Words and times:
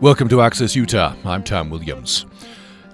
Welcome 0.00 0.28
to 0.30 0.42
Access 0.42 0.74
Utah. 0.74 1.14
I'm 1.24 1.44
Tom 1.44 1.70
Williams. 1.70 2.26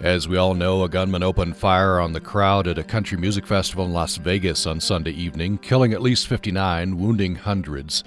As 0.00 0.28
we 0.28 0.36
all 0.36 0.52
know, 0.52 0.84
a 0.84 0.88
gunman 0.88 1.22
opened 1.22 1.56
fire 1.56 1.98
on 1.98 2.12
the 2.12 2.20
crowd 2.20 2.68
at 2.68 2.78
a 2.78 2.84
country 2.84 3.16
music 3.16 3.46
festival 3.46 3.86
in 3.86 3.92
Las 3.94 4.16
Vegas 4.18 4.66
on 4.66 4.80
Sunday 4.80 5.12
evening, 5.12 5.56
killing 5.58 5.94
at 5.94 6.02
least 6.02 6.28
59, 6.28 6.98
wounding 6.98 7.36
hundreds. 7.36 8.04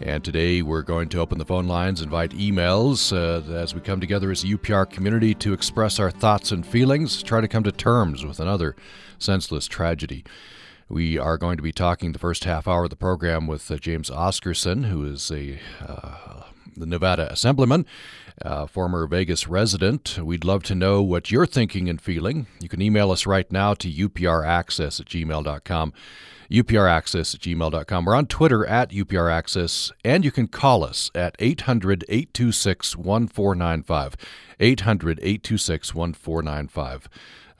And 0.00 0.24
today 0.24 0.62
we're 0.62 0.82
going 0.82 1.08
to 1.10 1.18
open 1.18 1.38
the 1.38 1.44
phone 1.44 1.66
lines, 1.66 2.00
invite 2.00 2.30
emails 2.30 3.12
uh, 3.12 3.52
as 3.52 3.74
we 3.74 3.80
come 3.80 4.00
together 4.00 4.30
as 4.30 4.44
a 4.44 4.48
UPR 4.48 4.88
community 4.88 5.34
to 5.34 5.52
express 5.52 5.98
our 5.98 6.10
thoughts 6.10 6.52
and 6.52 6.64
feelings, 6.64 7.24
try 7.24 7.40
to 7.40 7.48
come 7.48 7.64
to 7.64 7.72
terms 7.72 8.24
with 8.24 8.38
another 8.38 8.76
senseless 9.18 9.66
tragedy. 9.66 10.24
We 10.88 11.18
are 11.18 11.38
going 11.38 11.56
to 11.56 11.62
be 11.62 11.72
talking 11.72 12.12
the 12.12 12.20
first 12.20 12.44
half 12.44 12.68
hour 12.68 12.84
of 12.84 12.90
the 12.90 12.96
program 12.96 13.48
with 13.48 13.68
uh, 13.70 13.76
James 13.76 14.10
Oscarson, 14.10 14.86
who 14.86 15.04
is 15.04 15.30
a 15.32 15.58
uh, 15.84 16.44
the 16.78 16.86
Nevada 16.86 17.30
Assemblyman, 17.30 17.86
former 18.68 19.06
Vegas 19.06 19.48
resident. 19.48 20.18
We'd 20.18 20.44
love 20.44 20.62
to 20.64 20.74
know 20.74 21.02
what 21.02 21.30
you're 21.30 21.46
thinking 21.46 21.88
and 21.88 22.00
feeling. 22.00 22.46
You 22.60 22.68
can 22.68 22.82
email 22.82 23.10
us 23.10 23.26
right 23.26 23.50
now 23.50 23.74
to 23.74 23.88
upraccess 23.90 25.00
at 25.00 25.06
gmail.com. 25.06 25.92
upraccess 26.50 27.34
at 27.34 27.40
gmail.com. 27.40 28.04
We're 28.04 28.14
on 28.14 28.26
Twitter 28.26 28.66
at 28.66 28.90
upraccess, 28.90 29.92
and 30.04 30.24
you 30.24 30.30
can 30.30 30.48
call 30.48 30.84
us 30.84 31.10
at 31.14 31.36
800 31.38 32.04
826 32.08 32.96
1495. 32.96 34.16
800 34.60 35.18
826 35.22 35.94
1495 35.94 37.08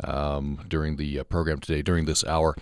um, 0.05 0.65
during 0.69 0.97
the 0.97 1.21
uh, 1.21 1.25
program 1.25 1.61
today, 1.61 1.83
during 1.83 2.05
this 2.05 2.25
hour. 2.25 2.57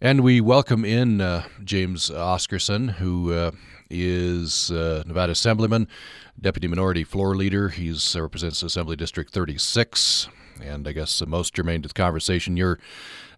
And 0.00 0.20
we 0.20 0.40
welcome 0.40 0.84
in 0.84 1.20
uh, 1.20 1.44
James 1.62 2.10
Oscarson, 2.10 2.92
who 2.92 3.32
uh, 3.32 3.50
is 3.90 4.70
uh, 4.70 5.02
Nevada 5.06 5.32
Assemblyman, 5.32 5.88
Deputy 6.40 6.66
Minority 6.66 7.04
Floor 7.04 7.34
Leader. 7.36 7.68
He 7.70 7.90
uh, 7.90 8.22
represents 8.22 8.62
Assembly 8.62 8.96
District 8.96 9.32
36. 9.32 10.28
And 10.62 10.86
I 10.86 10.92
guess 10.92 11.18
the 11.18 11.26
most 11.26 11.54
germane 11.54 11.82
to 11.82 11.88
the 11.88 11.94
conversation, 11.94 12.56
your 12.56 12.78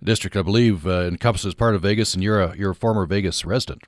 district, 0.02 0.36
I 0.36 0.42
believe, 0.42 0.86
uh, 0.86 1.02
encompasses 1.02 1.54
part 1.54 1.74
of 1.74 1.82
Vegas, 1.82 2.14
and 2.14 2.22
you're 2.22 2.40
a, 2.40 2.56
you're 2.56 2.72
a 2.72 2.74
former 2.74 3.06
Vegas 3.06 3.44
resident. 3.44 3.82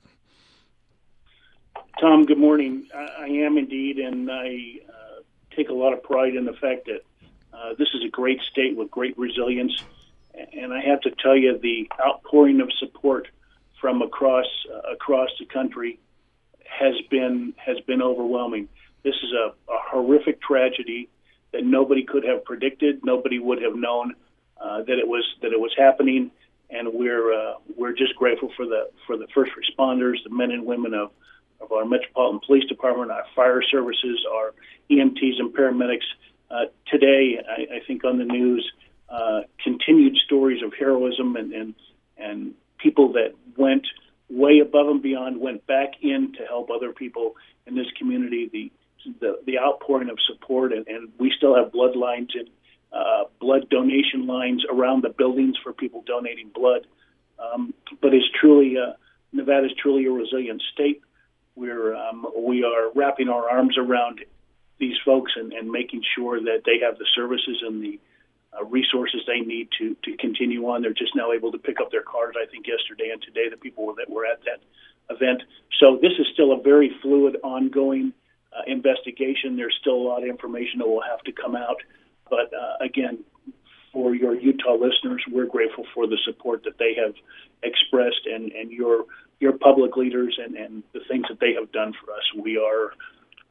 Tom, 1.99 2.25
good 2.25 2.37
morning. 2.37 2.87
I, 2.95 3.27
am 3.27 3.57
indeed, 3.57 3.99
and 3.99 4.31
I 4.31 4.79
uh, 4.87 5.21
take 5.55 5.69
a 5.69 5.73
lot 5.73 5.93
of 5.93 6.01
pride 6.01 6.35
in 6.35 6.45
the 6.45 6.53
fact 6.53 6.85
that 6.85 7.01
uh, 7.53 7.73
this 7.77 7.89
is 7.93 8.03
a 8.05 8.09
great 8.09 8.39
state 8.49 8.75
with 8.77 8.89
great 8.89 9.17
resilience. 9.17 9.83
And 10.53 10.73
I 10.73 10.81
have 10.81 11.01
to 11.01 11.11
tell 11.11 11.35
you, 11.35 11.57
the 11.57 11.89
outpouring 12.03 12.61
of 12.61 12.71
support 12.79 13.27
from 13.81 14.01
across 14.01 14.45
uh, 14.73 14.93
across 14.93 15.29
the 15.39 15.45
country 15.45 15.99
has 16.65 16.95
been 17.09 17.53
has 17.57 17.79
been 17.81 18.01
overwhelming. 18.01 18.69
This 19.03 19.15
is 19.15 19.31
a, 19.33 19.49
a 19.71 19.77
horrific 19.91 20.41
tragedy 20.41 21.09
that 21.51 21.63
nobody 21.63 22.03
could 22.03 22.23
have 22.25 22.43
predicted. 22.43 23.03
Nobody 23.03 23.39
would 23.39 23.61
have 23.61 23.75
known 23.75 24.13
uh, 24.59 24.79
that 24.83 24.99
it 24.99 25.07
was 25.07 25.23
that 25.41 25.51
it 25.53 25.59
was 25.59 25.73
happening, 25.77 26.31
and 26.69 26.89
we're 26.93 27.33
uh, 27.33 27.53
we're 27.77 27.93
just 27.93 28.15
grateful 28.15 28.51
for 28.55 28.65
the 28.65 28.89
for 29.07 29.17
the 29.17 29.27
first 29.33 29.51
responders, 29.53 30.15
the 30.23 30.29
men 30.29 30.51
and 30.51 30.65
women 30.65 30.93
of 30.93 31.11
of 31.61 31.71
our 31.71 31.85
Metropolitan 31.85 32.39
Police 32.45 32.65
Department, 32.65 33.11
our 33.11 33.25
fire 33.35 33.61
services, 33.61 34.25
our 34.31 34.53
EMTs 34.89 35.39
and 35.39 35.53
paramedics. 35.53 36.05
Uh, 36.49 36.65
today, 36.87 37.37
I, 37.47 37.75
I 37.75 37.79
think 37.85 38.03
on 38.03 38.17
the 38.17 38.25
news, 38.25 38.69
uh, 39.09 39.41
continued 39.63 40.15
stories 40.25 40.63
of 40.63 40.73
heroism 40.77 41.35
and, 41.35 41.53
and 41.53 41.75
and 42.17 42.53
people 42.77 43.13
that 43.13 43.33
went 43.57 43.85
way 44.29 44.59
above 44.59 44.87
and 44.87 45.01
beyond, 45.01 45.39
went 45.39 45.65
back 45.67 45.93
in 46.01 46.33
to 46.33 46.45
help 46.45 46.69
other 46.69 46.91
people 46.91 47.35
in 47.65 47.75
this 47.75 47.87
community. 47.97 48.49
The 48.51 48.71
the, 49.19 49.39
the 49.45 49.59
outpouring 49.59 50.09
of 50.09 50.17
support, 50.27 50.73
and, 50.73 50.87
and 50.87 51.09
we 51.19 51.31
still 51.35 51.55
have 51.55 51.71
blood 51.71 51.95
lines 51.95 52.29
and 52.33 52.49
uh, 52.91 53.25
blood 53.39 53.69
donation 53.69 54.25
lines 54.25 54.63
around 54.71 55.03
the 55.03 55.09
buildings 55.09 55.55
for 55.63 55.73
people 55.73 56.03
donating 56.05 56.49
blood. 56.53 56.87
Um, 57.39 57.73
but 58.01 58.13
it's 58.13 58.25
truly 58.39 58.77
uh, 58.77 58.93
Nevada 59.31 59.67
is 59.67 59.73
truly 59.81 60.05
a 60.05 60.11
resilient 60.11 60.61
state. 60.73 61.01
We're 61.55 61.95
um, 61.95 62.25
we 62.37 62.63
are 62.63 62.91
wrapping 62.95 63.29
our 63.29 63.49
arms 63.49 63.77
around 63.77 64.21
these 64.79 64.95
folks 65.05 65.33
and, 65.35 65.53
and 65.53 65.69
making 65.69 66.03
sure 66.15 66.39
that 66.39 66.61
they 66.65 66.79
have 66.83 66.97
the 66.97 67.05
services 67.15 67.61
and 67.65 67.83
the 67.83 67.99
uh, 68.57 68.63
resources 68.65 69.21
they 69.27 69.41
need 69.41 69.69
to 69.77 69.95
to 70.03 70.17
continue 70.17 70.67
on. 70.67 70.81
They're 70.81 70.93
just 70.93 71.15
now 71.15 71.31
able 71.31 71.51
to 71.51 71.57
pick 71.57 71.79
up 71.79 71.91
their 71.91 72.03
cars. 72.03 72.35
I 72.41 72.49
think 72.49 72.65
yesterday 72.67 73.09
and 73.11 73.21
today 73.21 73.49
the 73.49 73.57
people 73.57 73.93
that 73.95 74.09
were 74.09 74.25
at 74.25 74.39
that 74.45 74.61
event. 75.13 75.43
So 75.79 75.97
this 76.01 76.13
is 76.19 76.27
still 76.33 76.51
a 76.53 76.61
very 76.61 76.91
fluid, 77.01 77.37
ongoing 77.43 78.13
uh, 78.53 78.61
investigation. 78.67 79.55
There's 79.55 79.77
still 79.79 79.95
a 79.95 80.05
lot 80.05 80.23
of 80.23 80.29
information 80.29 80.79
that 80.79 80.87
will 80.87 81.03
have 81.09 81.21
to 81.23 81.31
come 81.31 81.55
out. 81.55 81.77
But 82.29 82.51
uh, 82.53 82.83
again, 82.83 83.19
for 83.91 84.13
your 84.15 84.35
Utah 84.35 84.73
listeners, 84.73 85.23
we're 85.31 85.47
grateful 85.47 85.85
for 85.93 86.07
the 86.07 86.17
support 86.25 86.63
that 86.63 86.77
they 86.77 86.95
have 86.95 87.15
expressed 87.63 88.25
and, 88.25 88.51
and 88.51 88.71
your 88.71 89.05
your 89.39 89.53
public 89.53 89.95
leaders 89.95 90.37
and, 90.43 90.55
and 90.57 90.83
the 90.91 90.99
things 91.07 91.25
that 91.29 91.39
they 91.39 91.53
have 91.53 91.71
done 91.71 91.93
for 91.93 92.11
us. 92.11 92.23
We 92.37 92.57
are 92.57 92.91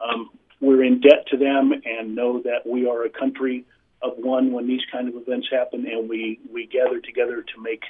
um, 0.00 0.31
we're 0.60 0.84
in 0.84 1.00
debt 1.00 1.26
to 1.30 1.36
them 1.36 1.72
and 1.72 2.15
know 2.15 2.42
that 2.42 2.66
we 2.66 2.88
are 2.88 3.04
a 3.04 3.10
country 3.10 3.65
of 4.03 4.12
one 4.16 4.53
when 4.53 4.66
these 4.66 4.82
kind 4.92 5.09
of 5.09 5.16
events 5.16 5.48
happen, 5.50 5.86
and 5.86 6.09
we, 6.09 6.38
we 6.53 6.66
gather 6.66 7.00
together 7.00 7.42
to 7.42 7.62
make 7.62 7.82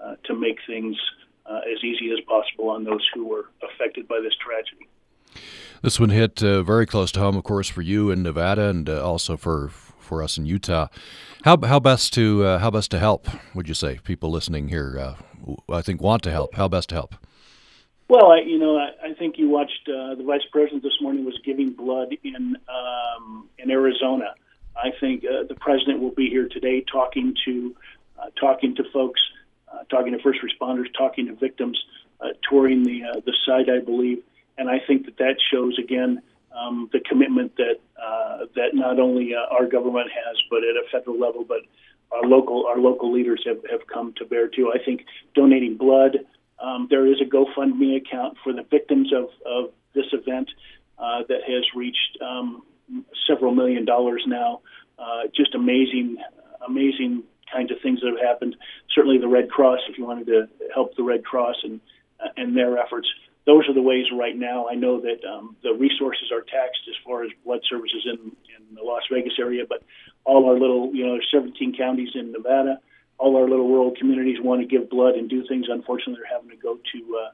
uh, 0.00 0.14
to 0.24 0.34
make 0.34 0.58
things 0.66 0.96
uh, 1.46 1.60
as 1.72 1.82
easy 1.82 2.12
as 2.12 2.20
possible 2.26 2.70
on 2.70 2.84
those 2.84 3.04
who 3.12 3.26
were 3.26 3.46
affected 3.62 4.06
by 4.06 4.20
this 4.20 4.34
tragedy. 4.36 4.88
This 5.80 6.00
one 6.00 6.10
hit 6.10 6.42
uh, 6.42 6.62
very 6.64 6.86
close 6.86 7.12
to 7.12 7.20
home, 7.20 7.36
of 7.36 7.44
course, 7.44 7.68
for 7.68 7.82
you 7.82 8.10
in 8.10 8.22
Nevada, 8.24 8.68
and 8.68 8.88
uh, 8.88 9.04
also 9.04 9.36
for 9.36 9.68
for 9.68 10.22
us 10.22 10.36
in 10.36 10.44
Utah. 10.44 10.88
How 11.44 11.56
how 11.56 11.78
best 11.78 12.12
to 12.14 12.44
uh, 12.44 12.58
how 12.58 12.70
best 12.70 12.90
to 12.90 12.98
help? 12.98 13.28
Would 13.54 13.68
you 13.68 13.74
say 13.74 14.00
people 14.02 14.30
listening 14.30 14.68
here, 14.68 14.98
uh, 14.98 15.14
I 15.72 15.82
think, 15.82 16.00
want 16.00 16.24
to 16.24 16.32
help? 16.32 16.54
How 16.54 16.66
best 16.66 16.88
to 16.88 16.96
help? 16.96 17.14
Well, 18.08 18.32
I, 18.32 18.40
you 18.40 18.58
know, 18.58 18.76
I, 18.76 19.10
I 19.10 19.14
think 19.14 19.38
you 19.38 19.50
watched 19.50 19.88
uh, 19.88 20.16
the 20.16 20.24
vice 20.24 20.42
president 20.50 20.82
this 20.82 20.96
morning 21.00 21.24
was 21.24 21.38
giving 21.44 21.70
blood 21.70 22.08
in 22.24 22.56
um, 22.68 23.48
in 23.58 23.70
Arizona. 23.70 24.34
I 24.76 24.90
think 24.98 25.24
uh, 25.24 25.44
the 25.48 25.54
president 25.54 26.00
will 26.00 26.14
be 26.14 26.28
here 26.28 26.48
today 26.48 26.84
talking 26.90 27.36
to 27.44 27.76
talking 28.40 28.74
to 28.74 28.84
folks, 28.92 29.20
talking 29.90 30.12
to 30.12 30.18
first 30.18 30.40
responders, 30.42 30.86
talking 30.96 31.26
to 31.26 31.34
victims, 31.34 31.80
touring 32.48 32.82
the 32.82 33.22
the 33.24 33.34
site, 33.46 33.68
I 33.68 33.78
believe 33.78 34.24
and 34.58 34.68
I 34.68 34.78
think 34.86 35.06
that 35.06 35.16
that 35.18 35.36
shows 35.50 35.78
again 35.78 36.20
um, 36.58 36.88
the 36.92 37.00
commitment 37.00 37.56
that 37.56 37.80
uh, 38.02 38.46
that 38.56 38.74
not 38.74 38.98
only 38.98 39.32
uh, 39.34 39.54
our 39.54 39.66
government 39.66 40.10
has, 40.10 40.36
but 40.50 40.58
at 40.58 40.76
a 40.76 40.84
federal 40.90 41.18
level, 41.18 41.44
but 41.46 41.60
our 42.12 42.24
local 42.24 42.66
our 42.66 42.78
local 42.78 43.12
leaders 43.12 43.42
have, 43.46 43.58
have 43.70 43.86
come 43.86 44.12
to 44.16 44.24
bear 44.24 44.48
too. 44.48 44.72
I 44.74 44.82
think 44.84 45.04
donating 45.34 45.76
blood. 45.76 46.18
Um, 46.60 46.88
there 46.90 47.06
is 47.06 47.20
a 47.20 47.24
GoFundMe 47.24 47.96
account 47.96 48.36
for 48.42 48.52
the 48.52 48.64
victims 48.68 49.12
of, 49.12 49.28
of 49.46 49.70
this 49.94 50.06
event 50.12 50.50
uh, 50.98 51.22
that 51.28 51.42
has 51.46 51.64
reached 51.76 52.18
um, 52.20 52.64
several 53.28 53.54
million 53.54 53.84
dollars 53.84 54.24
now. 54.26 54.60
Uh, 54.98 55.28
just 55.36 55.54
amazing, 55.54 56.16
amazing 56.66 57.22
kinds 57.52 57.70
of 57.70 57.78
things 57.80 58.00
that 58.00 58.08
have 58.08 58.26
happened. 58.26 58.56
Certainly, 58.92 59.18
the 59.18 59.28
Red 59.28 59.48
Cross, 59.48 59.78
if 59.88 59.98
you 59.98 60.04
wanted 60.04 60.26
to 60.26 60.48
help 60.74 60.96
the 60.96 61.04
Red 61.04 61.24
Cross 61.24 61.56
and 61.62 61.80
and 62.36 62.56
their 62.56 62.78
efforts 62.78 63.06
those 63.48 63.66
are 63.66 63.72
the 63.72 63.80
ways 63.80 64.04
right 64.12 64.36
now. 64.36 64.68
I 64.68 64.74
know 64.74 65.00
that 65.00 65.24
um, 65.24 65.56
the 65.62 65.72
resources 65.72 66.30
are 66.30 66.42
taxed 66.42 66.84
as 66.86 66.94
far 67.02 67.24
as 67.24 67.30
blood 67.46 67.60
services 67.66 68.04
in, 68.04 68.36
in 68.52 68.74
the 68.74 68.82
Las 68.82 69.00
Vegas 69.10 69.32
area, 69.40 69.64
but 69.66 69.82
all 70.24 70.44
our 70.44 70.52
little, 70.52 70.94
you 70.94 71.06
know, 71.06 71.12
there's 71.12 71.28
17 71.32 71.74
counties 71.74 72.10
in 72.14 72.30
Nevada. 72.30 72.78
All 73.16 73.38
our 73.38 73.48
little 73.48 73.66
rural 73.66 73.94
communities 73.98 74.36
want 74.38 74.60
to 74.60 74.66
give 74.66 74.90
blood 74.90 75.14
and 75.14 75.30
do 75.30 75.48
things. 75.48 75.64
Unfortunately, 75.70 76.20
they're 76.20 76.38
having 76.38 76.50
to 76.50 76.62
go 76.62 76.76
to 76.76 77.18
uh, 77.24 77.30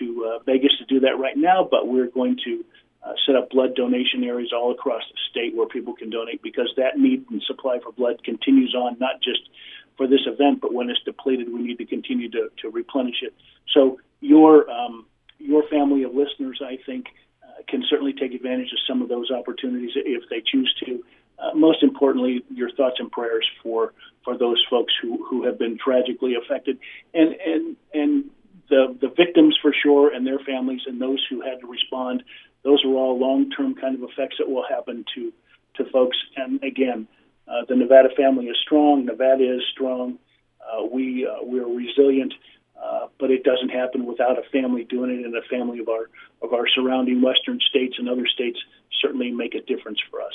to 0.00 0.34
uh, 0.34 0.42
Vegas 0.42 0.72
to 0.80 0.84
do 0.86 0.98
that 1.06 1.16
right 1.20 1.36
now. 1.36 1.66
But 1.70 1.86
we're 1.86 2.10
going 2.10 2.38
to 2.44 2.64
uh, 3.04 3.12
set 3.24 3.36
up 3.36 3.48
blood 3.50 3.76
donation 3.76 4.24
areas 4.24 4.52
all 4.52 4.72
across 4.72 5.02
the 5.12 5.18
state 5.30 5.54
where 5.54 5.68
people 5.68 5.94
can 5.94 6.10
donate 6.10 6.42
because 6.42 6.72
that 6.76 6.98
need 6.98 7.24
and 7.30 7.40
supply 7.46 7.78
for 7.78 7.92
blood 7.92 8.24
continues 8.24 8.74
on, 8.74 8.98
not 8.98 9.22
just 9.22 9.48
for 9.96 10.08
this 10.08 10.26
event, 10.26 10.60
but 10.60 10.74
when 10.74 10.90
it's 10.90 11.00
depleted, 11.04 11.52
we 11.52 11.62
need 11.62 11.78
to 11.78 11.86
continue 11.86 12.28
to, 12.30 12.48
to 12.62 12.68
replenish 12.68 13.22
it. 13.22 13.32
So 13.72 14.00
your 14.20 14.68
um, 14.68 15.06
your 15.42 15.62
family 15.68 16.02
of 16.04 16.14
listeners, 16.14 16.60
I 16.64 16.78
think, 16.84 17.06
uh, 17.42 17.62
can 17.68 17.82
certainly 17.88 18.12
take 18.12 18.32
advantage 18.34 18.72
of 18.72 18.78
some 18.86 19.02
of 19.02 19.08
those 19.08 19.30
opportunities 19.30 19.90
if 19.94 20.28
they 20.30 20.40
choose 20.40 20.72
to. 20.84 21.04
Uh, 21.38 21.54
most 21.54 21.82
importantly, 21.82 22.44
your 22.50 22.70
thoughts 22.70 22.96
and 22.98 23.10
prayers 23.10 23.46
for 23.62 23.92
for 24.24 24.38
those 24.38 24.64
folks 24.70 24.92
who, 25.02 25.24
who 25.28 25.44
have 25.44 25.58
been 25.58 25.76
tragically 25.76 26.34
affected, 26.34 26.78
and 27.14 27.34
and 27.34 27.76
and 27.92 28.24
the 28.68 28.96
the 29.00 29.08
victims 29.08 29.56
for 29.60 29.74
sure, 29.82 30.12
and 30.12 30.26
their 30.26 30.38
families, 30.38 30.82
and 30.86 31.00
those 31.00 31.24
who 31.28 31.40
had 31.40 31.60
to 31.60 31.66
respond. 31.66 32.22
Those 32.62 32.84
are 32.84 32.94
all 32.94 33.18
long 33.18 33.50
term 33.50 33.74
kind 33.74 33.96
of 33.96 34.08
effects 34.08 34.36
that 34.38 34.48
will 34.48 34.64
happen 34.68 35.04
to 35.14 35.32
to 35.76 35.90
folks. 35.90 36.16
And 36.36 36.62
again, 36.62 37.08
uh, 37.48 37.64
the 37.68 37.74
Nevada 37.76 38.10
family 38.16 38.46
is 38.46 38.56
strong. 38.62 39.04
Nevada 39.04 39.56
is 39.56 39.62
strong. 39.72 40.18
Uh, 40.60 40.84
we 40.84 41.26
uh, 41.26 41.42
we're 41.42 41.66
resilient. 41.66 42.34
Uh, 42.82 43.06
but 43.18 43.30
it 43.30 43.44
doesn't 43.44 43.68
happen 43.68 44.06
without 44.06 44.38
a 44.38 44.42
family 44.50 44.84
doing 44.84 45.10
it, 45.10 45.24
and 45.24 45.36
a 45.36 45.42
family 45.42 45.78
of 45.78 45.88
our 45.88 46.10
of 46.42 46.52
our 46.52 46.68
surrounding 46.68 47.22
western 47.22 47.58
states 47.68 47.94
and 47.98 48.08
other 48.08 48.26
states 48.26 48.58
certainly 49.00 49.30
make 49.30 49.54
a 49.54 49.60
difference 49.62 49.98
for 50.10 50.20
us. 50.20 50.32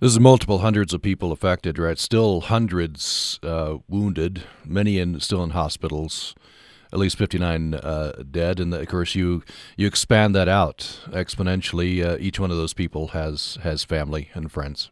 This 0.00 0.12
is 0.12 0.20
multiple 0.20 0.58
hundreds 0.58 0.92
of 0.92 1.02
people 1.02 1.32
affected, 1.32 1.78
right? 1.78 1.98
Still 1.98 2.42
hundreds 2.42 3.40
uh, 3.42 3.78
wounded, 3.88 4.44
many 4.64 4.98
in 4.98 5.18
still 5.20 5.42
in 5.42 5.50
hospitals. 5.50 6.34
At 6.92 7.00
least 7.00 7.18
59 7.18 7.74
uh, 7.74 8.22
dead, 8.30 8.60
and 8.60 8.72
of 8.72 8.86
course 8.86 9.14
you 9.14 9.42
you 9.76 9.86
expand 9.86 10.34
that 10.34 10.48
out 10.48 11.00
exponentially. 11.08 12.04
Uh, 12.04 12.16
each 12.20 12.38
one 12.38 12.50
of 12.50 12.56
those 12.56 12.74
people 12.74 13.08
has 13.08 13.58
has 13.62 13.82
family 13.82 14.30
and 14.34 14.52
friends. 14.52 14.90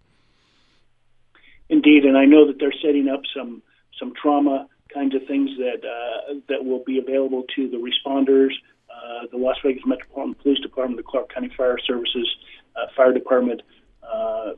Indeed, 1.68 2.04
and 2.04 2.18
I 2.18 2.24
know 2.24 2.46
that 2.46 2.58
they're 2.58 2.74
setting 2.82 3.08
up 3.08 3.20
some 3.34 3.62
some 3.98 4.12
trauma 4.20 4.66
kinds 4.94 5.14
of 5.14 5.26
things 5.26 5.50
that 5.58 5.84
uh, 5.84 6.34
that 6.48 6.64
will 6.64 6.82
be 6.84 6.98
available 6.98 7.44
to 7.56 7.68
the 7.68 7.76
responders, 7.76 8.50
uh, 8.88 9.26
the 9.30 9.36
Las 9.36 9.56
Vegas 9.64 9.82
Metropolitan 9.84 10.34
Police 10.34 10.60
Department, 10.60 10.96
the 10.96 11.02
Clark 11.02 11.32
County 11.32 11.50
Fire 11.56 11.78
Services, 11.86 12.28
uh, 12.76 12.86
Fire 12.96 13.12
Department, 13.12 13.60
uh, 14.02 14.52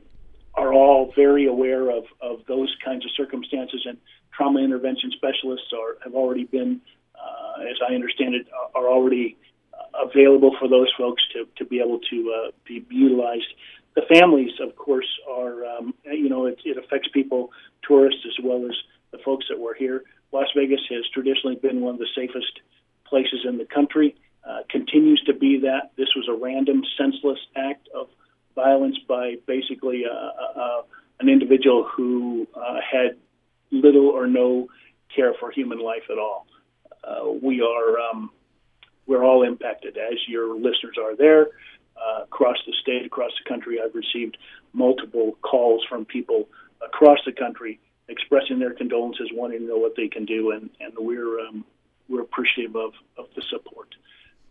are 0.53 0.73
all 0.73 1.11
very 1.15 1.47
aware 1.47 1.89
of, 1.89 2.05
of 2.21 2.39
those 2.47 2.73
kinds 2.83 3.03
of 3.05 3.11
circumstances, 3.17 3.81
and 3.85 3.97
trauma 4.35 4.59
intervention 4.59 5.11
specialists 5.11 5.71
are 5.73 5.97
have 6.03 6.13
already 6.13 6.45
been, 6.45 6.79
uh, 7.15 7.61
as 7.61 7.77
I 7.89 7.95
understand 7.95 8.35
it, 8.35 8.47
are 8.75 8.87
already 8.87 9.37
available 9.93 10.55
for 10.59 10.67
those 10.67 10.91
folks 10.97 11.23
to, 11.33 11.47
to 11.57 11.65
be 11.65 11.79
able 11.79 11.99
to 12.09 12.33
uh, 12.33 12.51
be 12.65 12.85
utilized. 12.89 13.47
The 13.95 14.03
families, 14.13 14.51
of 14.61 14.75
course, 14.75 15.07
are 15.29 15.65
um, 15.65 15.93
you 16.05 16.29
know 16.29 16.45
it, 16.45 16.59
it 16.65 16.77
affects 16.77 17.09
people, 17.13 17.51
tourists 17.87 18.21
as 18.25 18.43
well 18.43 18.65
as 18.65 18.75
the 19.11 19.17
folks 19.19 19.45
that 19.49 19.59
were 19.59 19.73
here. 19.73 20.03
Las 20.31 20.47
Vegas 20.55 20.81
has 20.89 21.03
traditionally 21.13 21.55
been 21.55 21.81
one 21.81 21.95
of 21.95 21.99
the 21.99 22.07
safest 22.15 22.59
places 23.05 23.45
in 23.47 23.57
the 23.57 23.65
country. 23.65 24.15
Uh, 24.47 24.59
continues 24.69 25.21
to 25.25 25.33
be 25.33 25.59
that. 25.59 25.91
This 25.97 26.09
was 26.15 26.27
a 26.29 26.33
random, 26.33 26.83
senseless 26.97 27.39
act 27.55 27.87
of 27.93 28.07
violence 28.55 28.97
by 29.07 29.35
basically 29.45 30.03
uh, 30.05 30.13
uh, 30.13 30.59
uh, 30.61 30.81
an 31.19 31.29
individual 31.29 31.87
who 31.95 32.47
uh, 32.55 32.79
had 32.79 33.17
little 33.71 34.07
or 34.07 34.27
no 34.27 34.67
care 35.15 35.33
for 35.39 35.51
human 35.51 35.79
life 35.79 36.03
at 36.09 36.17
all. 36.17 36.47
Uh, 37.03 37.31
we 37.41 37.61
are 37.61 37.99
um, 37.99 38.29
we're 39.05 39.23
all 39.23 39.43
impacted, 39.43 39.97
as 39.97 40.17
your 40.27 40.55
listeners 40.55 40.97
are 41.01 41.15
there. 41.15 41.47
Uh, 41.95 42.23
across 42.23 42.57
the 42.67 42.73
state, 42.81 43.05
across 43.05 43.31
the 43.43 43.49
country, 43.49 43.79
I've 43.83 43.95
received 43.95 44.37
multiple 44.73 45.37
calls 45.41 45.83
from 45.89 46.05
people 46.05 46.47
across 46.85 47.17
the 47.25 47.31
country 47.31 47.79
expressing 48.09 48.59
their 48.59 48.73
condolences, 48.73 49.29
wanting 49.33 49.59
to 49.59 49.65
know 49.65 49.77
what 49.77 49.95
they 49.95 50.07
can 50.07 50.25
do, 50.25 50.51
and, 50.51 50.69
and 50.79 50.93
we're 50.97 51.39
um, 51.39 51.65
we're 52.09 52.21
appreciative 52.21 52.75
of, 52.75 52.93
of 53.17 53.25
the 53.35 53.43
support. 53.49 53.89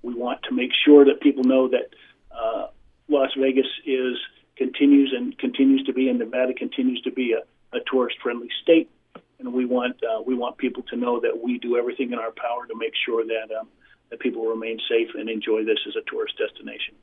We 0.02 0.14
want 0.14 0.42
to 0.44 0.54
make 0.54 0.70
sure 0.84 1.04
that 1.06 1.20
people 1.20 1.44
know 1.44 1.68
that 1.68 1.88
uh, 2.30 2.68
Las 3.08 3.30
Vegas 3.38 3.66
is 3.86 4.16
continues 4.56 5.12
and 5.16 5.36
continues 5.38 5.82
to 5.84 5.92
be, 5.92 6.08
and 6.08 6.18
Nevada 6.18 6.54
continues 6.54 7.00
to 7.02 7.10
be 7.10 7.32
a, 7.32 7.76
a 7.76 7.80
tourist-friendly 7.90 8.48
state, 8.62 8.90
and 9.38 9.52
we 9.52 9.64
want 9.64 9.96
uh, 10.04 10.22
we 10.22 10.34
want 10.34 10.58
people 10.58 10.82
to 10.84 10.96
know 10.96 11.20
that 11.20 11.42
we 11.42 11.58
do 11.58 11.76
everything 11.76 12.12
in 12.12 12.18
our 12.18 12.32
power 12.32 12.66
to 12.66 12.76
make 12.76 12.92
sure 13.04 13.24
that 13.24 13.54
um, 13.58 13.68
that 14.10 14.20
people 14.20 14.44
remain 14.44 14.78
safe 14.88 15.08
and 15.14 15.28
enjoy 15.28 15.64
this 15.64 15.78
as 15.88 15.96
a 15.96 16.10
tourist 16.10 16.34
destination. 16.38 16.94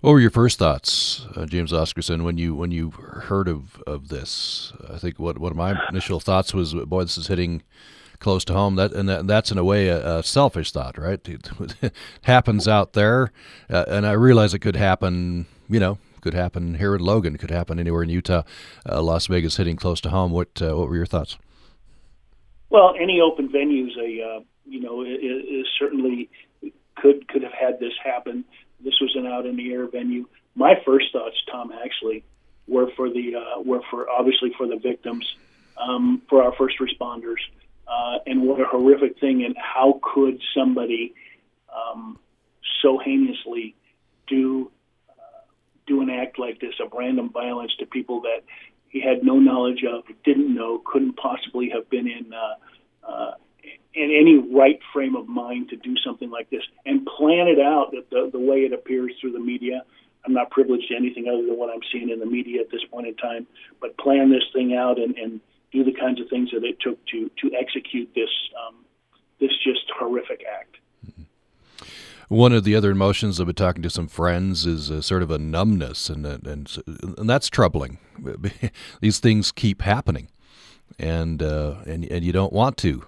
What 0.00 0.12
were 0.12 0.20
your 0.20 0.30
first 0.30 0.60
thoughts, 0.60 1.26
uh, 1.34 1.44
James 1.44 1.72
Oscarson, 1.72 2.22
when 2.22 2.38
you 2.38 2.54
when 2.54 2.70
you 2.70 2.90
heard 2.90 3.48
of, 3.48 3.82
of 3.84 4.08
this? 4.08 4.72
I 4.88 4.96
think 4.96 5.18
what 5.18 5.38
one 5.38 5.50
of 5.50 5.56
my 5.56 5.76
initial 5.88 6.20
thoughts 6.20 6.54
was, 6.54 6.72
boy, 6.72 7.02
this 7.02 7.18
is 7.18 7.26
hitting 7.26 7.64
close 8.20 8.44
to 8.44 8.52
home. 8.52 8.76
That 8.76 8.92
and 8.92 9.08
that, 9.08 9.26
that's 9.26 9.50
in 9.50 9.58
a 9.58 9.64
way 9.64 9.88
a, 9.88 10.18
a 10.18 10.22
selfish 10.22 10.70
thought, 10.70 10.96
right? 10.98 11.20
It 11.28 11.50
happens 12.22 12.68
out 12.68 12.92
there, 12.92 13.32
uh, 13.68 13.86
and 13.88 14.06
I 14.06 14.12
realize 14.12 14.54
it 14.54 14.60
could 14.60 14.76
happen. 14.76 15.46
You 15.68 15.80
know, 15.80 15.98
could 16.20 16.34
happen 16.34 16.76
here 16.76 16.94
in 16.94 17.00
Logan, 17.00 17.36
could 17.36 17.50
happen 17.50 17.80
anywhere 17.80 18.04
in 18.04 18.08
Utah. 18.08 18.42
Uh, 18.88 19.02
Las 19.02 19.26
Vegas 19.26 19.56
hitting 19.56 19.74
close 19.74 20.00
to 20.02 20.10
home. 20.10 20.30
What 20.30 20.62
uh, 20.62 20.76
what 20.76 20.88
were 20.88 20.96
your 20.96 21.06
thoughts? 21.06 21.38
Well, 22.70 22.94
any 23.00 23.20
open 23.20 23.48
venues, 23.48 23.96
a 23.98 24.22
uh, 24.22 24.40
you 24.64 24.80
know, 24.80 25.04
certainly 25.76 26.30
could 26.94 27.26
could 27.26 27.42
have 27.42 27.52
had 27.52 27.80
this 27.80 27.94
happen. 28.04 28.44
This 28.80 28.94
was 29.00 29.14
an 29.16 29.26
out 29.26 29.46
in 29.46 29.56
the 29.56 29.72
air 29.72 29.86
venue. 29.86 30.26
My 30.54 30.74
first 30.84 31.12
thoughts, 31.12 31.36
Tom, 31.50 31.72
actually, 31.72 32.24
were 32.66 32.90
for 32.96 33.08
the 33.10 33.34
uh, 33.36 33.60
were 33.60 33.82
for 33.90 34.08
obviously 34.08 34.52
for 34.56 34.66
the 34.66 34.76
victims, 34.76 35.26
um, 35.76 36.22
for 36.28 36.42
our 36.42 36.52
first 36.56 36.76
responders, 36.78 37.40
uh, 37.86 38.18
and 38.26 38.42
what 38.42 38.60
a 38.60 38.64
horrific 38.64 39.18
thing. 39.18 39.44
And 39.44 39.56
how 39.56 40.00
could 40.02 40.40
somebody 40.54 41.14
um, 41.74 42.18
so 42.82 42.98
heinously 42.98 43.74
do 44.26 44.70
uh, 45.08 45.42
do 45.86 46.02
an 46.02 46.10
act 46.10 46.38
like 46.38 46.60
this 46.60 46.74
of 46.80 46.92
random 46.92 47.30
violence 47.30 47.72
to 47.78 47.86
people 47.86 48.22
that 48.22 48.44
he 48.88 49.00
had 49.00 49.22
no 49.22 49.38
knowledge 49.38 49.84
of, 49.84 50.04
didn't 50.24 50.54
know, 50.54 50.82
couldn't 50.84 51.16
possibly 51.16 51.70
have 51.70 51.88
been 51.90 52.08
in 52.08 52.32
uh, 52.32 53.06
uh, 53.06 53.34
in 53.98 54.14
any 54.14 54.38
right 54.54 54.78
frame 54.92 55.16
of 55.16 55.26
mind 55.26 55.70
to 55.70 55.76
do 55.76 55.96
something 56.04 56.30
like 56.30 56.48
this 56.50 56.62
and 56.86 57.04
plan 57.04 57.48
it 57.48 57.58
out 57.58 57.90
the, 57.90 58.30
the 58.32 58.38
way 58.38 58.58
it 58.58 58.72
appears 58.72 59.12
through 59.20 59.32
the 59.32 59.40
media. 59.40 59.82
I'm 60.24 60.32
not 60.32 60.50
privileged 60.50 60.88
to 60.88 60.96
anything 60.96 61.26
other 61.28 61.44
than 61.44 61.58
what 61.58 61.68
I'm 61.68 61.80
seeing 61.90 62.10
in 62.10 62.20
the 62.20 62.26
media 62.26 62.60
at 62.60 62.70
this 62.70 62.82
point 62.90 63.08
in 63.08 63.16
time, 63.16 63.46
but 63.80 63.98
plan 63.98 64.30
this 64.30 64.44
thing 64.52 64.74
out 64.74 64.98
and, 64.98 65.16
and 65.16 65.40
do 65.72 65.82
the 65.82 65.92
kinds 65.92 66.20
of 66.20 66.28
things 66.28 66.50
that 66.52 66.64
it 66.64 66.78
took 66.80 67.04
to 67.06 67.30
to 67.42 67.50
execute 67.58 68.08
this 68.14 68.30
um, 68.64 68.76
this 69.40 69.50
just 69.64 69.90
horrific 69.98 70.42
act. 70.50 70.76
One 72.28 72.52
of 72.52 72.64
the 72.64 72.74
other 72.74 72.90
emotions 72.90 73.40
I've 73.40 73.46
been 73.46 73.54
talking 73.54 73.82
to 73.82 73.90
some 73.90 74.06
friends 74.06 74.66
is 74.66 74.90
a 74.90 75.02
sort 75.02 75.22
of 75.22 75.30
a 75.30 75.38
numbness, 75.38 76.08
and 76.08 76.24
and 76.26 76.78
and 76.86 77.28
that's 77.28 77.48
troubling. 77.48 77.98
These 79.00 79.18
things 79.18 79.50
keep 79.50 79.82
happening, 79.82 80.28
and 80.98 81.42
uh, 81.42 81.76
and 81.86 82.04
and 82.04 82.24
you 82.24 82.32
don't 82.32 82.52
want 82.52 82.76
to 82.78 83.04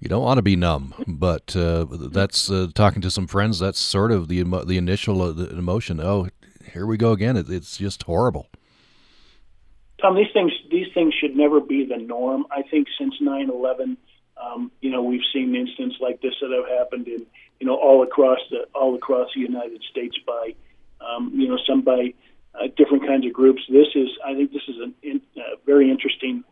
you 0.00 0.08
don't 0.08 0.22
want 0.22 0.38
to 0.38 0.42
be 0.42 0.56
numb, 0.56 0.94
but 1.06 1.54
uh, 1.56 1.86
that's 1.90 2.50
uh, 2.50 2.68
talking 2.74 3.02
to 3.02 3.10
some 3.10 3.26
friends. 3.26 3.58
That's 3.58 3.78
sort 3.78 4.12
of 4.12 4.28
the 4.28 4.42
the 4.42 4.76
initial 4.76 5.22
uh, 5.22 5.32
the 5.32 5.50
emotion. 5.50 6.00
Oh, 6.00 6.28
here 6.72 6.86
we 6.86 6.96
go 6.96 7.12
again. 7.12 7.36
It, 7.36 7.48
it's 7.48 7.78
just 7.78 8.02
horrible. 8.02 8.48
Tom, 10.00 10.16
these 10.16 10.32
things 10.32 10.52
these 10.70 10.88
things 10.92 11.14
should 11.14 11.36
never 11.36 11.60
be 11.60 11.86
the 11.86 11.96
norm. 11.96 12.46
I 12.50 12.62
think 12.62 12.88
since 12.98 13.14
9/11, 13.22 13.96
um, 14.36 14.70
you 14.80 14.90
know, 14.90 15.02
we've 15.02 15.24
seen 15.32 15.54
instances 15.54 15.98
like 16.00 16.20
this 16.20 16.34
that 16.40 16.50
have 16.50 16.78
happened 16.78 17.08
in 17.08 17.24
you 17.60 17.66
know 17.66 17.76
all 17.76 18.02
across 18.02 18.40
the 18.50 18.66
all 18.74 18.94
across 18.94 19.30
the 19.34 19.40
United 19.40 19.82
States 19.90 20.16
by 20.26 20.54
um, 21.00 21.32
you 21.34 21.48
know 21.48 21.58
some 21.66 21.82
by 21.82 22.12
uh, 22.54 22.66
different 22.76 23.06
kinds 23.06 23.26
of 23.26 23.32
groups. 23.32 23.62
This 23.68 23.88
is 23.94 24.08
I 24.24 24.34
think 24.34 24.52
this 24.52 24.62
is 24.68 24.76
a 24.76 25.08
in, 25.08 25.20
uh, 25.36 25.56
very 25.64 25.90
interesting. 25.90 26.44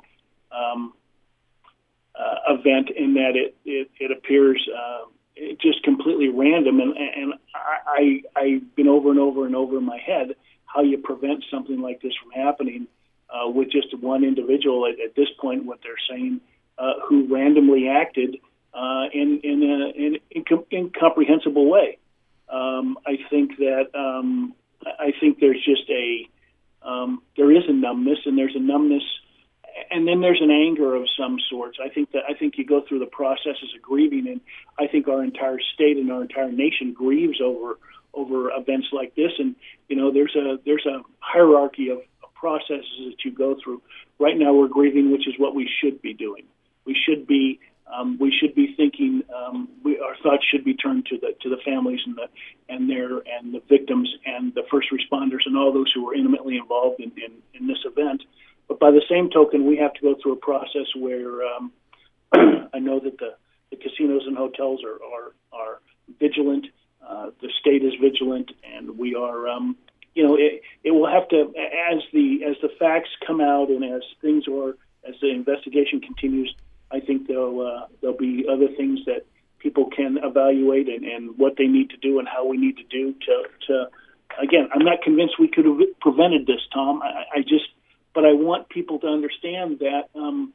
Um, 0.50 0.94
uh, 2.18 2.54
event 2.54 2.90
in 2.90 3.14
that 3.14 3.32
it 3.34 3.56
it, 3.64 3.90
it 3.98 4.10
appears 4.10 4.66
uh, 4.74 5.06
it 5.34 5.60
just 5.60 5.82
completely 5.82 6.28
random 6.28 6.80
and 6.80 6.96
and 6.96 7.34
I, 7.54 8.22
I 8.36 8.40
I've 8.40 8.76
been 8.76 8.88
over 8.88 9.10
and 9.10 9.18
over 9.18 9.46
and 9.46 9.56
over 9.56 9.78
in 9.78 9.84
my 9.84 9.98
head 9.98 10.34
how 10.66 10.82
you 10.82 10.98
prevent 10.98 11.44
something 11.50 11.80
like 11.80 12.00
this 12.00 12.12
from 12.22 12.32
happening 12.32 12.86
uh, 13.30 13.48
with 13.48 13.70
just 13.70 13.96
one 13.98 14.24
individual 14.24 14.86
at, 14.86 15.00
at 15.00 15.14
this 15.14 15.28
point 15.40 15.64
what 15.64 15.80
they're 15.82 15.94
saying 16.10 16.40
uh, 16.78 16.94
who 17.06 17.26
randomly 17.32 17.88
acted 17.88 18.36
uh, 18.74 19.04
in 19.12 19.40
in 19.42 19.62
an 19.62 19.92
in, 19.96 20.18
in, 20.30 20.64
incomprehensible 20.72 21.68
way. 21.68 21.98
Um, 22.48 22.98
I 23.06 23.18
think 23.30 23.56
that 23.58 23.86
um, 23.94 24.54
I 24.84 25.12
think 25.20 25.38
there's 25.40 25.62
just 25.64 25.88
a 25.90 26.28
um, 26.82 27.22
there 27.36 27.50
is 27.52 27.64
a 27.68 27.72
numbness 27.72 28.18
and 28.26 28.36
there's 28.36 28.56
a 28.56 28.60
numbness 28.60 29.04
and 29.90 30.06
then 30.06 30.20
there's 30.20 30.40
an 30.40 30.50
anger 30.50 30.94
of 30.94 31.04
some 31.18 31.38
sorts. 31.50 31.78
I 31.82 31.88
think 31.88 32.12
that 32.12 32.22
I 32.28 32.34
think 32.34 32.58
you 32.58 32.64
go 32.64 32.82
through 32.86 33.00
the 33.00 33.06
processes 33.06 33.72
of 33.76 33.82
grieving, 33.82 34.26
and 34.28 34.40
I 34.78 34.86
think 34.86 35.08
our 35.08 35.22
entire 35.22 35.58
state 35.74 35.96
and 35.96 36.10
our 36.10 36.22
entire 36.22 36.50
nation 36.50 36.92
grieves 36.92 37.40
over 37.40 37.78
over 38.14 38.50
events 38.50 38.88
like 38.92 39.14
this. 39.14 39.32
And 39.38 39.56
you 39.88 39.96
know, 39.96 40.12
there's 40.12 40.36
a 40.36 40.58
there's 40.64 40.86
a 40.86 41.02
hierarchy 41.20 41.90
of, 41.90 41.98
processes 42.34 42.98
that 43.06 43.24
you 43.24 43.30
go 43.30 43.56
through. 43.62 43.80
Right 44.18 44.36
now, 44.36 44.52
we're 44.52 44.66
grieving, 44.66 45.12
which 45.12 45.28
is 45.28 45.34
what 45.38 45.54
we 45.54 45.70
should 45.80 46.02
be 46.02 46.12
doing. 46.12 46.42
We 46.84 46.96
should 47.06 47.24
be 47.24 47.60
um, 47.86 48.18
we 48.18 48.32
should 48.36 48.54
be 48.56 48.74
thinking. 48.76 49.22
Um, 49.32 49.68
we, 49.84 50.00
our 50.00 50.16
thoughts 50.22 50.44
should 50.50 50.64
be 50.64 50.74
turned 50.74 51.06
to 51.06 51.18
the 51.18 51.34
to 51.42 51.48
the 51.48 51.58
families 51.64 52.00
and 52.04 52.16
the 52.16 52.28
and 52.68 52.90
their 52.90 53.18
and 53.18 53.54
the 53.54 53.62
victims 53.68 54.12
and 54.26 54.52
the 54.54 54.64
first 54.70 54.88
responders 54.90 55.46
and 55.46 55.56
all 55.56 55.72
those 55.72 55.92
who 55.94 56.04
were 56.04 56.14
intimately 56.14 56.56
involved 56.56 57.00
in, 57.00 57.12
in, 57.16 57.32
in 57.54 57.68
this 57.68 57.78
event. 57.84 58.22
But 58.72 58.80
by 58.80 58.90
the 58.90 59.02
same 59.06 59.28
token, 59.28 59.66
we 59.66 59.76
have 59.76 59.92
to 59.92 60.00
go 60.00 60.14
through 60.22 60.32
a 60.32 60.36
process 60.36 60.86
where 60.96 61.44
um, 61.44 61.72
I 62.72 62.78
know 62.78 63.00
that 63.00 63.18
the, 63.18 63.34
the 63.70 63.76
casinos 63.76 64.22
and 64.26 64.34
hotels 64.34 64.80
are 64.82 64.94
are, 65.12 65.34
are 65.52 65.80
vigilant. 66.18 66.68
Uh, 67.06 67.32
the 67.42 67.50
state 67.60 67.84
is 67.84 67.92
vigilant, 68.00 68.50
and 68.64 68.96
we 68.98 69.14
are. 69.14 69.46
Um, 69.46 69.76
you 70.14 70.22
know, 70.22 70.36
it, 70.36 70.62
it 70.84 70.92
will 70.92 71.06
have 71.06 71.28
to 71.28 71.52
as 71.92 72.00
the 72.14 72.44
as 72.48 72.56
the 72.62 72.70
facts 72.78 73.10
come 73.26 73.42
out 73.42 73.68
and 73.68 73.84
as 73.84 74.00
things 74.22 74.44
are 74.48 74.70
as 75.06 75.16
the 75.20 75.30
investigation 75.30 76.00
continues. 76.00 76.54
I 76.90 77.00
think 77.00 77.28
there'll 77.28 77.60
uh, 77.60 77.88
there'll 78.00 78.16
be 78.16 78.46
other 78.50 78.68
things 78.74 79.00
that 79.04 79.26
people 79.58 79.90
can 79.94 80.16
evaluate 80.22 80.88
and, 80.88 81.04
and 81.04 81.36
what 81.36 81.56
they 81.58 81.66
need 81.66 81.90
to 81.90 81.98
do 81.98 82.20
and 82.20 82.26
how 82.26 82.46
we 82.46 82.56
need 82.56 82.78
to 82.78 82.84
do 82.84 83.12
to, 83.12 83.42
to 83.66 83.86
again, 84.42 84.68
I'm 84.74 84.84
not 84.84 85.02
convinced 85.02 85.34
we 85.38 85.48
could 85.48 85.66
have 85.66 85.78
prevented 86.00 86.46
this, 86.46 86.60
Tom. 86.72 87.02
I, 87.02 87.38
I 87.38 87.42
just, 87.42 87.68
but 88.14 88.24
I 88.24 88.32
want 88.32 88.68
people 88.68 88.98
to 89.00 89.06
understand 89.06 89.80
that, 89.80 90.08
um, 90.14 90.52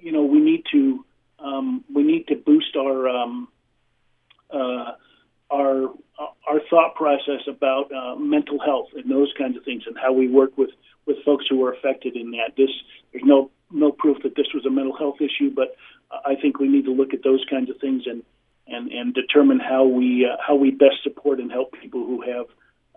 you 0.00 0.12
know, 0.12 0.24
we 0.24 0.40
need 0.40 0.64
to 0.72 1.04
um, 1.38 1.84
we 1.92 2.02
need 2.02 2.26
to 2.28 2.36
boost 2.36 2.76
our 2.76 3.08
um, 3.08 3.48
uh, 4.50 4.92
our 5.50 5.88
our 6.46 6.60
thought 6.68 6.94
process 6.94 7.46
about 7.48 7.92
uh, 7.92 8.16
mental 8.16 8.58
health 8.58 8.88
and 8.94 9.10
those 9.10 9.32
kinds 9.38 9.56
of 9.56 9.64
things, 9.64 9.84
and 9.86 9.96
how 9.96 10.12
we 10.12 10.28
work 10.28 10.56
with 10.58 10.70
with 11.06 11.16
folks 11.24 11.46
who 11.48 11.64
are 11.64 11.72
affected 11.72 12.16
in 12.16 12.32
that. 12.32 12.56
This 12.56 12.70
there's 13.12 13.24
no 13.24 13.50
no 13.70 13.92
proof 13.92 14.22
that 14.22 14.34
this 14.36 14.46
was 14.54 14.66
a 14.66 14.70
mental 14.70 14.96
health 14.96 15.16
issue, 15.20 15.50
but 15.54 15.76
I 16.10 16.34
think 16.40 16.58
we 16.58 16.68
need 16.68 16.86
to 16.86 16.92
look 16.92 17.12
at 17.14 17.22
those 17.22 17.44
kinds 17.50 17.70
of 17.70 17.78
things 17.80 18.04
and 18.06 18.22
and 18.66 18.90
and 18.90 19.14
determine 19.14 19.60
how 19.60 19.84
we 19.84 20.26
uh, 20.26 20.36
how 20.46 20.54
we 20.54 20.70
best 20.70 21.02
support 21.02 21.40
and 21.40 21.50
help 21.50 21.72
people 21.80 22.04
who 22.04 22.22
have 22.22 22.46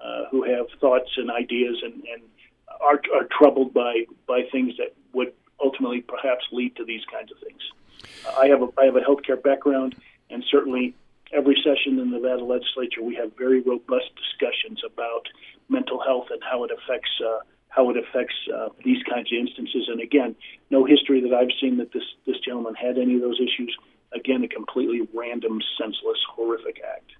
uh, 0.03 0.29
who 0.29 0.43
have 0.43 0.65
thoughts 0.79 1.11
and 1.17 1.29
ideas 1.29 1.77
and, 1.83 1.93
and 1.93 2.23
are, 2.81 3.01
are 3.13 3.27
troubled 3.37 3.73
by 3.73 4.05
by 4.27 4.43
things 4.51 4.73
that 4.77 4.93
would 5.13 5.33
ultimately 5.63 6.01
perhaps 6.01 6.45
lead 6.51 6.75
to 6.75 6.85
these 6.85 7.01
kinds 7.11 7.31
of 7.31 7.37
things. 7.39 7.61
I 8.37 8.47
have 8.47 8.61
a 8.61 8.67
I 8.79 8.85
have 8.85 8.95
a 8.95 9.01
healthcare 9.01 9.41
background, 9.41 9.95
and 10.29 10.43
certainly 10.49 10.93
every 11.31 11.55
session 11.63 11.99
in 11.99 12.11
the 12.11 12.19
Nevada 12.19 12.43
legislature 12.43 13.01
we 13.01 13.15
have 13.15 13.31
very 13.37 13.61
robust 13.61 14.11
discussions 14.15 14.81
about 14.85 15.27
mental 15.69 15.99
health 15.99 16.27
and 16.29 16.41
how 16.43 16.63
it 16.63 16.71
affects 16.71 17.11
uh, 17.25 17.39
how 17.69 17.89
it 17.89 17.97
affects 17.97 18.35
uh, 18.53 18.69
these 18.83 19.01
kinds 19.03 19.31
of 19.31 19.39
instances. 19.39 19.87
And 19.87 20.01
again, 20.01 20.35
no 20.69 20.83
history 20.83 21.21
that 21.21 21.33
I've 21.33 21.53
seen 21.59 21.77
that 21.77 21.91
this 21.93 22.03
this 22.25 22.39
gentleman 22.39 22.75
had 22.75 22.97
any 22.97 23.15
of 23.15 23.21
those 23.21 23.39
issues. 23.39 23.75
Again, 24.13 24.43
a 24.43 24.47
completely 24.47 25.07
random, 25.13 25.61
senseless, 25.79 26.19
horrific 26.35 26.81
act. 26.83 27.11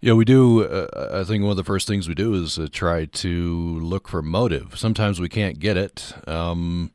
Yeah, 0.00 0.12
we 0.12 0.24
do. 0.24 0.64
Uh, 0.64 1.20
I 1.20 1.24
think 1.24 1.42
one 1.42 1.50
of 1.50 1.56
the 1.56 1.64
first 1.64 1.88
things 1.88 2.08
we 2.08 2.14
do 2.14 2.34
is 2.34 2.56
uh, 2.56 2.68
try 2.70 3.06
to 3.06 3.80
look 3.80 4.06
for 4.06 4.22
motive. 4.22 4.78
Sometimes 4.78 5.20
we 5.20 5.28
can't 5.28 5.58
get 5.58 5.76
it, 5.76 6.14
um, 6.28 6.92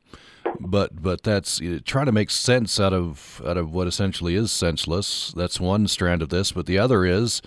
but 0.61 1.01
but 1.01 1.21
that's 1.21 1.59
uh, 1.61 1.79
try 1.83 2.05
to 2.05 2.13
make 2.13 2.29
sense 2.29 2.79
out 2.79 2.93
of 2.93 3.41
out 3.45 3.57
of 3.57 3.73
what 3.73 3.87
essentially 3.87 4.35
is 4.35 4.53
senseless. 4.53 5.33
That's 5.35 5.59
one 5.59 5.89
strand 5.89 6.21
of 6.21 6.29
this, 6.29 6.53
but 6.53 6.65
the 6.65 6.79
other 6.79 7.05
is 7.05 7.41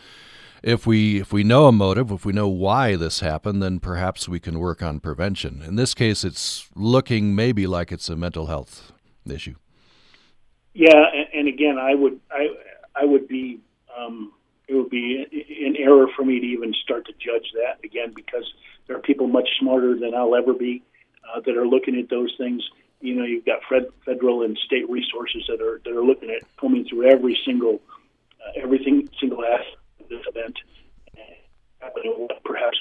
if 0.62 0.86
we 0.86 1.20
if 1.20 1.32
we 1.32 1.42
know 1.42 1.68
a 1.68 1.72
motive, 1.72 2.10
if 2.10 2.26
we 2.26 2.34
know 2.34 2.48
why 2.48 2.94
this 2.94 3.20
happened, 3.20 3.62
then 3.62 3.80
perhaps 3.80 4.28
we 4.28 4.38
can 4.38 4.58
work 4.58 4.82
on 4.82 5.00
prevention. 5.00 5.62
In 5.62 5.76
this 5.76 5.94
case, 5.94 6.22
it's 6.22 6.68
looking 6.74 7.34
maybe 7.34 7.66
like 7.66 7.92
it's 7.92 8.10
a 8.10 8.16
mental 8.16 8.46
health 8.46 8.92
issue. 9.24 9.54
Yeah, 10.74 11.02
and, 11.14 11.28
and 11.32 11.48
again, 11.48 11.78
I 11.78 11.94
would 11.94 12.20
I 12.30 12.48
I 12.94 13.06
would 13.06 13.26
be. 13.26 13.60
Um, 13.96 14.32
it 14.68 14.74
would 14.74 14.90
be 14.90 15.24
an 15.64 15.76
error 15.76 16.06
for 16.16 16.24
me 16.24 16.40
to 16.40 16.46
even 16.46 16.74
start 16.82 17.06
to 17.06 17.12
judge 17.12 17.52
that 17.54 17.84
again 17.84 18.12
because 18.14 18.44
there 18.86 18.96
are 18.96 19.00
people 19.00 19.28
much 19.28 19.48
smarter 19.60 19.96
than 19.98 20.14
I'll 20.14 20.34
ever 20.34 20.52
be 20.52 20.82
uh, 21.24 21.40
that 21.40 21.56
are 21.56 21.66
looking 21.66 21.98
at 21.98 22.08
those 22.08 22.34
things. 22.36 22.62
You 23.00 23.14
know, 23.14 23.24
you've 23.24 23.44
got 23.44 23.60
fed, 23.68 23.86
federal 24.04 24.42
and 24.42 24.58
state 24.58 24.88
resources 24.88 25.44
that 25.48 25.60
are 25.60 25.80
that 25.84 25.92
are 25.92 26.04
looking 26.04 26.30
at 26.30 26.42
combing 26.56 26.86
through 26.88 27.10
every 27.10 27.38
single 27.44 27.80
uh, 28.40 28.60
everything 28.62 29.08
single 29.20 29.44
aspect 29.44 29.76
of 30.00 30.08
this 30.08 30.22
event. 30.28 30.56
And 32.18 32.30
perhaps 32.44 32.78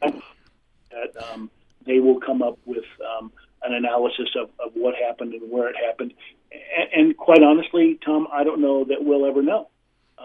that 0.00 1.22
um, 1.32 1.50
they 1.86 2.00
will 2.00 2.20
come 2.20 2.42
up 2.42 2.58
with 2.64 2.84
um, 3.18 3.32
an 3.62 3.74
analysis 3.74 4.28
of, 4.36 4.50
of 4.58 4.72
what 4.74 4.94
happened 4.94 5.34
and 5.34 5.50
where 5.50 5.68
it 5.68 5.76
happened. 5.76 6.14
And, 6.52 6.88
and 6.92 7.16
quite 7.16 7.42
honestly, 7.42 7.98
Tom, 8.04 8.26
I 8.32 8.44
don't 8.44 8.60
know 8.60 8.84
that 8.84 9.04
we'll 9.04 9.26
ever 9.26 9.42
know. 9.42 9.68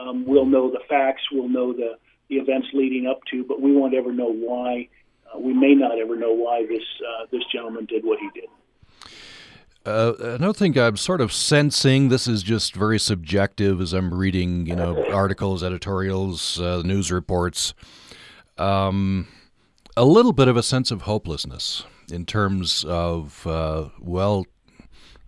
Um, 0.05 0.25
we'll 0.25 0.45
know 0.45 0.69
the 0.69 0.81
facts, 0.87 1.23
we'll 1.31 1.49
know 1.49 1.73
the, 1.73 1.97
the 2.29 2.35
events 2.35 2.67
leading 2.73 3.07
up 3.07 3.19
to, 3.31 3.43
but 3.43 3.61
we 3.61 3.71
won't 3.71 3.93
ever 3.93 4.13
know 4.13 4.31
why. 4.31 4.87
Uh, 5.33 5.39
we 5.39 5.53
may 5.53 5.73
not 5.73 5.97
ever 5.97 6.15
know 6.15 6.33
why 6.33 6.65
this 6.67 6.83
uh, 7.01 7.25
this 7.31 7.41
gentleman 7.51 7.85
did 7.85 8.03
what 8.03 8.19
he 8.19 8.29
did. 8.39 8.49
Uh, 9.85 10.13
another 10.19 10.53
thing 10.53 10.77
I'm 10.79 10.97
sort 10.97 11.21
of 11.21 11.31
sensing, 11.31 12.09
this 12.09 12.27
is 12.27 12.41
just 12.41 12.73
very 12.73 12.97
subjective 12.97 13.79
as 13.79 13.93
I'm 13.93 14.13
reading, 14.13 14.65
you 14.65 14.75
know, 14.75 15.05
articles, 15.13 15.63
editorials, 15.63 16.59
uh, 16.59 16.81
news 16.83 17.11
reports. 17.11 17.75
Um, 18.57 19.27
a 19.95 20.05
little 20.05 20.33
bit 20.33 20.47
of 20.47 20.57
a 20.57 20.63
sense 20.63 20.89
of 20.89 21.03
hopelessness 21.03 21.83
in 22.11 22.25
terms 22.25 22.83
of, 22.83 23.45
uh, 23.45 23.89
well, 23.99 24.47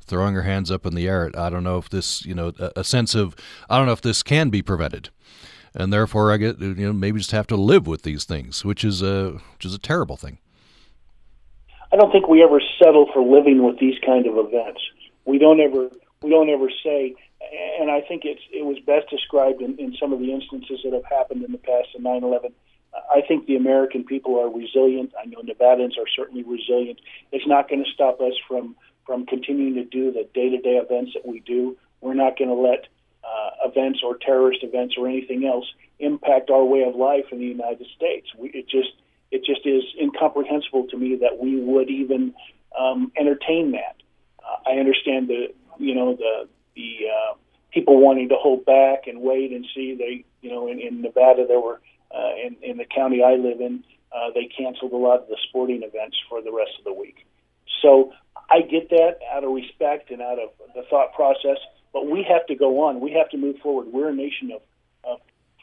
throwing 0.07 0.33
her 0.33 0.43
hands 0.43 0.71
up 0.71 0.85
in 0.85 0.95
the 0.95 1.07
air. 1.07 1.31
I 1.37 1.49
don't 1.49 1.63
know 1.63 1.77
if 1.77 1.89
this, 1.89 2.25
you 2.25 2.33
know, 2.33 2.53
a, 2.75 2.83
sense 2.83 3.13
of, 3.13 3.35
I 3.69 3.77
don't 3.77 3.85
know 3.85 3.93
if 3.93 4.01
this 4.01 4.23
can 4.23 4.49
be 4.49 4.61
prevented, 4.61 5.09
and 5.73 5.91
therefore 5.91 6.31
I 6.31 6.37
get, 6.37 6.59
you 6.59 6.73
know, 6.75 6.93
maybe 6.93 7.19
just 7.19 7.31
have 7.31 7.47
to 7.47 7.55
live 7.55 7.85
with 7.87 8.03
these 8.03 8.23
things, 8.23 8.65
which 8.65 8.83
is 8.83 9.01
a, 9.01 9.39
which 9.53 9.65
is 9.65 9.73
a 9.73 9.79
terrible 9.79 10.17
thing. 10.17 10.39
I 11.91 11.95
don't 11.95 12.11
think 12.11 12.27
we 12.27 12.43
ever 12.43 12.61
settle 12.83 13.07
for 13.13 13.21
living 13.21 13.63
with 13.63 13.79
these 13.79 13.97
kind 14.05 14.25
of 14.27 14.37
events. 14.37 14.81
We 15.25 15.37
don't 15.37 15.59
ever, 15.59 15.89
we 16.21 16.29
don't 16.29 16.49
ever 16.49 16.69
say, 16.83 17.15
and 17.79 17.91
I 17.91 18.01
think 18.01 18.23
it's, 18.25 18.41
it 18.51 18.65
was 18.65 18.77
best 18.79 19.09
described 19.09 19.61
in, 19.61 19.77
in 19.77 19.95
some 19.99 20.11
of 20.11 20.19
the 20.19 20.33
instances 20.33 20.81
that 20.83 20.93
have 20.93 21.05
happened 21.05 21.43
in 21.43 21.51
the 21.51 21.57
past 21.57 21.89
in 21.95 22.03
9/11. 22.03 22.51
I 23.13 23.21
think 23.27 23.45
the 23.45 23.55
American 23.55 24.03
people 24.03 24.39
are 24.39 24.49
resilient. 24.49 25.13
I 25.21 25.25
know 25.25 25.41
Nevadans 25.41 25.99
are 25.99 26.07
certainly 26.15 26.43
resilient. 26.43 26.99
It's 27.31 27.45
not 27.45 27.69
going 27.69 27.83
to 27.83 27.91
stop 27.91 28.19
us 28.21 28.33
from 28.47 28.75
from 29.07 29.25
continuing 29.25 29.73
to 29.75 29.85
do 29.85 30.11
the 30.11 30.27
day 30.33 30.49
to 30.49 30.57
day 30.57 30.75
events 30.75 31.13
that 31.13 31.25
we 31.25 31.39
do. 31.39 31.77
We're 32.01 32.13
not 32.13 32.37
going 32.37 32.49
to 32.49 32.55
let 32.55 32.85
uh, 33.23 33.69
events 33.69 34.01
or 34.03 34.17
terrorist 34.17 34.59
events 34.61 34.95
or 34.97 35.07
anything 35.07 35.47
else 35.47 35.65
impact 35.99 36.49
our 36.49 36.63
way 36.63 36.83
of 36.83 36.95
life 36.95 37.25
in 37.31 37.39
the 37.39 37.45
United 37.45 37.87
States. 37.95 38.27
We, 38.37 38.49
it 38.49 38.69
just 38.69 38.89
it 39.31 39.43
just 39.43 39.65
is 39.65 39.83
incomprehensible 39.99 40.87
to 40.89 40.97
me 40.97 41.15
that 41.21 41.39
we 41.39 41.59
would 41.59 41.89
even 41.89 42.33
um, 42.79 43.11
entertain 43.17 43.71
that. 43.71 43.95
Uh, 44.39 44.69
I 44.69 44.79
understand 44.79 45.29
the 45.29 45.53
you 45.79 45.95
know 45.95 46.15
the 46.15 46.47
the 46.75 46.97
uh, 47.09 47.33
people 47.71 47.99
wanting 47.99 48.29
to 48.29 48.35
hold 48.35 48.65
back 48.65 49.07
and 49.07 49.21
wait 49.21 49.51
and 49.51 49.65
see. 49.73 49.95
They 49.95 50.25
you 50.41 50.53
know 50.53 50.67
in, 50.67 50.79
in 50.79 51.01
Nevada 51.01 51.47
there 51.47 51.59
were 51.59 51.81
uh, 52.13 52.35
in 52.45 52.57
in 52.61 52.77
the 52.77 52.85
county 52.85 53.23
I 53.23 53.35
live 53.35 53.61
in 53.61 53.83
uh, 54.11 54.31
they 54.33 54.45
canceled 54.45 54.93
a 54.93 54.97
lot 54.97 55.21
of 55.21 55.27
the 55.27 55.37
sporting 55.49 55.83
events 55.83 56.17
for 56.29 56.41
the 56.41 56.51
rest 56.51 56.71
of 56.79 56.85
the 56.85 56.93
week. 56.93 57.25
So 57.81 58.13
I 58.49 58.61
get 58.61 58.89
that 58.89 59.19
out 59.33 59.43
of 59.43 59.51
respect 59.51 60.11
and 60.11 60.21
out 60.21 60.39
of 60.39 60.49
the 60.75 60.83
thought 60.89 61.13
process, 61.13 61.57
but 61.93 62.07
we 62.07 62.23
have 62.23 62.45
to 62.47 62.55
go 62.55 62.83
on. 62.83 62.99
We 62.99 63.11
have 63.13 63.29
to 63.29 63.37
move 63.37 63.57
forward. 63.59 63.87
We're 63.91 64.09
a 64.09 64.15
nation 64.15 64.51
of, 64.51 64.61
of 65.03 65.19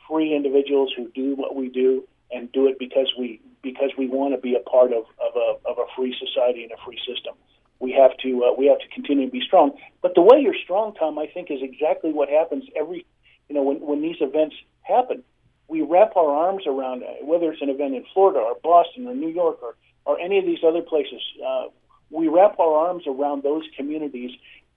free 0.09 0.35
individuals 0.35 0.93
who 0.97 1.09
do 1.15 1.35
what 1.35 1.55
we 1.55 1.69
do 1.69 2.07
and 2.31 2.51
do 2.53 2.67
it 2.67 2.79
because 2.79 3.13
we 3.19 3.41
because 3.63 3.91
we 3.97 4.09
want 4.09 4.35
to 4.35 4.41
be 4.41 4.55
a 4.55 4.61
part 4.69 4.93
of, 4.93 5.05
of 5.19 5.37
a 5.37 5.69
of 5.69 5.79
a 5.79 5.87
free 5.97 6.15
society 6.19 6.63
and 6.63 6.73
a 6.73 6.85
free 6.85 6.99
system. 7.07 7.35
We 7.81 7.93
have 7.93 8.17
to 8.19 8.45
uh, 8.45 8.55
we 8.57 8.67
have 8.67 8.79
to 8.79 8.89
continue 8.89 9.27
to 9.27 9.33
be 9.33 9.41
strong. 9.41 9.73
But 10.03 10.15
the 10.15 10.23
way 10.23 10.41
you're 10.41 10.57
strong, 10.63 10.95
Tom, 10.95 11.19
I 11.19 11.27
think 11.27 11.51
is 11.51 11.61
exactly 11.63 12.13
what 12.13 12.29
happens 12.29 12.65
every 12.77 13.07
you 13.49 13.55
know 13.55 13.63
when 13.63 13.81
when 13.81 14.03
these 14.03 14.17
events 14.21 14.57
happen. 14.83 15.23
We 15.67 15.81
wrap 15.81 16.15
our 16.17 16.31
arms 16.31 16.65
around 16.67 17.03
it, 17.03 17.25
whether 17.25 17.51
it's 17.51 17.63
an 17.63 17.71
event 17.71 17.95
in 17.95 18.05
Florida 18.13 18.39
or 18.39 18.55
Boston 18.63 19.07
or 19.07 19.15
New 19.15 19.31
York 19.31 19.63
or 19.63 19.77
or 20.05 20.21
any 20.21 20.39
of 20.39 20.45
these 20.45 20.63
other 20.67 20.83
places. 20.83 21.23
Uh, 21.45 21.67
we 22.15 22.29
wrap 22.29 22.59
our 22.61 22.87
arms 22.87 23.05
around 23.07 23.43
those 23.43 23.65
communities, 23.77 24.31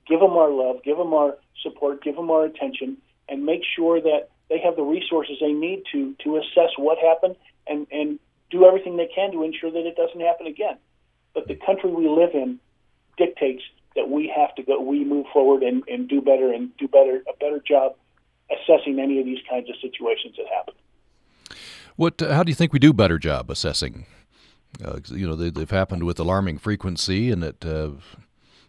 give 0.08 0.20
them 0.20 0.32
our 0.32 0.50
love, 0.50 0.77
give 0.84 0.98
them 0.98 1.13
our 1.13 1.38
support, 1.62 2.03
give 2.03 2.15
them 2.15 2.32
our 2.32 2.46
attention, 2.46 2.98
and 3.29 3.46
make 3.46 3.62
sure 3.75 4.01
that 4.01 4.29
they 4.50 4.60
have 4.60 4.75
the 4.75 4.82
resources 4.82 5.38
they 5.39 5.53
need 5.53 5.84
to 5.91 6.15
to 6.24 6.38
assess 6.38 6.72
what 6.77 6.98
happened 6.98 7.36
and 7.67 7.86
and 7.91 8.20
do 8.50 8.65
everything 8.65 8.98
they 8.98 9.10
can 9.13 9.32
to 9.32 9.44
ensure 9.44 9.70
that 9.72 9.86
it 9.86 9.96
doesn't 9.96 10.22
happen 10.22 10.48
again. 10.48 10.77
But 11.34 11.48
the 11.48 11.56
country 11.56 11.91
we 11.91 12.08
live 12.08 12.34
in 12.34 12.60
dictates 13.17 13.62
that 13.96 14.10
we 14.10 14.32
have 14.36 14.56
to 14.56 14.63
go, 14.63 14.79
we 14.79 15.03
move 15.03 15.25
forward 15.34 15.63
and, 15.63 15.84
and 15.88 16.08
do 16.08 16.22
better 16.22 16.51
and 16.51 16.75
do 16.77 16.88
better 16.88 17.22
a 17.29 17.38
better 17.39 17.60
job 17.60 17.96
assessing 18.50 19.00
any 19.00 19.20
of 19.20 19.25
these 19.25 19.44
kinds 19.50 19.70
of 19.70 19.75
situations 19.82 20.36
that 20.38 20.48
happen. 20.48 20.74
What? 21.98 22.20
How 22.20 22.41
do 22.44 22.50
you 22.50 22.56
think 22.56 22.74
we 22.74 22.79
do 22.79 22.94
better 22.94 23.20
job 23.20 23.51
assessing 23.51 24.06
uh, 24.84 25.00
you 25.08 25.28
know, 25.28 25.36
they, 25.36 25.60
have 25.60 25.72
happened 25.72 26.04
with 26.04 26.20
alarming 26.20 26.58
frequency, 26.58 27.32
and 27.32 27.44
it 27.44 27.66
uh, 27.66 27.92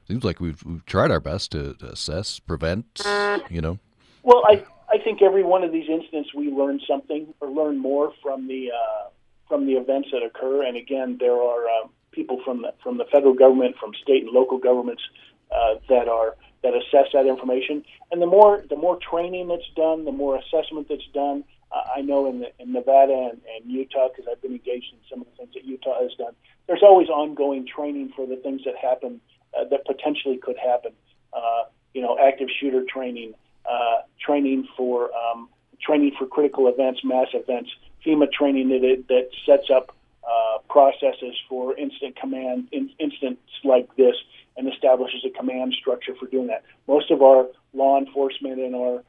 seems 0.06 0.24
like 0.24 0.40
we've, 0.40 0.62
we've 0.64 0.86
tried 0.86 1.10
our 1.10 1.20
best 1.20 1.52
to, 1.52 1.74
to, 1.74 1.90
assess, 1.90 2.38
prevent. 2.38 3.02
You 3.50 3.60
know. 3.60 3.78
Well, 4.22 4.42
I 4.46 4.64
I 4.90 4.98
think 4.98 5.22
every 5.22 5.42
one 5.42 5.64
of 5.64 5.72
these 5.72 5.88
incidents 5.88 6.32
we 6.34 6.50
learn 6.50 6.80
something 6.88 7.34
or 7.40 7.48
learn 7.48 7.78
more 7.78 8.12
from 8.22 8.48
the 8.48 8.70
uh, 8.72 9.08
from 9.46 9.66
the 9.66 9.72
events 9.72 10.08
that 10.12 10.22
occur. 10.22 10.64
And 10.64 10.76
again, 10.76 11.18
there 11.20 11.36
are 11.36 11.66
uh, 11.66 11.88
people 12.12 12.40
from 12.44 12.62
the 12.62 12.72
from 12.82 12.98
the 12.98 13.04
federal 13.12 13.34
government, 13.34 13.76
from 13.78 13.92
state 14.02 14.24
and 14.24 14.32
local 14.32 14.58
governments 14.58 15.02
uh, 15.50 15.74
that 15.88 16.08
are 16.08 16.36
that 16.62 16.72
assess 16.74 17.12
that 17.12 17.26
information. 17.26 17.84
And 18.10 18.20
the 18.20 18.26
more 18.26 18.64
the 18.68 18.76
more 18.76 18.98
training 19.10 19.48
that's 19.48 19.70
done, 19.76 20.04
the 20.04 20.12
more 20.12 20.36
assessment 20.36 20.88
that's 20.88 21.08
done, 21.12 21.44
I 21.70 22.00
know 22.00 22.28
in, 22.28 22.40
the, 22.40 22.48
in 22.58 22.72
Nevada 22.72 23.30
and, 23.32 23.40
and 23.54 23.70
Utah, 23.70 24.08
because 24.08 24.30
I've 24.30 24.40
been 24.40 24.52
engaged 24.52 24.92
in 24.92 24.98
some 25.10 25.20
of 25.20 25.26
the 25.26 25.36
things 25.36 25.54
that 25.54 25.64
Utah 25.64 26.02
has 26.02 26.12
done, 26.14 26.34
there's 26.66 26.82
always 26.82 27.08
ongoing 27.08 27.66
training 27.66 28.12
for 28.16 28.26
the 28.26 28.36
things 28.36 28.62
that 28.64 28.74
happen 28.76 29.20
uh, 29.58 29.64
that 29.70 29.84
potentially 29.86 30.38
could 30.38 30.56
happen. 30.56 30.92
Uh, 31.32 31.64
you 31.94 32.02
know, 32.02 32.16
active 32.18 32.48
shooter 32.60 32.84
training, 32.88 33.34
uh, 33.68 34.02
training 34.20 34.66
for 34.76 35.10
um, 35.14 35.48
training 35.80 36.12
for 36.18 36.26
critical 36.26 36.68
events, 36.68 37.00
mass 37.04 37.28
events, 37.34 37.70
FEMA 38.04 38.30
training 38.30 38.68
that 38.68 39.04
that 39.08 39.28
sets 39.46 39.70
up 39.74 39.94
uh, 40.28 40.58
processes 40.68 41.34
for 41.48 41.76
instant 41.76 42.16
command 42.16 42.68
in, 42.72 42.90
incidents 42.98 43.42
like 43.64 43.88
this 43.96 44.14
and 44.56 44.72
establishes 44.72 45.24
a 45.24 45.30
command 45.30 45.74
structure 45.78 46.14
for 46.18 46.26
doing 46.26 46.48
that. 46.48 46.64
Most 46.86 47.10
of 47.10 47.22
our 47.22 47.46
law 47.72 47.98
enforcement 47.98 48.58
and 48.58 48.74
our 48.74 49.02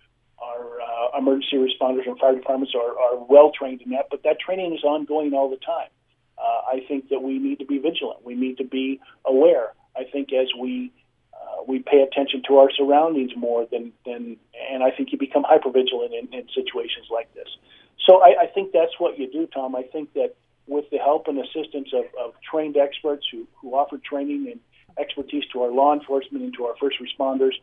our 0.49 0.81
uh, 0.81 1.17
emergency 1.17 1.57
responders 1.57 2.07
and 2.07 2.17
fire 2.17 2.35
departments 2.35 2.73
are, 2.75 2.93
are 2.99 3.17
well 3.29 3.51
trained 3.51 3.81
in 3.81 3.91
that, 3.91 4.05
but 4.09 4.23
that 4.23 4.39
training 4.39 4.73
is 4.73 4.83
ongoing 4.83 5.33
all 5.33 5.49
the 5.49 5.57
time. 5.57 5.89
Uh, 6.37 6.75
I 6.75 6.85
think 6.87 7.09
that 7.09 7.21
we 7.21 7.37
need 7.37 7.59
to 7.59 7.65
be 7.65 7.77
vigilant. 7.79 8.23
We 8.23 8.35
need 8.35 8.57
to 8.57 8.63
be 8.63 8.99
aware. 9.25 9.73
I 9.95 10.03
think 10.11 10.31
as 10.33 10.47
we 10.57 10.91
uh, 11.33 11.63
we 11.67 11.79
pay 11.79 12.01
attention 12.01 12.41
to 12.47 12.57
our 12.57 12.69
surroundings 12.71 13.31
more 13.35 13.65
than, 13.71 13.91
than 14.05 14.37
and 14.71 14.83
I 14.83 14.91
think 14.91 15.11
you 15.11 15.17
become 15.17 15.43
hyper 15.43 15.71
vigilant 15.71 16.13
in, 16.13 16.33
in 16.37 16.47
situations 16.53 17.07
like 17.11 17.33
this. 17.33 17.47
So 18.05 18.21
I, 18.21 18.43
I 18.43 18.47
think 18.47 18.71
that's 18.71 18.93
what 18.97 19.19
you 19.19 19.31
do, 19.31 19.47
Tom. 19.47 19.75
I 19.75 19.83
think 19.83 20.13
that 20.13 20.35
with 20.67 20.85
the 20.91 20.97
help 20.97 21.27
and 21.27 21.39
assistance 21.39 21.89
of, 21.93 22.05
of 22.19 22.33
trained 22.49 22.77
experts 22.77 23.25
who, 23.31 23.47
who 23.61 23.73
offer 23.73 23.97
training 23.97 24.47
and 24.51 24.59
expertise 24.97 25.43
to 25.53 25.63
our 25.63 25.71
law 25.71 25.93
enforcement 25.93 26.43
and 26.43 26.53
to 26.55 26.65
our 26.65 26.75
first 26.79 26.97
responders, 27.01 27.53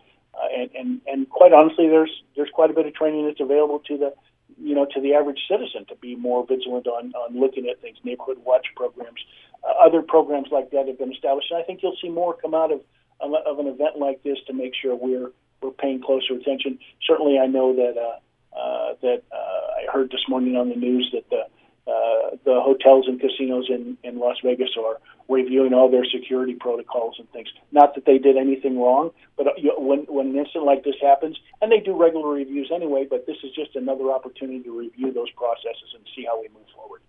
and, 0.55 0.71
and 0.75 1.01
and 1.07 1.31
quite 1.31 1.53
honestly, 1.53 1.89
there's 1.89 2.11
there's 2.37 2.51
quite 2.53 2.71
a 2.71 2.75
bit 2.75 2.87
of 2.87 2.95
training 2.95 3.27
that's 3.27 3.41
available 3.41 3.81
to 3.81 3.97
the 3.97 4.15
you 4.59 4.75
know 4.75 4.87
to 4.95 5.01
the 5.01 5.15
average 5.15 5.41
citizen 5.49 5.85
to 5.87 5.97
be 5.97 6.17
more 6.17 6.47
vigilant 6.47 6.87
on 6.87 7.13
on 7.15 7.39
looking 7.39 7.69
at 7.69 7.81
things. 7.81 7.99
Neighborhood 8.05 8.39
watch 8.45 8.67
programs, 8.77 9.21
uh, 9.65 9.73
other 9.87 10.03
programs 10.03 10.49
like 10.51 10.71
that 10.71 10.87
have 10.89 10.99
been 10.99 11.13
established, 11.13 11.51
and 11.51 11.61
I 11.61 11.63
think 11.63 11.81
you'll 11.83 11.97
see 12.01 12.09
more 12.09 12.35
come 12.35 12.55
out 12.55 12.73
of 12.73 12.81
of 13.21 13.59
an 13.59 13.67
event 13.67 13.99
like 13.99 14.23
this 14.23 14.39
to 14.47 14.53
make 14.53 14.73
sure 14.75 14.95
we're 14.95 15.33
we're 15.63 15.71
paying 15.71 16.01
closer 16.03 16.35
attention. 16.35 16.79
Certainly, 17.07 17.39
I 17.39 17.47
know 17.47 17.75
that 17.75 17.97
uh, 17.97 18.59
uh, 18.59 18.95
that 19.03 19.23
uh, 19.33 19.37
I 19.37 19.93
heard 19.93 20.11
this 20.11 20.25
morning 20.29 20.57
on 20.57 20.69
the 20.69 20.77
news 20.77 21.09
that 21.13 21.29
the 21.31 21.47
uh, 21.91 22.37
the 22.45 22.61
hotels 22.61 23.07
and 23.07 23.21
casinos 23.21 23.67
in, 23.71 23.97
in 24.03 24.19
Las 24.19 24.37
Vegas 24.43 24.71
are 24.77 24.99
reviewing 25.29 25.75
all 25.75 25.91
their 25.91 26.05
security 26.05 26.55
protocols 26.55 27.17
and 27.19 27.31
things. 27.33 27.49
Not 27.73 27.95
that 27.95 28.05
they 28.05 28.19
did 28.19 28.37
anything 28.37 28.79
wrong, 28.79 29.11
but 29.37 29.47
when 29.79 30.01
when 30.09 30.29
an 30.29 30.37
incident 30.37 30.65
like 30.65 30.85
this 30.85 30.97
happens, 31.03 31.37
and 31.61 31.71
they 31.71 31.81
do 31.81 31.97
regular 31.97 32.29
reviews 32.29 32.71
anyway, 32.75 33.07
but 33.09 33.27
this 33.27 33.37
is 33.43 33.53
just 33.55 33.77
another 33.77 34.11
opportunity 34.11 34.63
to 34.63 34.79
review 34.79 35.13
those 35.13 35.31
processes 35.33 35.95
and 35.95 36.05
see 36.15 36.25
how 36.25 36.41
we 36.41 36.49
move 36.49 36.67
forward. 36.75 37.03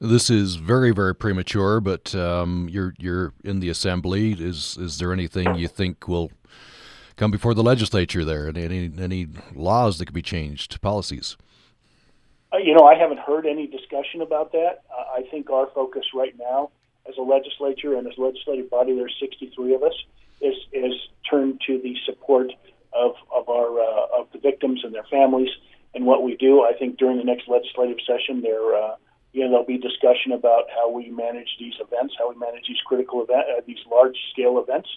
This 0.00 0.30
is 0.30 0.56
very 0.56 0.92
very 0.92 1.14
premature, 1.14 1.80
but 1.80 2.14
um, 2.14 2.68
you're 2.70 2.94
you're 2.98 3.32
in 3.44 3.60
the 3.60 3.68
assembly. 3.68 4.32
Is 4.32 4.76
is 4.78 4.98
there 4.98 5.12
anything 5.12 5.56
you 5.56 5.68
think 5.68 6.06
will 6.08 6.30
come 7.16 7.30
before 7.30 7.52
the 7.52 7.62
legislature 7.62 8.24
there? 8.24 8.48
Any 8.48 8.90
any 8.98 9.26
laws 9.54 9.98
that 9.98 10.06
could 10.06 10.14
be 10.14 10.22
changed, 10.22 10.80
policies? 10.80 11.36
Uh, 12.52 12.58
you 12.58 12.74
know, 12.74 12.86
I 12.86 12.94
haven't 12.94 13.18
heard 13.18 13.44
any 13.44 13.66
discussion 13.66 14.22
about 14.22 14.52
that. 14.52 14.84
Uh, 14.90 15.18
I 15.18 15.22
think 15.30 15.50
our 15.50 15.68
focus 15.74 16.04
right 16.14 16.34
now, 16.38 16.70
as 17.08 17.16
a 17.16 17.22
legislature 17.22 17.96
and 17.96 18.06
as 18.06 18.16
a 18.18 18.20
legislative 18.20 18.70
body, 18.70 18.94
there's 18.94 19.16
63 19.20 19.74
of 19.74 19.82
us, 19.82 19.94
is 20.40 20.54
is 20.72 20.92
turned 21.28 21.60
to 21.66 21.80
the 21.82 21.96
support 22.06 22.52
of 22.92 23.14
of 23.34 23.48
our 23.48 23.80
uh, 23.80 24.20
of 24.20 24.28
the 24.32 24.38
victims 24.38 24.80
and 24.84 24.94
their 24.94 25.06
families 25.10 25.50
and 25.94 26.04
what 26.06 26.22
we 26.22 26.36
do. 26.36 26.62
I 26.62 26.72
think 26.78 26.98
during 26.98 27.18
the 27.18 27.24
next 27.24 27.48
legislative 27.48 27.98
session, 28.06 28.42
there 28.42 28.74
uh, 28.74 28.96
you 29.32 29.44
know 29.44 29.50
there'll 29.50 29.66
be 29.66 29.78
discussion 29.78 30.32
about 30.32 30.64
how 30.74 30.90
we 30.90 31.10
manage 31.10 31.56
these 31.58 31.74
events, 31.80 32.14
how 32.18 32.30
we 32.30 32.36
manage 32.36 32.66
these 32.68 32.80
critical 32.86 33.22
event, 33.22 33.46
uh, 33.56 33.60
these 33.66 33.82
large 33.90 34.16
scale 34.32 34.58
events, 34.58 34.88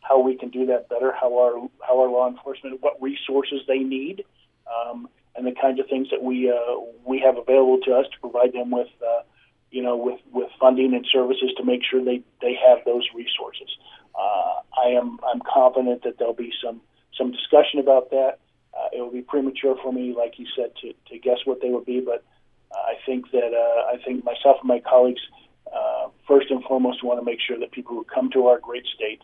how 0.00 0.20
we 0.20 0.36
can 0.36 0.50
do 0.50 0.66
that 0.66 0.88
better, 0.88 1.12
how 1.18 1.38
our 1.38 1.68
how 1.86 2.00
our 2.00 2.08
law 2.08 2.28
enforcement, 2.28 2.80
what 2.82 3.00
resources 3.00 3.60
they 3.66 3.78
need. 3.78 4.24
Um, 4.70 5.08
and 5.36 5.46
the 5.46 5.52
kinds 5.52 5.78
of 5.80 5.86
things 5.86 6.08
that 6.10 6.22
we 6.22 6.50
uh, 6.50 6.80
we 7.04 7.20
have 7.20 7.38
available 7.38 7.78
to 7.84 7.94
us 7.94 8.06
to 8.12 8.20
provide 8.20 8.52
them 8.52 8.70
with, 8.70 8.88
uh, 9.00 9.22
you 9.70 9.82
know, 9.82 9.96
with, 9.96 10.20
with 10.32 10.48
funding 10.58 10.94
and 10.94 11.06
services 11.12 11.50
to 11.56 11.64
make 11.64 11.82
sure 11.88 12.04
they, 12.04 12.22
they 12.40 12.56
have 12.68 12.78
those 12.84 13.06
resources. 13.14 13.68
Uh, 14.14 14.60
I 14.84 14.88
am 14.90 15.18
I'm 15.30 15.40
confident 15.40 16.02
that 16.04 16.18
there'll 16.18 16.34
be 16.34 16.52
some 16.64 16.80
some 17.16 17.30
discussion 17.30 17.78
about 17.78 18.10
that. 18.10 18.38
Uh, 18.76 18.88
it 18.92 19.00
will 19.00 19.12
be 19.12 19.22
premature 19.22 19.76
for 19.82 19.92
me, 19.92 20.14
like 20.16 20.38
you 20.38 20.46
said, 20.56 20.70
to, 20.80 20.92
to 21.10 21.18
guess 21.18 21.38
what 21.44 21.60
they 21.60 21.70
will 21.70 21.84
be, 21.84 22.00
but 22.00 22.24
I 22.72 22.94
think 23.04 23.30
that 23.32 23.52
uh, 23.52 23.92
I 23.92 24.02
think 24.04 24.24
myself 24.24 24.58
and 24.60 24.68
my 24.68 24.80
colleagues 24.80 25.20
uh, 25.74 26.08
first 26.26 26.50
and 26.50 26.62
foremost 26.64 27.04
want 27.04 27.20
to 27.20 27.24
make 27.24 27.38
sure 27.40 27.58
that 27.58 27.72
people 27.72 27.94
who 27.94 28.04
come 28.04 28.30
to 28.32 28.46
our 28.46 28.58
great 28.58 28.86
state 28.94 29.22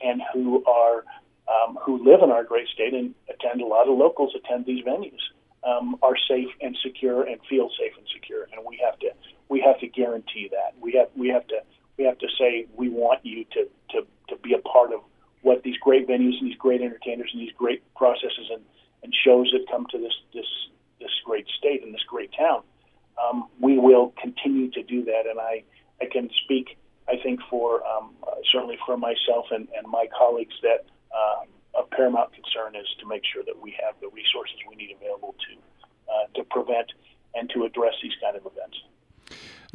and 0.00 0.22
who 0.32 0.64
are 0.64 1.04
um, 1.48 1.78
who 1.84 2.02
live 2.04 2.22
in 2.22 2.30
our 2.30 2.44
great 2.44 2.68
state 2.68 2.94
and 2.94 3.14
attend 3.28 3.60
a 3.60 3.66
lot 3.66 3.88
of 3.88 3.98
locals 3.98 4.34
attend 4.34 4.66
these 4.66 4.84
venues 4.84 5.20
um, 5.64 5.96
are 6.02 6.16
safe 6.28 6.48
and 6.60 6.76
secure 6.82 7.22
and 7.22 7.40
feel 7.48 7.70
safe 7.78 7.92
and 7.96 8.06
secure. 8.12 8.48
And 8.52 8.64
we 8.66 8.80
have 8.84 8.98
to 9.00 9.10
we 9.48 9.60
have 9.60 9.78
to 9.80 9.88
guarantee 9.88 10.50
that. 10.50 10.74
We 10.80 10.92
have 10.94 11.08
we 11.16 11.28
have 11.28 11.46
to 11.48 11.62
we 11.98 12.04
have 12.04 12.18
to 12.18 12.28
say 12.38 12.66
we 12.76 12.88
want 12.88 13.24
you 13.24 13.44
to 13.52 13.68
to, 13.90 14.06
to 14.28 14.36
be 14.42 14.54
a 14.54 14.58
part 14.58 14.92
of 14.92 15.00
what 15.42 15.62
these 15.62 15.76
great 15.78 16.08
venues 16.08 16.38
and 16.40 16.48
these 16.48 16.56
great 16.56 16.80
entertainers 16.80 17.30
and 17.32 17.40
these 17.40 17.52
great 17.56 17.82
processes 17.94 18.48
and, 18.50 18.62
and 19.02 19.14
shows 19.24 19.50
that 19.52 19.66
come 19.70 19.86
to 19.90 19.98
this 19.98 20.14
this 20.32 20.46
this 21.00 21.10
great 21.24 21.46
state 21.58 21.82
and 21.82 21.94
this 21.94 22.04
great 22.06 22.30
town. 22.36 22.62
Um, 23.22 23.48
we 23.60 23.78
will 23.78 24.12
continue 24.20 24.70
to 24.72 24.82
do 24.82 25.04
that, 25.04 25.26
and 25.28 25.38
I 25.38 25.64
I 26.00 26.06
can 26.06 26.30
speak 26.44 26.76
I 27.08 27.16
think 27.22 27.40
for 27.50 27.86
um, 27.86 28.10
uh, 28.26 28.36
certainly 28.52 28.78
for 28.86 28.96
myself 28.96 29.46
and, 29.50 29.68
and 29.76 29.86
my 29.86 30.06
colleagues 30.16 30.54
that 30.62 30.86
uh, 31.14 31.44
of 31.78 31.90
paramount 31.90 32.32
concern 32.32 32.76
is 32.76 32.86
to 33.00 33.06
make 33.06 33.22
sure 33.32 33.42
that 33.44 33.60
we 33.60 33.74
have 33.82 33.94
the 34.00 34.08
resources 34.08 34.56
we 34.68 34.76
need 34.76 34.94
available 34.96 35.34
to 35.48 35.54
uh, 36.12 36.26
to 36.34 36.44
prevent 36.44 36.92
and 37.34 37.50
to 37.50 37.64
address 37.64 37.94
these 38.02 38.12
kind 38.22 38.36
of 38.36 38.46
events. 38.46 38.78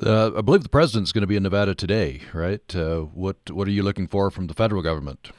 Uh, 0.01 0.37
I 0.37 0.41
believe 0.41 0.63
the 0.63 0.69
president's 0.69 1.11
going 1.11 1.23
to 1.23 1.27
be 1.27 1.35
in 1.35 1.43
Nevada 1.43 1.75
today, 1.75 2.21
right? 2.33 2.75
Uh, 2.75 3.01
what 3.01 3.37
what 3.51 3.67
are 3.67 3.71
you 3.71 3.83
looking 3.83 4.07
for 4.07 4.31
from 4.31 4.47
the 4.47 4.53
federal 4.53 4.81
government? 4.81 5.31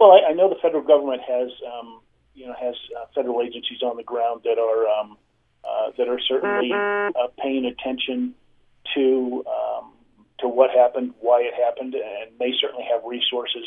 Well, 0.00 0.12
I, 0.12 0.30
I 0.30 0.32
know 0.32 0.48
the 0.48 0.58
federal 0.60 0.82
government 0.82 1.22
has 1.22 1.50
um, 1.72 2.00
you 2.34 2.46
know 2.46 2.54
has 2.60 2.74
uh, 2.98 3.06
federal 3.14 3.42
agencies 3.42 3.82
on 3.82 3.96
the 3.96 4.02
ground 4.02 4.40
that 4.44 4.58
are 4.58 4.88
um, 4.88 5.16
uh, 5.64 5.92
that 5.96 6.08
are 6.08 6.18
certainly 6.20 6.72
uh, 6.72 7.28
paying 7.40 7.66
attention 7.66 8.34
to 8.94 9.44
um, 9.46 9.92
to 10.40 10.48
what 10.48 10.70
happened, 10.70 11.14
why 11.20 11.40
it 11.40 11.54
happened, 11.54 11.94
and 11.94 12.32
they 12.40 12.52
certainly 12.60 12.84
have 12.92 13.02
resources 13.04 13.64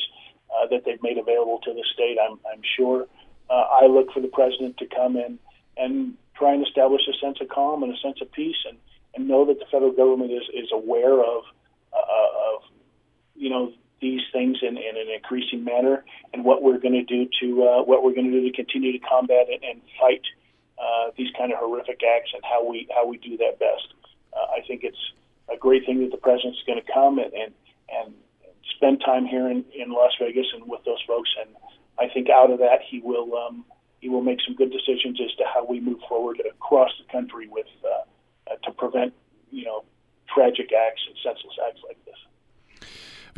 uh, 0.58 0.67
that 0.67 0.84
they've 0.86 1.02
made 1.04 1.17
available 1.17 1.60
to 1.63 1.74
the 1.74 1.84
state. 1.93 2.17
I'm, 2.22 2.39
I'm 2.52 2.62
sure. 2.78 3.08
Uh, 3.50 3.54
I 3.82 3.88
look 3.88 4.12
for 4.12 4.20
the 4.20 4.28
president 4.28 4.78
to 4.78 4.86
come 4.88 5.15
in 5.15 5.39
and 5.78 6.17
try 6.36 6.54
and 6.54 6.65
establish 6.65 7.02
a 7.08 7.17
sense 7.26 7.38
of 7.41 7.50
calm 7.50 7.84
and 7.84 7.93
a 7.93 7.98
sense 7.98 8.20
of 8.22 8.32
peace, 8.32 8.58
and, 8.67 8.78
and 9.15 9.28
know 9.28 9.46
that 9.46 9.60
the 9.60 9.65
federal 9.72 9.91
government 9.91 10.32
is, 10.32 10.43
is 10.54 10.70
aware 10.72 11.20
of 11.20 11.43
uh, 11.93 12.56
of 12.56 12.62
you 13.36 13.50
know 13.50 13.72
these 14.02 14.22
things 14.32 14.58
in, 14.62 14.78
in 14.78 14.96
an 14.98 15.10
increasing 15.13 15.63
manner, 15.63 16.04
and 16.34 16.43
what 16.43 16.62
we're 16.62 16.78
going 16.78 16.93
to 16.93 17.04
do 17.04 17.28
to 17.41 17.63
uh, 17.63 17.84
what 17.84 18.04
we're 18.04 18.13
going 18.13 18.32
to 18.32 18.41
do 18.41 18.50
to 18.50 18.56
continue 18.56 18.91
to 18.91 19.00
combat 19.00 19.48
it 19.50 19.62
and 19.67 19.82
fight 20.00 20.22
uh, 20.78 21.12
these 21.17 21.30
kind 21.38 21.52
of 21.52 21.60
horrific 21.60 22.02
acts, 22.04 22.32
and 22.34 22.43
how 22.43 22.67
we 22.67 22.88
how 22.93 23.08
we 23.08 23.17
do 23.17 23.38
that 23.38 23.60
best. 23.60 23.93
Uh, 24.34 24.46
I 24.58 24.62
think 24.67 24.84
it's 24.84 25.13
a 25.52 25.58
great 25.58 25.86
thing 25.86 26.02
that 26.02 26.12
the 26.12 26.17
president's 26.17 26.62
going 26.67 26.82
to 26.82 26.91
come 26.91 27.20
and 27.20 27.34
and, 27.34 27.54
and 27.89 28.13
spend 28.75 29.01
time 29.06 29.25
here 29.25 29.49
in, 29.49 29.65
in 29.73 29.91
Las 29.91 30.12
Vegas 30.19 30.47
and 30.53 30.67
with 30.67 30.84
those 30.86 31.01
folks. 31.08 31.30
And 31.41 31.56
I 31.99 32.12
think 32.13 32.30
out 32.30 32.51
of 32.51 32.60
that, 32.60 32.80
he 32.88 32.99
will 32.99 33.36
um, 33.36 33.65
he 33.99 34.10
will 34.10 34.21
make 34.21 34.39
some 34.45 34.56
good 34.56 34.71
decisions 34.71 35.19
as 35.23 35.36
to 35.38 35.43
how 35.51 35.65
we 35.65 35.80
move 35.80 35.99
forward 36.08 36.41
across 36.49 36.91
the 36.99 37.12
country 37.12 37.47
with 37.47 37.67
uh, 37.84 38.51
uh, 38.51 38.56
to 38.63 38.71
prevent 38.71 39.13
you 39.51 39.65
know 39.65 39.84
tragic 40.34 40.71
acts 40.73 41.01
and 41.08 41.17
senseless 41.23 41.56
acts 41.67 41.82
like 41.88 41.97
this. 42.06 42.15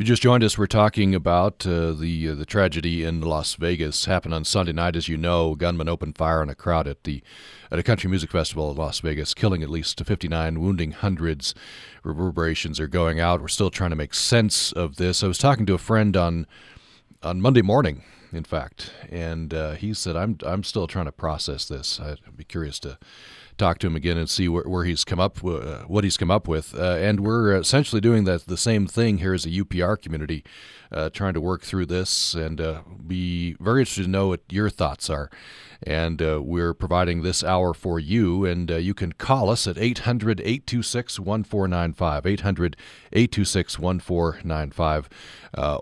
You 0.00 0.06
just 0.06 0.22
joined 0.22 0.42
us, 0.42 0.56
we're 0.56 0.66
talking 0.66 1.14
about 1.14 1.66
uh, 1.66 1.92
the 1.92 2.30
uh, 2.30 2.34
the 2.34 2.46
tragedy 2.46 3.04
in 3.04 3.20
Las 3.20 3.56
Vegas. 3.56 4.06
Happened 4.06 4.32
on 4.32 4.46
Sunday 4.46 4.72
night, 4.72 4.96
as 4.96 5.08
you 5.08 5.18
know. 5.18 5.54
gunmen 5.54 5.90
opened 5.90 6.16
fire 6.16 6.40
on 6.40 6.48
a 6.48 6.54
crowd 6.54 6.88
at 6.88 7.04
the 7.04 7.22
at 7.70 7.78
a 7.78 7.82
country 7.82 8.08
music 8.08 8.30
festival 8.30 8.70
in 8.70 8.78
Las 8.78 9.00
Vegas, 9.00 9.34
killing 9.34 9.62
at 9.62 9.68
least 9.68 10.02
59, 10.02 10.58
wounding 10.58 10.92
hundreds. 10.92 11.54
Reverberations 12.02 12.80
are 12.80 12.86
going 12.86 13.20
out. 13.20 13.42
We're 13.42 13.48
still 13.48 13.68
trying 13.68 13.90
to 13.90 13.96
make 13.96 14.14
sense 14.14 14.72
of 14.72 14.96
this. 14.96 15.22
I 15.22 15.26
was 15.26 15.36
talking 15.36 15.66
to 15.66 15.74
a 15.74 15.78
friend 15.78 16.16
on 16.16 16.46
on 17.22 17.42
Monday 17.42 17.60
morning, 17.60 18.02
in 18.32 18.44
fact, 18.44 18.94
and 19.10 19.52
uh, 19.52 19.72
he 19.72 19.92
said, 19.92 20.16
"I'm 20.16 20.38
I'm 20.46 20.64
still 20.64 20.86
trying 20.86 21.04
to 21.04 21.12
process 21.12 21.66
this. 21.66 22.00
I'd 22.00 22.20
be 22.38 22.44
curious 22.44 22.78
to." 22.80 22.96
Talk 23.60 23.78
to 23.78 23.86
him 23.86 23.94
again 23.94 24.16
and 24.16 24.28
see 24.28 24.48
where, 24.48 24.64
where 24.64 24.84
he's 24.84 25.04
come 25.04 25.20
up, 25.20 25.44
uh, 25.44 25.80
what 25.86 26.02
he's 26.02 26.16
come 26.16 26.30
up 26.30 26.48
with. 26.48 26.74
Uh, 26.74 26.96
and 26.96 27.20
we're 27.20 27.54
essentially 27.54 28.00
doing 28.00 28.24
that 28.24 28.46
the 28.46 28.56
same 28.56 28.86
thing 28.86 29.18
here 29.18 29.34
as 29.34 29.44
a 29.44 29.50
UPR 29.50 30.00
community, 30.00 30.42
uh, 30.90 31.10
trying 31.10 31.34
to 31.34 31.40
work 31.40 31.62
through 31.62 31.86
this 31.86 32.34
and 32.34 32.60
uh, 32.60 32.82
be 33.06 33.54
very 33.60 33.82
interested 33.82 34.04
to 34.04 34.10
know 34.10 34.28
what 34.28 34.40
your 34.48 34.70
thoughts 34.70 35.10
are. 35.10 35.30
And 35.82 36.20
uh, 36.20 36.40
we're 36.42 36.74
providing 36.74 37.22
this 37.22 37.42
hour 37.42 37.72
for 37.72 37.98
you, 37.98 38.44
and 38.44 38.70
uh, 38.70 38.76
you 38.76 38.92
can 38.92 39.12
call 39.12 39.48
us 39.48 39.66
at 39.66 39.78
800 39.78 40.40
826 40.40 41.18
1495. 41.18 42.26
800 42.26 42.76
826 43.12 43.78
1495. 43.78 45.08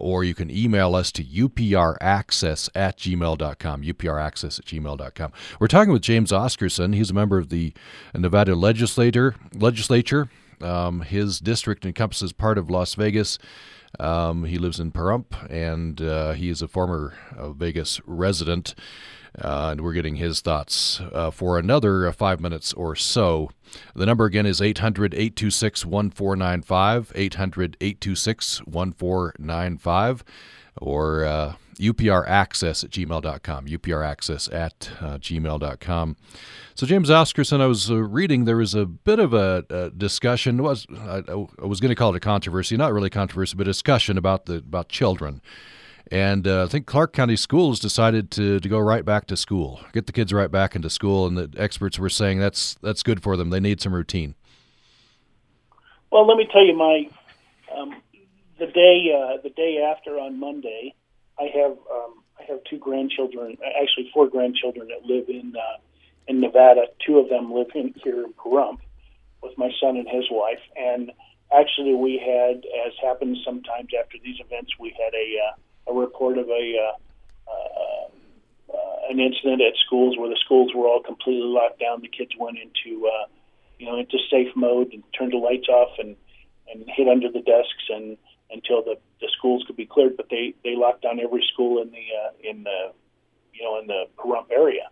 Or 0.00 0.24
you 0.24 0.34
can 0.34 0.50
email 0.50 0.94
us 0.94 1.10
to 1.12 1.24
upraccess 1.24 2.68
at 2.74 2.98
gmail.com. 2.98 3.82
upraccess 3.82 4.58
at 4.58 4.64
gmail.com. 4.64 5.32
We're 5.58 5.66
talking 5.66 5.92
with 5.92 6.02
James 6.02 6.30
Oscarson. 6.30 6.94
He's 6.94 7.10
a 7.10 7.14
member 7.14 7.38
of 7.38 7.48
the 7.48 7.72
Nevada 8.14 8.54
legislator, 8.54 9.34
legislature. 9.54 10.30
Um, 10.60 11.02
his 11.02 11.38
district 11.38 11.84
encompasses 11.84 12.32
part 12.32 12.58
of 12.58 12.70
Las 12.70 12.94
Vegas. 12.94 13.38
Um, 13.98 14.44
he 14.44 14.58
lives 14.58 14.80
in 14.80 14.92
Pahrump, 14.92 15.50
and 15.50 16.00
uh, 16.00 16.32
he 16.32 16.50
is 16.50 16.62
a 16.62 16.68
former 16.68 17.14
uh, 17.36 17.52
Vegas 17.52 18.00
resident. 18.06 18.74
Uh, 19.40 19.70
and 19.72 19.80
we're 19.82 19.92
getting 19.92 20.16
his 20.16 20.40
thoughts 20.40 21.00
uh, 21.12 21.30
for 21.30 21.58
another 21.58 22.06
uh, 22.06 22.12
five 22.12 22.40
minutes 22.40 22.72
or 22.72 22.96
so. 22.96 23.50
The 23.94 24.06
number 24.06 24.24
again 24.24 24.46
is 24.46 24.60
800 24.60 25.14
826 25.14 25.84
1495, 25.84 27.12
800 27.14 27.76
826 27.80 28.58
1495, 28.66 30.24
or 30.80 31.24
uh, 31.24 31.54
upraccess 31.78 32.84
at 32.84 32.90
gmail.com, 32.90 33.66
upraccess 33.66 34.52
at 34.52 34.90
uh, 35.00 35.18
gmail.com. 35.18 36.16
So, 36.74 36.86
James 36.86 37.10
Oscarson, 37.10 37.60
I 37.60 37.66
was 37.66 37.90
uh, 37.90 37.96
reading, 37.96 38.44
there 38.44 38.56
was 38.56 38.74
a 38.74 38.86
bit 38.86 39.18
of 39.18 39.34
a, 39.34 39.64
a 39.68 39.90
discussion, 39.90 40.62
was 40.62 40.86
I, 40.96 41.22
I 41.28 41.66
was 41.66 41.80
going 41.80 41.90
to 41.90 41.96
call 41.96 42.14
it 42.14 42.16
a 42.16 42.20
controversy, 42.20 42.76
not 42.76 42.92
really 42.92 43.10
controversy, 43.10 43.56
but 43.56 43.66
a 43.66 43.70
discussion 43.70 44.16
about, 44.16 44.46
the, 44.46 44.56
about 44.56 44.88
children. 44.88 45.40
And 46.10 46.46
uh, 46.46 46.64
I 46.64 46.66
think 46.68 46.86
Clark 46.86 47.12
County 47.12 47.36
Schools 47.36 47.78
decided 47.78 48.30
to, 48.32 48.60
to 48.60 48.68
go 48.68 48.78
right 48.78 49.04
back 49.04 49.26
to 49.26 49.36
school, 49.36 49.80
get 49.92 50.06
the 50.06 50.12
kids 50.12 50.32
right 50.32 50.50
back 50.50 50.74
into 50.74 50.88
school, 50.88 51.26
and 51.26 51.36
the 51.36 51.52
experts 51.58 51.98
were 51.98 52.08
saying 52.08 52.38
that's 52.38 52.76
that's 52.80 53.02
good 53.02 53.22
for 53.22 53.36
them. 53.36 53.50
They 53.50 53.60
need 53.60 53.80
some 53.80 53.94
routine. 53.94 54.34
Well, 56.10 56.26
let 56.26 56.38
me 56.38 56.48
tell 56.50 56.64
you, 56.64 56.74
my 56.74 57.10
um, 57.76 57.94
the 58.58 58.66
day 58.66 59.14
uh, 59.14 59.42
the 59.42 59.50
day 59.50 59.84
after 59.84 60.18
on 60.18 60.40
Monday, 60.40 60.94
I 61.38 61.50
have 61.54 61.72
um, 61.72 62.22
I 62.38 62.44
have 62.48 62.60
two 62.70 62.78
grandchildren, 62.78 63.58
actually 63.80 64.10
four 64.14 64.28
grandchildren 64.28 64.88
that 64.88 65.04
live 65.04 65.28
in 65.28 65.52
uh, 65.54 65.78
in 66.26 66.40
Nevada. 66.40 66.86
Two 67.06 67.18
of 67.18 67.28
them 67.28 67.52
live 67.52 67.68
in 67.74 67.92
here 68.02 68.24
in 68.24 68.32
Pahrump 68.32 68.78
with 69.42 69.56
my 69.58 69.70
son 69.78 69.98
and 69.98 70.08
his 70.08 70.24
wife, 70.30 70.60
and 70.74 71.12
actually 71.52 71.94
we 71.94 72.16
had, 72.18 72.64
as 72.86 72.94
happens 73.02 73.38
sometimes 73.44 73.90
after 73.98 74.16
these 74.24 74.40
events, 74.40 74.72
we 74.80 74.90
had 74.90 75.12
a 75.14 75.36
uh, 75.48 75.52
a 75.88 75.92
report 75.92 76.38
of 76.38 76.48
a 76.48 76.74
uh, 76.78 77.50
uh, 77.50 78.08
uh, 78.74 78.96
an 79.10 79.20
incident 79.20 79.62
at 79.62 79.74
schools 79.86 80.16
where 80.18 80.28
the 80.28 80.38
schools 80.44 80.72
were 80.74 80.86
all 80.86 81.02
completely 81.02 81.46
locked 81.46 81.80
down. 81.80 82.02
The 82.02 82.08
kids 82.08 82.32
went 82.38 82.58
into 82.58 83.06
uh, 83.06 83.26
you 83.78 83.86
know 83.86 83.98
into 83.98 84.18
safe 84.30 84.54
mode 84.54 84.92
and 84.92 85.02
turned 85.16 85.32
the 85.32 85.38
lights 85.38 85.68
off 85.68 85.98
and 85.98 86.16
and 86.70 86.84
hid 86.88 87.08
under 87.08 87.30
the 87.30 87.40
desks 87.40 87.88
and 87.88 88.16
until 88.50 88.82
the 88.82 88.96
the 89.20 89.28
schools 89.36 89.64
could 89.66 89.76
be 89.76 89.86
cleared. 89.86 90.16
But 90.16 90.28
they 90.30 90.54
they 90.64 90.76
locked 90.76 91.02
down 91.02 91.20
every 91.20 91.44
school 91.52 91.82
in 91.82 91.90
the 91.90 92.06
uh, 92.24 92.30
in 92.42 92.64
the 92.64 92.92
you 93.52 93.62
know 93.62 93.80
in 93.80 93.86
the 93.86 94.04
Pahrump 94.16 94.50
area. 94.50 94.88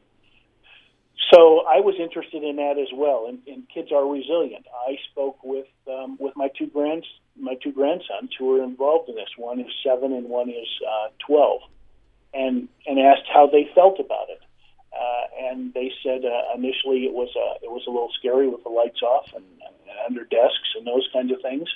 So 1.32 1.64
I 1.66 1.80
was 1.80 1.96
interested 1.98 2.44
in 2.44 2.56
that 2.56 2.78
as 2.78 2.88
well, 2.94 3.26
and, 3.28 3.40
and 3.46 3.66
kids 3.72 3.90
are 3.90 4.06
resilient. 4.06 4.66
I 4.86 4.96
spoke 5.10 5.42
with 5.42 5.66
um, 5.88 6.16
with 6.20 6.36
my 6.36 6.48
two 6.56 6.66
grands 6.68 7.06
my 7.38 7.54
two 7.62 7.72
grandsons 7.72 8.30
who 8.38 8.56
are 8.56 8.64
involved 8.64 9.08
in 9.08 9.16
this. 9.16 9.28
One 9.36 9.60
is 9.60 9.66
seven 9.84 10.12
and 10.12 10.28
one 10.28 10.48
is 10.50 10.68
uh, 10.86 11.08
twelve, 11.26 11.62
and 12.34 12.68
and 12.86 12.98
asked 12.98 13.28
how 13.32 13.46
they 13.46 13.68
felt 13.74 13.98
about 13.98 14.28
it. 14.30 14.40
Uh, 14.92 15.50
and 15.50 15.74
they 15.74 15.92
said 16.02 16.24
uh, 16.24 16.54
initially 16.54 17.04
it 17.04 17.12
was 17.12 17.28
a 17.36 17.64
it 17.64 17.70
was 17.70 17.82
a 17.86 17.90
little 17.90 18.12
scary 18.18 18.48
with 18.48 18.62
the 18.62 18.70
lights 18.70 19.02
off 19.02 19.26
and, 19.34 19.44
and 19.44 19.98
under 20.06 20.24
desks 20.24 20.76
and 20.76 20.86
those 20.86 21.08
kinds 21.12 21.32
of 21.32 21.40
things. 21.42 21.68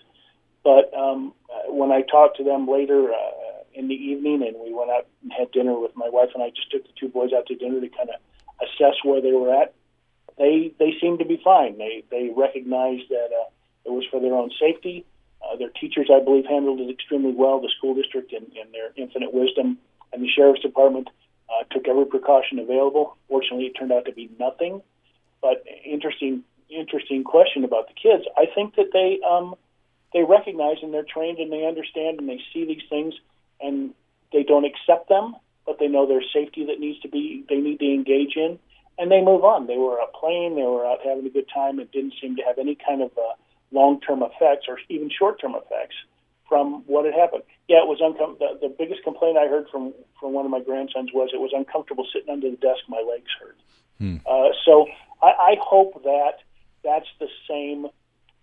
But 0.62 0.92
um, 0.94 1.32
uh, 1.48 1.72
when 1.72 1.90
I 1.90 2.02
talked 2.02 2.36
to 2.36 2.44
them 2.44 2.68
later 2.68 3.12
uh, 3.12 3.64
in 3.74 3.88
the 3.88 3.94
evening, 3.94 4.42
and 4.46 4.56
we 4.62 4.74
went 4.74 4.90
out 4.90 5.06
and 5.22 5.32
had 5.32 5.50
dinner 5.52 5.78
with 5.78 5.96
my 5.96 6.08
wife 6.08 6.30
and 6.34 6.42
I, 6.42 6.50
just 6.50 6.70
took 6.70 6.82
the 6.82 6.92
two 6.98 7.08
boys 7.08 7.30
out 7.36 7.46
to 7.46 7.54
dinner 7.54 7.80
to 7.80 7.88
kind 7.88 8.10
of 8.10 8.20
assess 8.80 8.94
where 9.04 9.20
they 9.20 9.32
were 9.32 9.54
at. 9.62 9.74
They 10.38 10.72
they 10.78 10.94
seemed 11.00 11.18
to 11.18 11.24
be 11.24 11.40
fine. 11.42 11.78
They 11.78 12.04
they 12.10 12.30
recognized 12.34 13.08
that 13.10 13.28
uh, 13.32 13.50
it 13.84 13.90
was 13.90 14.04
for 14.10 14.20
their 14.20 14.34
own 14.34 14.50
safety. 14.58 15.04
Uh, 15.42 15.56
their 15.56 15.70
teachers, 15.70 16.10
I 16.12 16.22
believe, 16.22 16.44
handled 16.46 16.80
it 16.80 16.90
extremely 16.90 17.32
well. 17.32 17.60
The 17.60 17.70
school 17.76 17.94
district, 17.94 18.32
in, 18.32 18.44
in 18.44 18.72
their 18.72 18.92
infinite 18.96 19.32
wisdom, 19.32 19.78
and 20.12 20.22
the 20.22 20.28
sheriff's 20.28 20.60
department 20.60 21.08
uh, 21.48 21.64
took 21.70 21.88
every 21.88 22.06
precaution 22.06 22.58
available. 22.58 23.16
Fortunately, 23.28 23.66
it 23.66 23.72
turned 23.72 23.92
out 23.92 24.04
to 24.04 24.12
be 24.12 24.30
nothing. 24.38 24.82
But 25.40 25.64
interesting, 25.84 26.44
interesting 26.68 27.24
question 27.24 27.64
about 27.64 27.88
the 27.88 27.94
kids. 27.94 28.24
I 28.36 28.46
think 28.54 28.76
that 28.76 28.92
they 28.92 29.20
um, 29.26 29.54
they 30.12 30.22
recognize 30.22 30.76
and 30.82 30.92
they're 30.92 31.04
trained 31.04 31.38
and 31.38 31.52
they 31.52 31.66
understand 31.66 32.20
and 32.20 32.28
they 32.28 32.40
see 32.52 32.64
these 32.66 32.82
things 32.88 33.14
and 33.60 33.94
they 34.32 34.42
don't 34.42 34.64
accept 34.64 35.08
them, 35.08 35.36
but 35.66 35.78
they 35.78 35.88
know 35.88 36.06
there's 36.06 36.28
safety 36.32 36.66
that 36.66 36.80
needs 36.80 37.00
to 37.00 37.08
be 37.08 37.44
they 37.48 37.56
need 37.56 37.78
to 37.78 37.86
engage 37.86 38.36
in, 38.36 38.58
and 38.98 39.10
they 39.10 39.20
move 39.20 39.44
on. 39.44 39.66
They 39.66 39.76
were 39.76 40.00
out 40.00 40.12
playing, 40.14 40.56
they 40.56 40.62
were 40.62 40.86
out 40.86 40.98
having 41.04 41.26
a 41.26 41.30
good 41.30 41.48
time. 41.52 41.80
It 41.80 41.92
didn't 41.92 42.14
seem 42.20 42.36
to 42.36 42.42
have 42.42 42.58
any 42.58 42.76
kind 42.76 43.02
of 43.02 43.10
uh, 43.16 43.34
long-term 43.72 44.22
effects 44.22 44.66
or 44.68 44.78
even 44.88 45.10
short-term 45.10 45.54
effects 45.54 45.96
from 46.48 46.82
what 46.86 47.04
had 47.04 47.14
happened. 47.14 47.44
Yeah, 47.68 47.78
it 47.78 47.88
was 47.88 48.00
uncomfortable. 48.02 48.58
The, 48.60 48.68
the 48.68 48.74
biggest 48.76 49.04
complaint 49.04 49.38
I 49.38 49.46
heard 49.46 49.68
from 49.70 49.94
from 50.18 50.32
one 50.32 50.44
of 50.44 50.50
my 50.50 50.60
grandsons 50.60 51.10
was 51.14 51.30
it 51.32 51.40
was 51.40 51.52
uncomfortable 51.54 52.06
sitting 52.12 52.28
under 52.28 52.50
the 52.50 52.56
desk. 52.56 52.80
My 52.88 53.02
legs 53.08 53.30
hurt. 53.40 53.56
Hmm. 53.98 54.16
Uh, 54.26 54.48
so 54.64 54.86
I, 55.22 55.26
I 55.26 55.56
hope 55.62 56.02
that 56.02 56.42
that's 56.82 57.06
the 57.20 57.28
same 57.48 57.86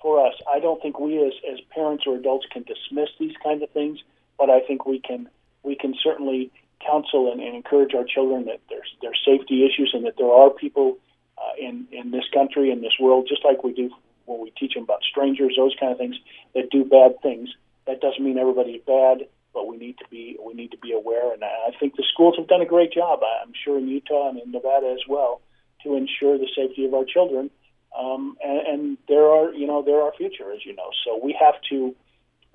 for 0.02 0.26
us. 0.26 0.34
I 0.52 0.60
don't 0.60 0.82
think 0.82 1.00
we 1.00 1.18
as 1.20 1.34
as 1.52 1.60
parents 1.70 2.06
or 2.08 2.16
adults 2.16 2.48
can 2.52 2.64
dismiss 2.64 3.10
these 3.20 3.36
kinds 3.44 3.62
of 3.62 3.70
things, 3.72 4.00
but 4.40 4.50
I 4.50 4.62
think 4.62 4.86
we 4.86 5.00
can 5.00 5.30
we 5.64 5.76
can 5.76 5.94
certainly 6.02 6.52
counsel 6.86 7.32
and, 7.32 7.42
and 7.42 7.56
encourage 7.56 7.94
our 7.94 8.04
children 8.04 8.46
that 8.46 8.62
there's 8.70 8.96
there's 9.02 9.20
safety 9.26 9.66
issues 9.66 9.92
and 9.94 10.06
that 10.06 10.16
there 10.18 10.32
are 10.32 10.50
people 10.50 10.98
uh, 11.38 11.54
in 11.60 11.88
in 11.92 12.12
this 12.12 12.26
country 12.34 12.72
in 12.72 12.82
this 12.82 12.94
world 13.00 13.28
just 13.28 13.44
like 13.44 13.64
we 13.64 13.74
do 13.74 13.90
when 14.28 14.42
we 14.42 14.52
teach 14.52 14.74
them 14.74 14.84
about 14.84 15.02
strangers, 15.04 15.56
those 15.58 15.76
kind 15.80 15.92
of 15.92 15.98
things 15.98 16.16
that 16.54 16.70
do 16.70 16.84
bad 16.86 17.20
things. 17.22 17.50
That 17.88 18.02
doesn't 18.02 18.24
mean 18.24 18.38
everybody's 18.38 18.82
bad, 18.86 19.28
but 19.54 19.68
we 19.68 19.78
need 19.78 19.98
to 20.00 20.06
be 20.12 20.38
we 20.46 20.54
need 20.54 20.72
to 20.72 20.78
be 20.78 20.92
aware. 20.92 21.34
And 21.34 21.44
I 21.44 21.72
think 21.80 21.96
the 21.96 22.04
schools 22.12 22.36
have 22.38 22.48
done 22.48 22.62
a 22.62 22.66
great 22.66 22.94
job. 22.94 23.22
I'm 23.24 23.54
sure 23.64 23.78
in 23.78 23.88
Utah 23.88 24.30
and 24.30 24.40
in 24.40 24.52
Nevada 24.52 24.92
as 24.92 25.08
well 25.08 25.42
to 25.84 25.96
ensure 25.96 26.38
the 26.38 26.50
safety 26.56 26.86
of 26.86 26.94
our 26.94 27.06
children. 27.06 27.50
Um, 27.98 28.38
and, 28.44 28.68
and 28.68 28.98
there 29.08 29.28
are 29.30 29.54
you 29.54 29.66
know 29.66 29.82
they're 29.82 30.12
future, 30.18 30.52
as 30.52 30.66
you 30.66 30.76
know. 30.76 30.92
So 31.06 31.20
we 31.24 31.36
have 31.40 31.56
to 31.70 31.96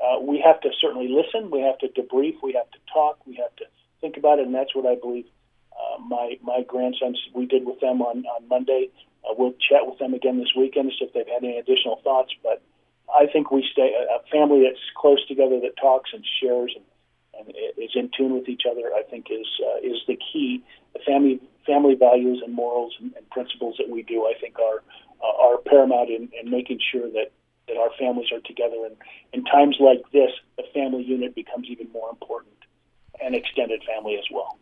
uh, 0.02 0.20
we 0.20 0.42
have 0.44 0.60
to 0.60 0.70
certainly 0.80 1.08
listen. 1.08 1.50
We 1.50 1.60
have 1.62 1.78
to 1.78 1.88
debrief. 1.88 2.36
We 2.42 2.52
have 2.52 2.70
to 2.70 2.78
talk. 2.92 3.26
We 3.26 3.34
have 3.36 3.54
to 3.56 3.64
think 4.02 4.18
about 4.18 4.38
it, 4.38 4.46
and 4.46 4.54
that's 4.54 4.74
what 4.74 4.84
I 4.84 4.96
believe. 5.00 5.24
Uh, 5.72 5.98
my 6.04 6.36
my 6.42 6.62
grandsons 6.68 7.18
we 7.34 7.46
did 7.46 7.64
with 7.64 7.80
them 7.80 8.02
on 8.02 8.26
on 8.26 8.46
Monday. 8.48 8.90
Uh, 9.24 9.32
we'll 9.38 9.54
chat 9.54 9.86
with 9.86 9.98
them 9.98 10.12
again 10.12 10.36
this 10.38 10.52
weekend 10.54 10.92
see 10.98 11.06
if 11.06 11.14
they've 11.14 11.32
had 11.32 11.42
any 11.42 11.56
additional 11.56 12.00
thoughts. 12.04 12.34
But 12.42 12.60
I 13.08 13.26
think 13.32 13.50
we 13.50 13.64
stay 13.72 13.94
a 13.94 14.20
family 14.28 14.64
that's 14.68 14.82
close 14.96 15.24
together, 15.26 15.60
that 15.60 15.76
talks 15.80 16.10
and 16.12 16.24
shares 16.40 16.74
and, 16.76 16.84
and 17.38 17.54
is 17.78 17.92
in 17.94 18.10
tune 18.16 18.34
with 18.34 18.48
each 18.48 18.64
other. 18.70 18.92
I 18.94 19.02
think 19.08 19.26
is 19.30 19.48
uh, 19.64 19.78
is 19.80 20.02
the 20.06 20.18
key. 20.18 20.62
The 20.92 21.00
family 21.06 21.40
family 21.66 21.94
values 21.94 22.42
and 22.44 22.52
morals 22.52 22.94
and, 23.00 23.14
and 23.16 23.24
principles 23.30 23.76
that 23.78 23.88
we 23.88 24.02
do, 24.02 24.26
I 24.26 24.34
think, 24.38 24.58
are 24.58 24.82
uh, 25.22 25.36
are 25.40 25.58
paramount 25.58 26.10
in, 26.10 26.28
in 26.38 26.50
making 26.50 26.80
sure 26.92 27.08
that 27.10 27.32
that 27.68 27.76
our 27.76 27.90
families 27.98 28.28
are 28.32 28.40
together. 28.40 28.84
And 28.84 28.96
in 29.32 29.44
times 29.44 29.76
like 29.80 30.02
this, 30.12 30.30
the 30.56 30.64
family 30.74 31.02
unit 31.02 31.34
becomes 31.34 31.68
even 31.70 31.90
more 31.92 32.10
important, 32.10 32.54
and 33.22 33.34
extended 33.34 33.82
family 33.84 34.16
as 34.18 34.24
well. 34.30 34.58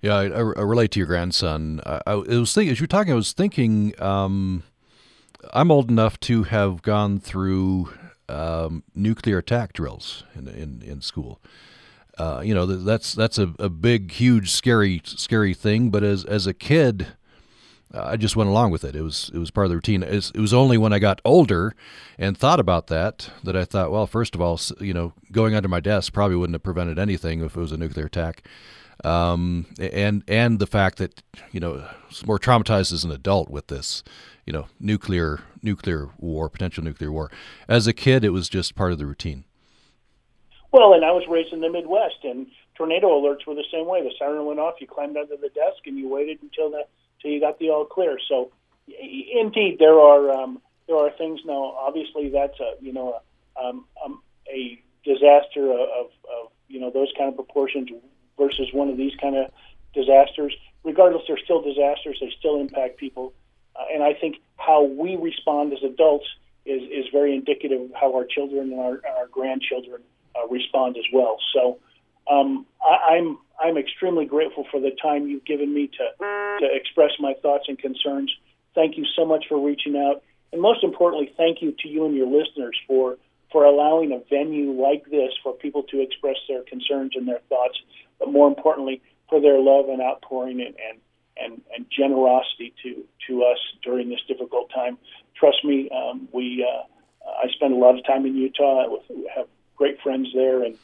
Yeah, 0.00 0.16
I, 0.16 0.24
I, 0.24 0.40
relate 0.40 0.90
to 0.92 1.00
your 1.00 1.06
grandson. 1.06 1.80
I, 1.86 2.00
I 2.06 2.14
was 2.14 2.52
thinking 2.52 2.72
as 2.72 2.78
you 2.78 2.84
were 2.84 2.88
talking, 2.88 3.12
I 3.12 3.16
was 3.16 3.32
thinking 3.32 3.94
um, 4.02 4.62
I'm 5.54 5.70
old 5.70 5.90
enough 5.90 6.20
to 6.20 6.42
have 6.42 6.82
gone 6.82 7.20
through 7.20 7.90
um, 8.28 8.82
nuclear 8.94 9.38
attack 9.38 9.72
drills 9.72 10.24
in 10.34 10.48
in, 10.48 10.82
in 10.82 11.00
school. 11.00 11.40
Uh, 12.18 12.42
you 12.44 12.54
know, 12.54 12.66
that's 12.66 13.12
that's 13.14 13.38
a, 13.38 13.54
a 13.58 13.68
big, 13.68 14.12
huge, 14.12 14.50
scary, 14.50 15.00
scary 15.04 15.54
thing. 15.54 15.90
But 15.90 16.04
as 16.04 16.24
as 16.24 16.46
a 16.46 16.54
kid, 16.54 17.08
I 17.94 18.16
just 18.16 18.36
went 18.36 18.50
along 18.50 18.70
with 18.72 18.84
it. 18.84 18.96
It 18.96 19.02
was 19.02 19.30
it 19.32 19.38
was 19.38 19.50
part 19.50 19.66
of 19.66 19.70
the 19.70 19.76
routine. 19.76 20.02
It 20.02 20.36
was 20.36 20.52
only 20.54 20.76
when 20.78 20.92
I 20.92 20.98
got 20.98 21.20
older 21.24 21.74
and 22.18 22.36
thought 22.36 22.60
about 22.60 22.88
that 22.88 23.30
that 23.44 23.56
I 23.56 23.64
thought, 23.64 23.92
well, 23.92 24.06
first 24.06 24.34
of 24.34 24.40
all, 24.40 24.60
you 24.80 24.92
know, 24.92 25.12
going 25.32 25.54
under 25.54 25.68
my 25.68 25.80
desk 25.80 26.12
probably 26.12 26.36
wouldn't 26.36 26.54
have 26.54 26.62
prevented 26.62 26.98
anything 26.98 27.40
if 27.42 27.56
it 27.56 27.60
was 27.60 27.72
a 27.72 27.76
nuclear 27.76 28.06
attack. 28.06 28.42
um, 29.04 29.66
and 29.78 30.22
and 30.28 30.58
the 30.58 30.66
fact 30.66 30.98
that 30.98 31.22
you 31.52 31.60
know 31.60 31.86
more 32.26 32.38
traumatized 32.38 32.92
as 32.92 33.04
an 33.04 33.10
adult 33.10 33.50
with 33.50 33.66
this, 33.68 34.02
you 34.46 34.52
know, 34.52 34.66
nuclear 34.80 35.40
nuclear 35.62 36.10
war, 36.18 36.48
potential 36.48 36.84
nuclear 36.84 37.12
war. 37.12 37.30
As 37.68 37.86
a 37.86 37.92
kid, 37.92 38.24
it 38.24 38.30
was 38.30 38.48
just 38.48 38.74
part 38.74 38.92
of 38.92 38.98
the 38.98 39.06
routine. 39.06 39.44
Well, 40.72 40.94
and 40.94 41.04
I 41.04 41.12
was 41.12 41.24
raised 41.28 41.52
in 41.52 41.60
the 41.60 41.70
Midwest, 41.70 42.24
and 42.24 42.46
tornado 42.74 43.08
alerts 43.08 43.46
were 43.46 43.54
the 43.54 43.64
same 43.70 43.86
way. 43.86 44.02
The 44.02 44.12
siren 44.18 44.44
went 44.46 44.58
off, 44.58 44.74
you 44.80 44.86
climbed 44.88 45.16
under 45.16 45.36
the 45.36 45.48
desk, 45.50 45.86
and 45.86 45.96
you 45.96 46.08
waited 46.08 46.38
until 46.42 46.70
the 46.70 46.84
until 47.24 47.34
you 47.34 47.40
got 47.40 47.58
the 47.58 47.70
all 47.70 47.84
clear. 47.84 48.18
So, 48.28 48.52
indeed, 48.86 49.76
there 49.78 49.98
are 49.98 50.30
um, 50.30 50.60
there 50.86 50.96
are 50.96 51.10
things 51.10 51.40
now. 51.44 51.74
Obviously, 51.78 52.28
that's 52.30 52.58
a 52.60 52.74
you 52.80 52.92
know 52.92 53.20
a, 53.56 53.60
um, 53.60 53.84
um, 54.04 54.22
a 54.48 54.80
disaster 55.04 55.72
of, 55.72 56.06
of 56.06 56.52
you 56.68 56.80
know 56.80 56.90
those 56.90 57.12
kind 57.16 57.28
of 57.28 57.36
proportions 57.36 57.88
versus 58.38 58.68
one 58.72 58.88
of 58.88 58.96
these 58.96 59.12
kind 59.20 59.36
of 59.36 59.50
disasters. 59.94 60.54
Regardless, 60.84 61.22
they're 61.26 61.38
still 61.42 61.62
disasters. 61.62 62.18
They 62.20 62.32
still 62.38 62.60
impact 62.60 62.98
people, 62.98 63.32
uh, 63.74 63.84
and 63.92 64.02
I 64.02 64.14
think 64.14 64.36
how 64.56 64.84
we 64.84 65.16
respond 65.16 65.72
as 65.72 65.82
adults 65.82 66.26
is 66.66 66.82
is 66.82 67.06
very 67.12 67.34
indicative 67.34 67.80
of 67.80 67.90
how 67.94 68.14
our 68.14 68.24
children 68.24 68.72
and 68.72 68.80
our, 68.80 69.00
our 69.18 69.26
grandchildren 69.30 70.02
uh, 70.36 70.46
respond 70.48 70.96
as 70.96 71.04
well. 71.12 71.38
So. 71.54 71.78
Um, 72.30 72.66
I, 72.82 73.16
I'm 73.16 73.38
I'm 73.62 73.76
extremely 73.78 74.24
grateful 74.24 74.66
for 74.70 74.80
the 74.80 74.90
time 75.02 75.26
you've 75.28 75.44
given 75.44 75.72
me 75.72 75.88
to 75.88 76.24
to 76.60 76.68
express 76.74 77.12
my 77.20 77.34
thoughts 77.42 77.64
and 77.68 77.78
concerns. 77.78 78.32
Thank 78.74 78.96
you 78.96 79.04
so 79.16 79.24
much 79.24 79.44
for 79.48 79.64
reaching 79.64 79.96
out, 79.96 80.22
and 80.52 80.60
most 80.60 80.82
importantly, 80.82 81.32
thank 81.36 81.62
you 81.62 81.74
to 81.80 81.88
you 81.88 82.04
and 82.06 82.16
your 82.16 82.26
listeners 82.26 82.76
for 82.86 83.18
for 83.52 83.64
allowing 83.64 84.10
a 84.12 84.18
venue 84.28 84.72
like 84.72 85.04
this 85.10 85.32
for 85.42 85.52
people 85.52 85.84
to 85.84 86.00
express 86.00 86.36
their 86.48 86.62
concerns 86.62 87.12
and 87.14 87.28
their 87.28 87.38
thoughts, 87.48 87.78
but 88.18 88.32
more 88.32 88.48
importantly, 88.48 89.00
for 89.28 89.40
their 89.40 89.60
love 89.60 89.88
and 89.88 90.02
outpouring 90.02 90.60
and 90.60 90.74
and 90.88 90.98
and, 91.36 91.60
and 91.76 91.86
generosity 91.90 92.74
to 92.82 93.04
to 93.26 93.44
us 93.44 93.58
during 93.82 94.08
this 94.08 94.20
difficult 94.26 94.70
time. 94.74 94.98
Trust 95.36 95.64
me, 95.64 95.88
um, 95.90 96.28
we 96.32 96.66
uh, 96.68 96.82
I 97.26 97.48
spend 97.52 97.72
a 97.72 97.76
lot 97.76 97.98
of 97.98 98.04
time 98.06 98.26
in 98.26 98.36
Utah. 98.36 98.86
We 99.08 99.30
have 99.34 99.46
great 99.76 100.00
friends 100.00 100.28
there, 100.34 100.62
and 100.62 100.76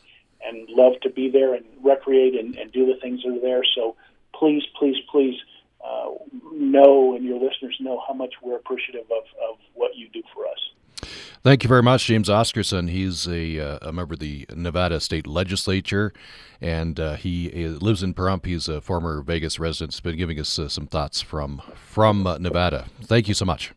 and 0.46 0.68
love 0.68 0.94
to 1.02 1.10
be 1.10 1.30
there 1.30 1.54
and 1.54 1.64
recreate 1.82 2.34
and, 2.34 2.56
and 2.56 2.72
do 2.72 2.86
the 2.86 2.98
things 3.00 3.22
that 3.22 3.36
are 3.36 3.40
there. 3.40 3.62
So 3.74 3.96
please, 4.34 4.62
please, 4.78 4.96
please 5.10 5.36
uh, 5.84 6.10
know 6.52 7.14
and 7.14 7.24
your 7.24 7.40
listeners 7.40 7.76
know 7.80 8.02
how 8.06 8.14
much 8.14 8.34
we're 8.42 8.56
appreciative 8.56 9.06
of, 9.10 9.24
of 9.48 9.58
what 9.74 9.96
you 9.96 10.08
do 10.08 10.22
for 10.34 10.46
us. 10.46 11.10
Thank 11.42 11.62
you 11.62 11.68
very 11.68 11.82
much, 11.82 12.04
James 12.04 12.28
Oscarson. 12.28 12.90
He's 12.90 13.26
a, 13.26 13.58
uh, 13.58 13.78
a 13.80 13.92
member 13.92 14.12
of 14.12 14.20
the 14.20 14.46
Nevada 14.54 15.00
State 15.00 15.26
Legislature, 15.26 16.12
and 16.60 17.00
uh, 17.00 17.14
he 17.14 17.48
lives 17.66 18.02
in 18.02 18.12
Pahrump. 18.12 18.44
He's 18.44 18.68
a 18.68 18.82
former 18.82 19.22
Vegas 19.22 19.58
resident. 19.58 19.94
He's 19.94 20.00
been 20.00 20.18
giving 20.18 20.38
us 20.38 20.58
uh, 20.58 20.68
some 20.68 20.86
thoughts 20.86 21.22
from 21.22 21.62
from 21.74 22.26
uh, 22.26 22.36
Nevada. 22.36 22.86
Thank 23.00 23.26
you 23.26 23.32
so 23.32 23.46
much, 23.46 23.72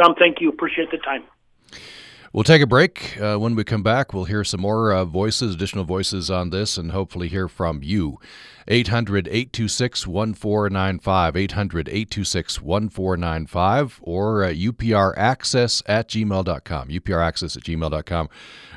Tom. 0.00 0.14
Thank 0.16 0.40
you. 0.40 0.48
Appreciate 0.48 0.92
the 0.92 0.98
time. 0.98 1.24
We'll 2.36 2.44
take 2.44 2.60
a 2.60 2.66
break. 2.66 3.18
Uh, 3.18 3.38
when 3.38 3.54
we 3.54 3.64
come 3.64 3.82
back, 3.82 4.12
we'll 4.12 4.26
hear 4.26 4.44
some 4.44 4.60
more 4.60 4.92
uh, 4.92 5.06
voices, 5.06 5.54
additional 5.54 5.84
voices 5.84 6.30
on 6.30 6.50
this, 6.50 6.76
and 6.76 6.92
hopefully 6.92 7.28
hear 7.28 7.48
from 7.48 7.82
you. 7.82 8.20
800 8.68 9.26
826 9.26 10.06
1495, 10.06 11.34
800 11.34 11.88
826 11.88 12.60
1495, 12.60 14.00
or 14.02 14.44
uh, 14.44 14.48
upraccess 14.48 15.82
at 15.86 16.10
gmail.com. 16.10 16.88
upraccess 16.88 17.56
at 17.56 17.62
gmail.com. 17.62 18.28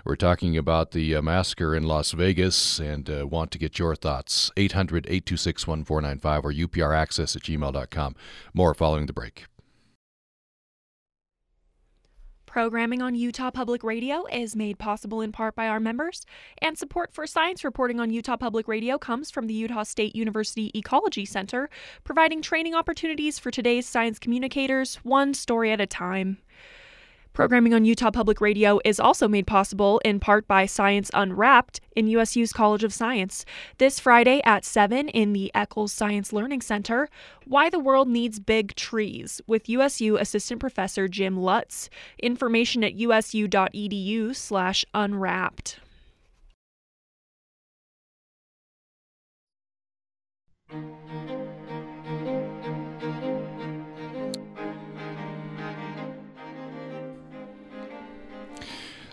We're 0.05 0.15
talking 0.15 0.57
about 0.57 0.91
the 0.91 1.15
uh, 1.15 1.21
massacre 1.21 1.75
in 1.75 1.83
Las 1.83 2.13
Vegas 2.13 2.79
and 2.79 3.09
uh, 3.09 3.27
want 3.27 3.51
to 3.51 3.59
get 3.59 3.77
your 3.77 3.93
thoughts. 3.97 4.51
800 4.55 5.05
826 5.07 5.67
1495 5.67 6.45
or 6.45 6.53
upraccess 6.53 7.35
at 7.35 7.41
gmail.com. 7.41 8.15
More 8.53 8.73
following 8.73 9.07
the 9.07 9.11
break. 9.11 9.48
Programming 12.49 12.99
on 12.99 13.13
Utah 13.13 13.51
Public 13.51 13.83
Radio 13.83 14.25
is 14.25 14.55
made 14.55 14.79
possible 14.79 15.21
in 15.21 15.31
part 15.31 15.53
by 15.53 15.67
our 15.67 15.79
members, 15.79 16.25
and 16.57 16.75
support 16.75 17.13
for 17.13 17.27
science 17.27 17.63
reporting 17.63 17.99
on 17.99 18.09
Utah 18.09 18.37
Public 18.37 18.67
Radio 18.67 18.97
comes 18.97 19.29
from 19.29 19.45
the 19.45 19.53
Utah 19.53 19.83
State 19.83 20.15
University 20.15 20.71
Ecology 20.73 21.25
Center, 21.25 21.69
providing 22.03 22.41
training 22.41 22.73
opportunities 22.73 23.37
for 23.37 23.51
today's 23.51 23.85
science 23.85 24.17
communicators, 24.17 24.95
one 25.03 25.35
story 25.35 25.71
at 25.71 25.79
a 25.79 25.85
time. 25.85 26.39
Programming 27.33 27.73
on 27.73 27.85
Utah 27.85 28.11
Public 28.11 28.41
Radio 28.41 28.79
is 28.83 28.99
also 28.99 29.27
made 29.27 29.47
possible 29.47 29.99
in 30.03 30.19
part 30.19 30.47
by 30.47 30.65
Science 30.65 31.09
Unwrapped 31.13 31.79
in 31.95 32.07
USU's 32.07 32.51
College 32.51 32.83
of 32.83 32.93
Science. 32.93 33.45
This 33.77 33.99
Friday 33.99 34.41
at 34.43 34.65
7 34.65 35.07
in 35.09 35.33
the 35.33 35.51
Eccles 35.55 35.93
Science 35.93 36.33
Learning 36.33 36.61
Center, 36.61 37.07
Why 37.45 37.69
the 37.69 37.79
World 37.79 38.09
Needs 38.09 38.39
Big 38.39 38.75
Trees 38.75 39.41
with 39.47 39.69
USU 39.69 40.17
Assistant 40.17 40.59
Professor 40.59 41.07
Jim 41.07 41.37
Lutz. 41.37 41.89
Information 42.17 42.83
at 42.83 42.95
usu.edu 42.95 44.35
slash 44.35 44.85
unwrapped. 44.93 45.79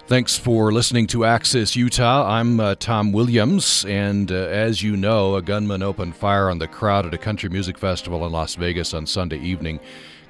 Thanks 0.08 0.38
for 0.38 0.70
listening 0.70 1.08
to 1.08 1.24
Access 1.24 1.74
Utah. 1.74 2.30
I'm 2.30 2.60
uh, 2.60 2.76
Tom 2.76 3.10
Williams, 3.10 3.84
and 3.86 4.30
uh, 4.30 4.36
as 4.36 4.80
you 4.80 4.96
know, 4.96 5.34
a 5.34 5.42
gunman 5.42 5.82
opened 5.82 6.14
fire 6.14 6.48
on 6.48 6.60
the 6.60 6.68
crowd 6.68 7.06
at 7.06 7.12
a 7.12 7.18
country 7.18 7.48
music 7.48 7.76
festival 7.76 8.24
in 8.24 8.30
Las 8.30 8.54
Vegas 8.54 8.94
on 8.94 9.06
Sunday 9.06 9.40
evening, 9.40 9.80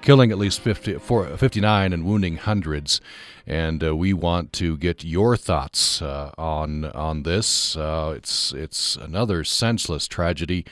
killing 0.01 0.31
at 0.33 0.39
least 0.39 0.61
50, 0.61 0.99
59 0.99 1.93
and 1.93 2.07
wounding 2.07 2.39
hundreds. 2.39 3.03
And 3.47 3.85
uh, 3.85 3.95
we 3.95 4.15
want 4.15 4.55
to 4.55 4.79
get 4.79 5.05
your 5.05 5.37
thoughts 5.37 6.01
uh, 6.01 6.31
on 6.39 6.87
on 6.87 7.25
this. 7.25 7.77
Uh, 7.77 8.15
it's 8.17 8.55
it's 8.55 8.97
another 8.97 9.45
senseless 9.45 10.09
tragedy. 10.09 10.65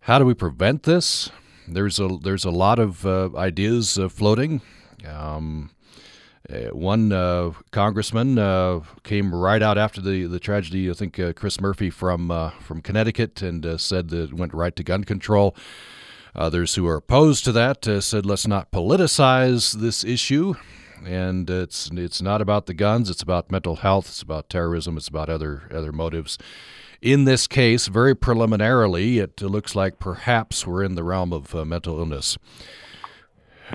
How 0.00 0.18
do 0.18 0.24
we 0.24 0.32
prevent 0.32 0.84
this? 0.84 1.28
There's 1.68 2.00
a 2.00 2.08
there's 2.22 2.46
a 2.46 2.50
lot 2.50 2.78
of 2.78 3.04
uh, 3.04 3.36
ideas 3.36 3.98
floating. 4.10 4.62
Um, 5.06 5.72
uh, 6.48 6.74
one 6.74 7.12
uh, 7.12 7.52
congressman 7.70 8.38
uh, 8.38 8.80
came 9.02 9.34
right 9.34 9.62
out 9.62 9.76
after 9.76 10.00
the, 10.00 10.26
the 10.26 10.40
tragedy. 10.40 10.90
I 10.90 10.94
think 10.94 11.18
uh, 11.18 11.32
Chris 11.32 11.60
Murphy 11.60 11.90
from 11.90 12.30
uh, 12.30 12.50
from 12.60 12.80
Connecticut 12.80 13.42
and 13.42 13.64
uh, 13.64 13.76
said 13.76 14.08
that 14.08 14.30
it 14.30 14.34
went 14.34 14.54
right 14.54 14.74
to 14.76 14.82
gun 14.82 15.04
control. 15.04 15.54
Others 16.34 16.76
who 16.76 16.86
are 16.86 16.96
opposed 16.96 17.44
to 17.44 17.52
that 17.52 17.84
said, 18.02 18.24
"Let's 18.24 18.46
not 18.46 18.70
politicize 18.70 19.74
this 19.74 20.02
issue." 20.02 20.54
And 21.04 21.48
it's 21.50 21.90
it's 21.92 22.22
not 22.22 22.40
about 22.40 22.66
the 22.66 22.74
guns. 22.74 23.10
It's 23.10 23.22
about 23.22 23.50
mental 23.50 23.76
health. 23.76 24.08
It's 24.08 24.22
about 24.22 24.48
terrorism. 24.48 24.96
It's 24.96 25.08
about 25.08 25.28
other 25.28 25.64
other 25.72 25.92
motives. 25.92 26.38
In 27.02 27.24
this 27.24 27.46
case, 27.46 27.86
very 27.86 28.14
preliminarily, 28.14 29.18
it 29.18 29.40
looks 29.40 29.74
like 29.74 29.98
perhaps 29.98 30.66
we're 30.66 30.84
in 30.84 30.94
the 30.96 31.04
realm 31.04 31.32
of 31.32 31.54
mental 31.66 31.98
illness. 31.98 32.36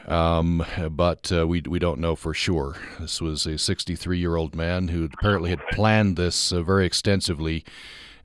Um, 0.08 0.66
but 0.92 1.32
uh, 1.32 1.48
we 1.48 1.62
we 1.62 1.80
don't 1.80 2.00
know 2.00 2.16
for 2.16 2.34
sure. 2.34 2.78
This 3.00 3.22
was 3.22 3.46
a 3.46 3.58
63 3.58 4.18
year 4.18 4.36
old 4.36 4.56
man 4.56 4.90
who 4.90 5.06
apparently 5.06 5.50
had 5.50 5.66
planned 5.72 6.18
this 6.18 6.52
uh, 6.52 6.62
very 6.62 6.86
extensively, 6.86 7.66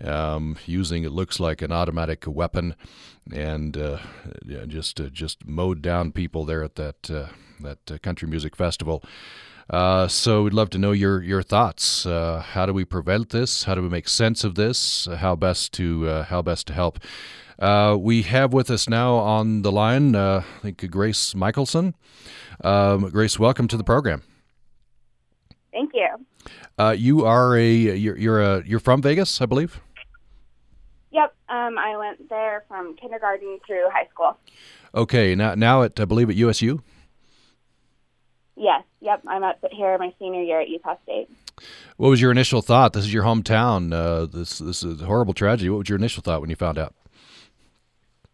um, 0.02 0.56
using 0.66 1.04
it 1.04 1.12
looks 1.12 1.40
like 1.40 1.62
an 1.62 1.72
automatic 1.72 2.24
weapon, 2.26 2.74
and 3.32 3.76
uh, 3.76 3.98
just 4.66 5.00
uh, 5.00 5.08
just 5.08 5.46
mowed 5.46 5.82
down 5.82 6.12
people 6.12 6.44
there 6.44 6.62
at 6.62 6.74
that 6.76 7.10
uh, 7.10 7.26
that 7.60 7.90
uh, 7.90 7.98
country 7.98 8.28
music 8.28 8.56
festival. 8.56 9.02
So 10.08 10.42
we'd 10.42 10.52
love 10.54 10.70
to 10.70 10.78
know 10.78 10.92
your 10.92 11.22
your 11.22 11.42
thoughts. 11.42 12.04
how 12.04 12.66
do 12.66 12.72
we 12.72 12.84
prevent 12.84 13.30
this? 13.30 13.64
How 13.64 13.74
do 13.74 13.82
we 13.82 13.88
make 13.88 14.08
sense 14.08 14.44
of 14.44 14.54
this? 14.54 15.08
how 15.18 15.36
best 15.36 15.72
to 15.74 16.22
how 16.24 16.42
best 16.42 16.66
to 16.68 16.72
help? 16.72 16.98
Uh, 17.60 17.94
we 18.00 18.22
have 18.22 18.54
with 18.54 18.70
us 18.70 18.88
now 18.88 19.16
on 19.16 19.60
the 19.60 19.70
line, 19.70 20.14
uh, 20.14 20.42
I 20.58 20.60
think, 20.62 20.90
Grace 20.90 21.34
Michelson. 21.34 21.94
Um, 22.64 23.10
Grace, 23.10 23.38
welcome 23.38 23.68
to 23.68 23.76
the 23.76 23.84
program. 23.84 24.22
Thank 25.70 25.92
you. 25.92 26.08
Uh, 26.78 26.94
you 26.96 27.26
are 27.26 27.54
a 27.54 27.70
you're 27.70 28.16
you're 28.16 28.40
a 28.40 28.64
you're 28.64 28.80
from 28.80 29.02
Vegas, 29.02 29.42
I 29.42 29.46
believe. 29.46 29.78
Yep, 31.10 31.34
um, 31.50 31.76
I 31.76 31.96
went 31.98 32.30
there 32.30 32.64
from 32.66 32.96
kindergarten 32.96 33.58
through 33.66 33.88
high 33.92 34.08
school. 34.10 34.38
Okay, 34.94 35.34
now 35.34 35.54
now 35.54 35.82
at 35.82 36.00
I 36.00 36.06
believe 36.06 36.30
at 36.30 36.36
USU. 36.36 36.82
Yes, 38.60 38.84
yep, 39.00 39.22
I'm 39.26 39.42
up 39.42 39.58
here 39.72 39.96
my 39.96 40.12
senior 40.18 40.42
year 40.42 40.60
at 40.60 40.68
Utah 40.68 40.96
State. 41.04 41.30
What 41.96 42.10
was 42.10 42.20
your 42.20 42.30
initial 42.30 42.60
thought? 42.60 42.92
This 42.92 43.04
is 43.04 43.12
your 43.12 43.24
hometown. 43.24 43.90
Uh, 43.90 44.26
this 44.26 44.58
this 44.58 44.82
is 44.82 45.00
a 45.00 45.06
horrible 45.06 45.32
tragedy. 45.32 45.70
What 45.70 45.78
was 45.78 45.88
your 45.88 45.96
initial 45.96 46.22
thought 46.22 46.42
when 46.42 46.50
you 46.50 46.56
found 46.56 46.76
out? 46.76 46.94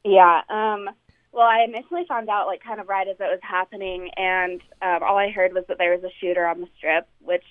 Yeah. 0.03 0.41
Um, 0.49 0.91
well, 1.31 1.47
I 1.47 1.63
initially 1.63 2.07
found 2.09 2.29
out 2.29 2.49
like 2.49 2.61
kind 2.61 2.81
of 2.81 2.89
right 2.89 3.07
as 3.07 3.15
it 3.21 3.23
was 3.23 3.39
happening, 3.41 4.11
and 4.17 4.61
um, 4.83 5.05
all 5.05 5.17
I 5.17 5.31
heard 5.31 5.55
was 5.55 5.63
that 5.69 5.79
there 5.79 5.95
was 5.95 6.03
a 6.03 6.11
shooter 6.21 6.45
on 6.45 6.61
the 6.61 6.67
strip, 6.77 7.07
which 7.21 7.45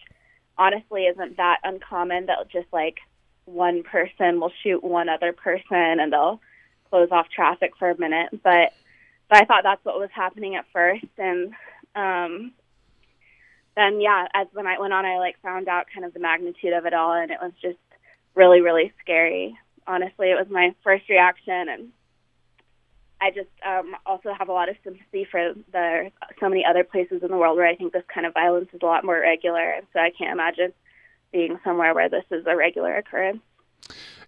honestly 0.58 1.04
isn't 1.04 1.38
that 1.38 1.60
uncommon. 1.64 2.26
That 2.26 2.40
just 2.52 2.68
like 2.74 2.98
one 3.46 3.84
person 3.84 4.42
will 4.42 4.52
shoot 4.64 4.84
one 4.84 5.08
other 5.08 5.32
person 5.32 6.02
and 6.02 6.12
they'll 6.12 6.42
close 6.90 7.08
off 7.10 7.28
traffic 7.34 7.72
for 7.80 7.90
a 7.90 7.98
minute. 7.98 8.32
But 8.44 8.74
but 9.30 9.42
I 9.42 9.46
thought 9.46 9.64
that's 9.64 9.86
what 9.86 9.98
was 9.98 10.10
happening 10.14 10.56
at 10.56 10.66
first, 10.74 11.06
and 11.18 11.54
um, 11.96 12.52
then 13.76 14.02
yeah, 14.02 14.28
as 14.34 14.48
the 14.54 14.64
night 14.64 14.80
went 14.80 14.94
on, 14.94 15.06
I 15.06 15.18
like 15.18 15.42
found 15.42 15.68
out 15.68 15.86
kind 15.94 16.06
of 16.06 16.14
the 16.14 16.20
magnitude 16.20 16.74
of 16.74 16.86
it 16.86 16.94
all, 16.94 17.14
and 17.14 17.32
it 17.32 17.40
was 17.42 17.52
just 17.62 17.78
really 18.36 18.62
really 18.62 18.94
scary. 19.02 19.58
Honestly, 19.88 20.32
it 20.32 20.40
was 20.40 20.48
my 20.50 20.74
first 20.84 21.08
reaction, 21.10 21.70
and 21.70 21.90
I 23.22 23.32
just 23.32 23.50
um, 23.66 23.96
also 24.06 24.34
have 24.38 24.50
a 24.50 24.54
lot 24.54 24.70
of 24.70 24.76
sympathy 24.84 25.28
for 25.30 25.54
the 25.72 26.12
so 26.40 26.50
many 26.50 26.66
other 26.66 26.84
places 26.84 27.22
in 27.22 27.30
the 27.30 27.38
world 27.38 27.58
where 27.58 27.68
I 27.68 27.76
think 27.76 27.94
this 27.94 28.04
kind 28.14 28.26
of 28.26 28.34
violence 28.34 28.70
is 28.74 28.82
a 28.82 28.86
lot 28.86 29.06
more 29.06 29.20
regular, 29.20 29.72
and 29.72 29.86
so 29.94 30.00
I 30.00 30.12
can't 30.18 30.32
imagine 30.32 30.74
being 31.32 31.60
somewhere 31.64 31.94
where 31.94 32.10
this 32.10 32.26
is 32.32 32.46
a 32.48 32.56
regular 32.56 32.96
occurrence. 32.96 33.42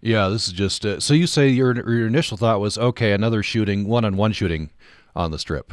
Yeah, 0.00 0.28
this 0.28 0.46
is 0.46 0.52
just 0.52 0.86
uh, 0.86 1.00
so 1.00 1.14
you 1.14 1.26
say 1.26 1.48
your 1.48 1.74
your 1.74 2.06
initial 2.06 2.36
thought 2.36 2.60
was 2.60 2.78
okay, 2.78 3.12
another 3.12 3.42
shooting, 3.42 3.86
one-on-one 3.86 4.32
shooting 4.32 4.70
on 5.16 5.30
the 5.30 5.38
strip. 5.38 5.72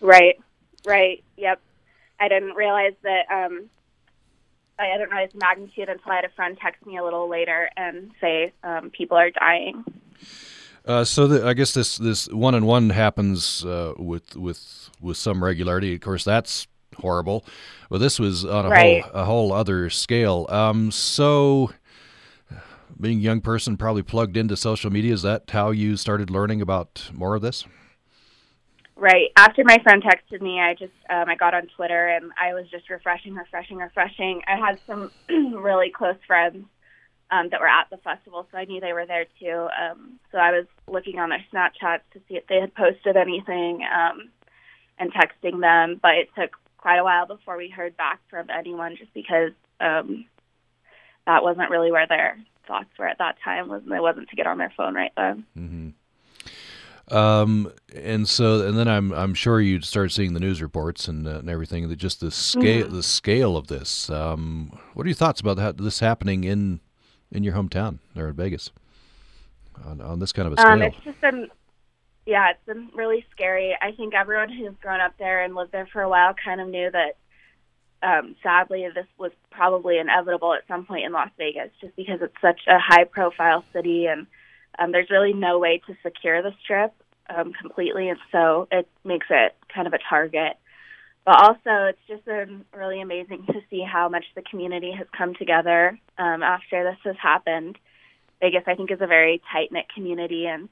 Right, 0.00 0.38
right, 0.84 1.24
yep. 1.36 1.60
I 2.20 2.28
didn't 2.28 2.54
realize 2.54 2.94
that. 3.02 3.26
Um, 3.30 3.70
I 4.78 4.98
didn't 4.98 5.10
realize 5.10 5.30
the 5.32 5.38
magnitude 5.38 5.88
until 5.88 6.12
I 6.12 6.16
had 6.16 6.24
a 6.26 6.28
friend 6.30 6.58
text 6.60 6.84
me 6.84 6.98
a 6.98 7.04
little 7.04 7.30
later 7.30 7.70
and 7.78 8.10
say 8.20 8.52
um, 8.62 8.90
people 8.90 9.16
are 9.16 9.30
dying. 9.30 9.82
Uh, 10.84 11.02
so 11.02 11.26
the, 11.26 11.46
I 11.46 11.54
guess 11.54 11.72
this 11.72 11.96
this 11.96 12.28
one 12.28 12.54
on 12.54 12.64
one 12.66 12.90
happens 12.90 13.64
uh, 13.64 13.94
with 13.96 14.36
with 14.36 14.90
with 15.00 15.16
some 15.16 15.42
regularity. 15.42 15.94
Of 15.94 16.00
course, 16.00 16.24
that's 16.24 16.68
horrible. 16.96 17.44
But 17.90 17.98
this 17.98 18.18
was 18.20 18.44
on 18.44 18.66
a 18.66 18.68
right. 18.68 19.02
whole 19.02 19.20
a 19.20 19.24
whole 19.24 19.52
other 19.52 19.90
scale. 19.90 20.46
Um, 20.48 20.90
so 20.90 21.72
being 23.00 23.18
a 23.18 23.22
young 23.22 23.40
person, 23.40 23.76
probably 23.76 24.02
plugged 24.02 24.36
into 24.36 24.56
social 24.56 24.90
media. 24.90 25.12
Is 25.12 25.22
that 25.22 25.50
how 25.50 25.70
you 25.70 25.96
started 25.96 26.30
learning 26.30 26.60
about 26.62 27.10
more 27.12 27.34
of 27.34 27.42
this? 27.42 27.64
Right. 28.98 29.30
After 29.36 29.62
my 29.62 29.76
friend 29.82 30.02
texted 30.02 30.40
me, 30.40 30.58
I 30.58 30.72
just 30.72 30.92
um, 31.10 31.28
I 31.28 31.36
got 31.36 31.52
on 31.52 31.66
Twitter 31.76 32.08
and 32.08 32.32
I 32.40 32.54
was 32.54 32.64
just 32.70 32.88
refreshing, 32.88 33.34
refreshing, 33.34 33.76
refreshing. 33.76 34.40
I 34.46 34.56
had 34.56 34.80
some 34.86 35.10
really 35.28 35.90
close 35.90 36.16
friends 36.26 36.64
um, 37.30 37.48
that 37.50 37.60
were 37.60 37.68
at 37.68 37.88
the 37.90 37.98
festival, 37.98 38.46
so 38.50 38.56
I 38.56 38.64
knew 38.64 38.80
they 38.80 38.94
were 38.94 39.04
there 39.04 39.26
too. 39.38 39.68
Um, 39.78 40.18
so 40.32 40.38
I 40.38 40.50
was 40.50 40.64
looking 40.88 41.18
on 41.18 41.28
their 41.28 41.44
Snapchats 41.52 42.08
to 42.14 42.20
see 42.26 42.36
if 42.36 42.46
they 42.46 42.58
had 42.58 42.74
posted 42.74 43.18
anything 43.18 43.82
um, 43.84 44.30
and 44.98 45.12
texting 45.12 45.60
them. 45.60 46.00
But 46.00 46.14
it 46.14 46.28
took 46.34 46.56
quite 46.78 46.96
a 46.96 47.04
while 47.04 47.26
before 47.26 47.58
we 47.58 47.68
heard 47.68 47.98
back 47.98 48.20
from 48.30 48.48
anyone, 48.48 48.96
just 48.96 49.12
because 49.12 49.52
um, 49.78 50.24
that 51.26 51.42
wasn't 51.42 51.68
really 51.68 51.92
where 51.92 52.06
their 52.06 52.38
thoughts 52.66 52.88
were 52.98 53.08
at 53.08 53.18
that 53.18 53.36
time. 53.44 53.68
Was 53.68 53.82
it 53.82 54.02
wasn't 54.02 54.30
to 54.30 54.36
get 54.36 54.46
on 54.46 54.56
their 54.56 54.72
phone 54.74 54.94
right 54.94 55.12
then. 55.18 55.44
Mm-hmm. 55.54 55.88
Um, 57.10 57.72
and 57.94 58.28
so, 58.28 58.66
and 58.66 58.76
then 58.76 58.88
I'm 58.88 59.12
I'm 59.12 59.34
sure 59.34 59.60
you'd 59.60 59.84
start 59.84 60.10
seeing 60.10 60.34
the 60.34 60.40
news 60.40 60.60
reports 60.60 61.06
and, 61.06 61.26
uh, 61.26 61.38
and 61.38 61.48
everything. 61.48 61.88
That 61.88 61.96
just 61.96 62.20
the 62.20 62.30
scale 62.30 62.86
Mm-hmm. 62.86 62.96
the 62.96 63.02
scale 63.02 63.56
of 63.56 63.68
this. 63.68 64.10
Um, 64.10 64.78
what 64.94 65.06
are 65.06 65.08
your 65.08 65.14
thoughts 65.14 65.40
about 65.40 65.56
that, 65.58 65.76
this 65.78 66.00
happening 66.00 66.44
in 66.44 66.80
in 67.30 67.44
your 67.44 67.54
hometown 67.54 67.98
there 68.14 68.28
in 68.28 68.34
Vegas 68.34 68.70
on, 69.84 70.00
on 70.00 70.18
this 70.18 70.32
kind 70.32 70.46
of 70.46 70.54
a 70.54 70.56
scale? 70.60 70.72
Um, 70.72 70.82
it's 70.82 70.96
just 71.04 71.20
been, 71.20 71.48
yeah, 72.24 72.50
it's 72.50 72.66
been 72.66 72.88
really 72.94 73.24
scary. 73.30 73.76
I 73.80 73.92
think 73.92 74.14
everyone 74.14 74.48
who's 74.48 74.74
grown 74.82 75.00
up 75.00 75.14
there 75.18 75.44
and 75.44 75.54
lived 75.54 75.72
there 75.72 75.86
for 75.86 76.02
a 76.02 76.08
while 76.08 76.34
kind 76.34 76.60
of 76.60 76.68
knew 76.68 76.90
that. 76.90 77.16
Um, 78.02 78.36
sadly, 78.42 78.86
this 78.94 79.06
was 79.16 79.32
probably 79.50 79.98
inevitable 79.98 80.52
at 80.52 80.68
some 80.68 80.84
point 80.84 81.06
in 81.06 81.12
Las 81.12 81.30
Vegas, 81.38 81.70
just 81.80 81.96
because 81.96 82.20
it's 82.20 82.40
such 82.42 82.60
a 82.68 82.78
high-profile 82.78 83.64
city, 83.72 84.06
and 84.06 84.26
um, 84.78 84.92
there's 84.92 85.10
really 85.10 85.32
no 85.32 85.58
way 85.58 85.80
to 85.86 85.96
secure 86.02 86.42
the 86.42 86.52
strip 86.62 86.92
um, 87.28 87.52
completely, 87.52 88.08
and 88.08 88.18
so 88.32 88.68
it 88.70 88.88
makes 89.04 89.26
it 89.30 89.54
kind 89.72 89.86
of 89.86 89.92
a 89.92 89.98
target. 90.08 90.56
But 91.24 91.42
also, 91.42 91.86
it's 91.86 91.98
just 92.06 92.24
been 92.24 92.64
really 92.72 93.00
amazing 93.00 93.46
to 93.46 93.60
see 93.68 93.82
how 93.82 94.08
much 94.08 94.24
the 94.36 94.42
community 94.42 94.92
has 94.96 95.08
come 95.16 95.34
together 95.34 95.98
um, 96.18 96.42
after 96.42 96.84
this 96.84 96.98
has 97.04 97.16
happened. 97.20 97.78
Vegas, 98.40 98.62
I 98.66 98.74
think, 98.74 98.92
is 98.92 99.00
a 99.00 99.06
very 99.06 99.42
tight 99.52 99.72
knit 99.72 99.86
community, 99.92 100.46
and 100.46 100.68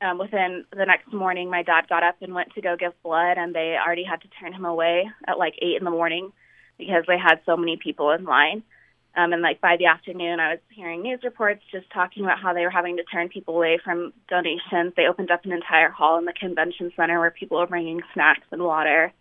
um, 0.00 0.18
within 0.18 0.64
the 0.76 0.86
next 0.86 1.12
morning, 1.12 1.50
my 1.50 1.62
dad 1.62 1.88
got 1.88 2.02
up 2.02 2.16
and 2.22 2.34
went 2.34 2.54
to 2.54 2.62
go 2.62 2.76
give 2.76 2.92
blood, 3.02 3.36
and 3.36 3.54
they 3.54 3.76
already 3.76 4.04
had 4.04 4.22
to 4.22 4.28
turn 4.40 4.52
him 4.52 4.64
away 4.64 5.10
at 5.28 5.38
like 5.38 5.54
eight 5.60 5.76
in 5.76 5.84
the 5.84 5.90
morning 5.90 6.32
because 6.78 7.04
they 7.06 7.18
had 7.18 7.40
so 7.44 7.56
many 7.56 7.76
people 7.76 8.10
in 8.10 8.24
line. 8.24 8.62
Um, 9.14 9.32
and 9.32 9.42
like 9.42 9.60
by 9.60 9.76
the 9.78 9.86
afternoon, 9.86 10.40
I 10.40 10.52
was 10.52 10.58
hearing 10.70 11.02
news 11.02 11.20
reports 11.22 11.62
just 11.70 11.90
talking 11.90 12.24
about 12.24 12.40
how 12.40 12.54
they 12.54 12.62
were 12.62 12.70
having 12.70 12.96
to 12.96 13.04
turn 13.04 13.28
people 13.28 13.56
away 13.56 13.78
from 13.84 14.12
donations. 14.28 14.94
They 14.96 15.06
opened 15.06 15.30
up 15.30 15.44
an 15.44 15.52
entire 15.52 15.90
hall 15.90 16.18
in 16.18 16.24
the 16.24 16.32
convention 16.32 16.92
center 16.96 17.18
where 17.18 17.30
people 17.30 17.58
were 17.58 17.66
bringing 17.66 18.00
snacks 18.14 18.46
and 18.50 18.62
water. 18.62 19.12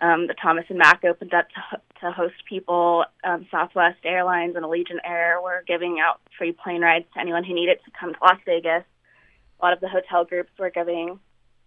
Um, 0.00 0.26
the 0.26 0.34
Thomas 0.34 0.64
and 0.68 0.78
Mack 0.78 1.04
opened 1.04 1.34
up 1.34 1.46
to, 1.50 1.80
to 2.00 2.12
host 2.12 2.34
people. 2.48 3.04
Um, 3.24 3.46
Southwest 3.50 3.98
Airlines 4.04 4.54
and 4.54 4.64
Allegiant 4.64 5.00
Air 5.04 5.40
were 5.42 5.64
giving 5.66 5.98
out 6.00 6.20
free 6.38 6.52
plane 6.52 6.82
rides 6.82 7.06
to 7.14 7.20
anyone 7.20 7.44
who 7.44 7.54
needed 7.54 7.78
to 7.84 7.90
come 7.98 8.12
to 8.12 8.18
Las 8.22 8.38
Vegas. 8.46 8.84
A 9.60 9.64
lot 9.64 9.72
of 9.72 9.80
the 9.80 9.88
hotel 9.88 10.24
groups 10.24 10.50
were 10.58 10.70
giving 10.70 11.18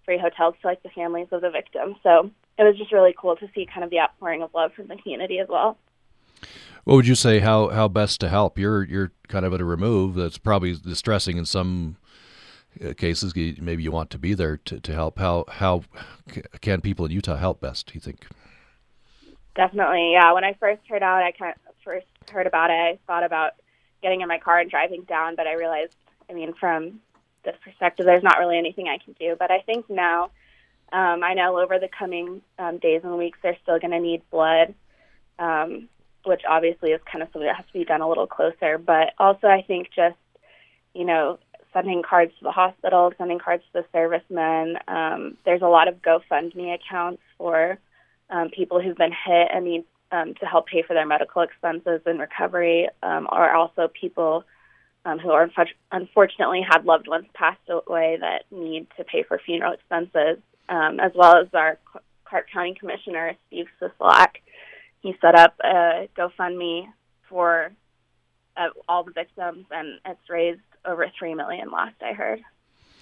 free 0.05 0.17
hotels 0.17 0.55
to 0.61 0.67
like 0.67 0.83
the 0.83 0.89
families 0.89 1.27
of 1.31 1.41
the 1.41 1.49
victims. 1.49 1.95
So 2.03 2.29
it 2.57 2.63
was 2.63 2.77
just 2.77 2.93
really 2.93 3.15
cool 3.17 3.35
to 3.35 3.49
see 3.53 3.65
kind 3.65 3.83
of 3.83 3.89
the 3.89 3.99
outpouring 3.99 4.43
of 4.43 4.53
love 4.53 4.71
from 4.73 4.87
the 4.87 4.95
community 4.95 5.39
as 5.39 5.47
well. 5.49 5.77
What 6.83 6.95
would 6.95 7.07
you 7.07 7.15
say? 7.15 7.39
How 7.39 7.69
how 7.69 7.87
best 7.87 8.19
to 8.21 8.29
help? 8.29 8.59
You're 8.59 8.83
you're 8.83 9.11
kind 9.27 9.45
of 9.45 9.53
at 9.53 9.61
a 9.61 9.65
remove. 9.65 10.15
That's 10.15 10.37
probably 10.37 10.75
distressing 10.75 11.37
in 11.37 11.45
some 11.45 11.97
uh, 12.83 12.93
cases. 12.93 13.35
Maybe 13.35 13.83
you 13.83 13.91
want 13.91 14.11
to 14.11 14.19
be 14.19 14.33
there 14.33 14.57
to, 14.57 14.79
to 14.79 14.93
help. 14.93 15.19
How 15.19 15.45
how 15.47 15.83
can 16.61 16.81
people 16.81 17.05
in 17.05 17.11
Utah 17.11 17.37
help 17.37 17.59
best? 17.59 17.87
Do 17.87 17.93
you 17.95 18.01
think? 18.01 18.27
Definitely, 19.55 20.11
yeah. 20.11 20.33
When 20.33 20.43
I 20.43 20.53
first 20.59 20.81
heard 20.87 21.01
out, 21.01 21.23
I 21.23 21.31
kind 21.31 21.53
of 21.67 21.75
first 21.83 22.07
heard 22.29 22.45
about 22.45 22.69
it. 22.69 22.73
I 22.73 22.99
thought 23.07 23.23
about 23.23 23.53
getting 24.01 24.21
in 24.21 24.27
my 24.27 24.37
car 24.37 24.59
and 24.59 24.69
driving 24.69 25.03
down, 25.03 25.35
but 25.35 25.47
I 25.47 25.53
realized, 25.53 25.95
I 26.29 26.33
mean, 26.33 26.53
from 26.59 26.99
this 27.45 27.55
perspective, 27.63 28.05
there's 28.05 28.23
not 28.23 28.37
really 28.37 28.57
anything 28.57 28.87
I 28.87 28.97
can 29.03 29.15
do. 29.17 29.35
But 29.39 29.51
I 29.51 29.61
think 29.61 29.89
now, 29.89 30.25
um, 30.91 31.23
I 31.23 31.33
know 31.33 31.57
over 31.57 31.79
the 31.79 31.87
coming 31.87 32.41
um, 32.59 32.79
days 32.79 33.01
and 33.03 33.17
weeks, 33.17 33.39
they're 33.41 33.57
still 33.63 33.79
going 33.79 33.91
to 33.91 33.99
need 33.99 34.21
blood. 34.29 34.75
Um, 35.39 35.87
which 36.25 36.41
obviously 36.47 36.91
is 36.91 37.01
kind 37.11 37.21
of 37.21 37.29
something 37.31 37.47
that 37.47 37.55
has 37.55 37.65
to 37.67 37.73
be 37.73 37.85
done 37.85 38.01
a 38.01 38.09
little 38.09 38.27
closer. 38.27 38.77
But 38.77 39.13
also, 39.17 39.47
I 39.47 39.61
think 39.61 39.87
just, 39.95 40.17
you 40.93 41.05
know, 41.05 41.39
sending 41.73 42.01
cards 42.01 42.31
to 42.39 42.43
the 42.43 42.51
hospital, 42.51 43.11
sending 43.17 43.39
cards 43.39 43.63
to 43.73 43.81
the 43.81 43.85
servicemen. 43.91 44.77
Um, 44.87 45.37
there's 45.45 45.61
a 45.61 45.67
lot 45.67 45.87
of 45.87 46.01
GoFundMe 46.01 46.73
accounts 46.73 47.21
for 47.37 47.77
um, 48.29 48.49
people 48.49 48.81
who've 48.81 48.97
been 48.97 49.11
hit 49.11 49.49
and 49.53 49.65
need 49.65 49.83
um, 50.11 50.33
to 50.35 50.45
help 50.45 50.67
pay 50.67 50.83
for 50.83 50.93
their 50.93 51.05
medical 51.05 51.41
expenses 51.41 52.01
and 52.05 52.19
recovery, 52.19 52.87
um, 53.03 53.27
or 53.31 53.51
also 53.51 53.89
people 53.99 54.45
um, 55.03 55.19
who 55.19 55.31
are 55.31 55.49
unfortunately 55.91 56.61
had 56.67 56.85
loved 56.85 57.07
ones 57.07 57.25
passed 57.33 57.59
away 57.69 58.17
that 58.21 58.45
need 58.51 58.87
to 58.97 59.03
pay 59.03 59.23
for 59.23 59.39
funeral 59.45 59.73
expenses, 59.73 60.41
um, 60.69 60.99
as 60.99 61.11
well 61.13 61.37
as 61.37 61.47
our 61.53 61.77
Clark 62.23 62.49
County 62.51 62.73
Commissioner, 62.73 63.33
Steve 63.47 63.67
Sisolak 63.79 64.37
he 65.07 65.15
set 65.21 65.35
up 65.35 65.55
a 65.63 66.09
GoFundMe 66.17 66.87
for 67.29 67.71
uh, 68.57 68.69
all 68.87 69.03
the 69.03 69.11
victims, 69.11 69.65
and 69.71 69.99
it's 70.05 70.29
raised 70.29 70.61
over 70.85 71.07
three 71.17 71.33
million. 71.33 71.71
Last 71.71 71.95
I 72.01 72.13
heard. 72.13 72.41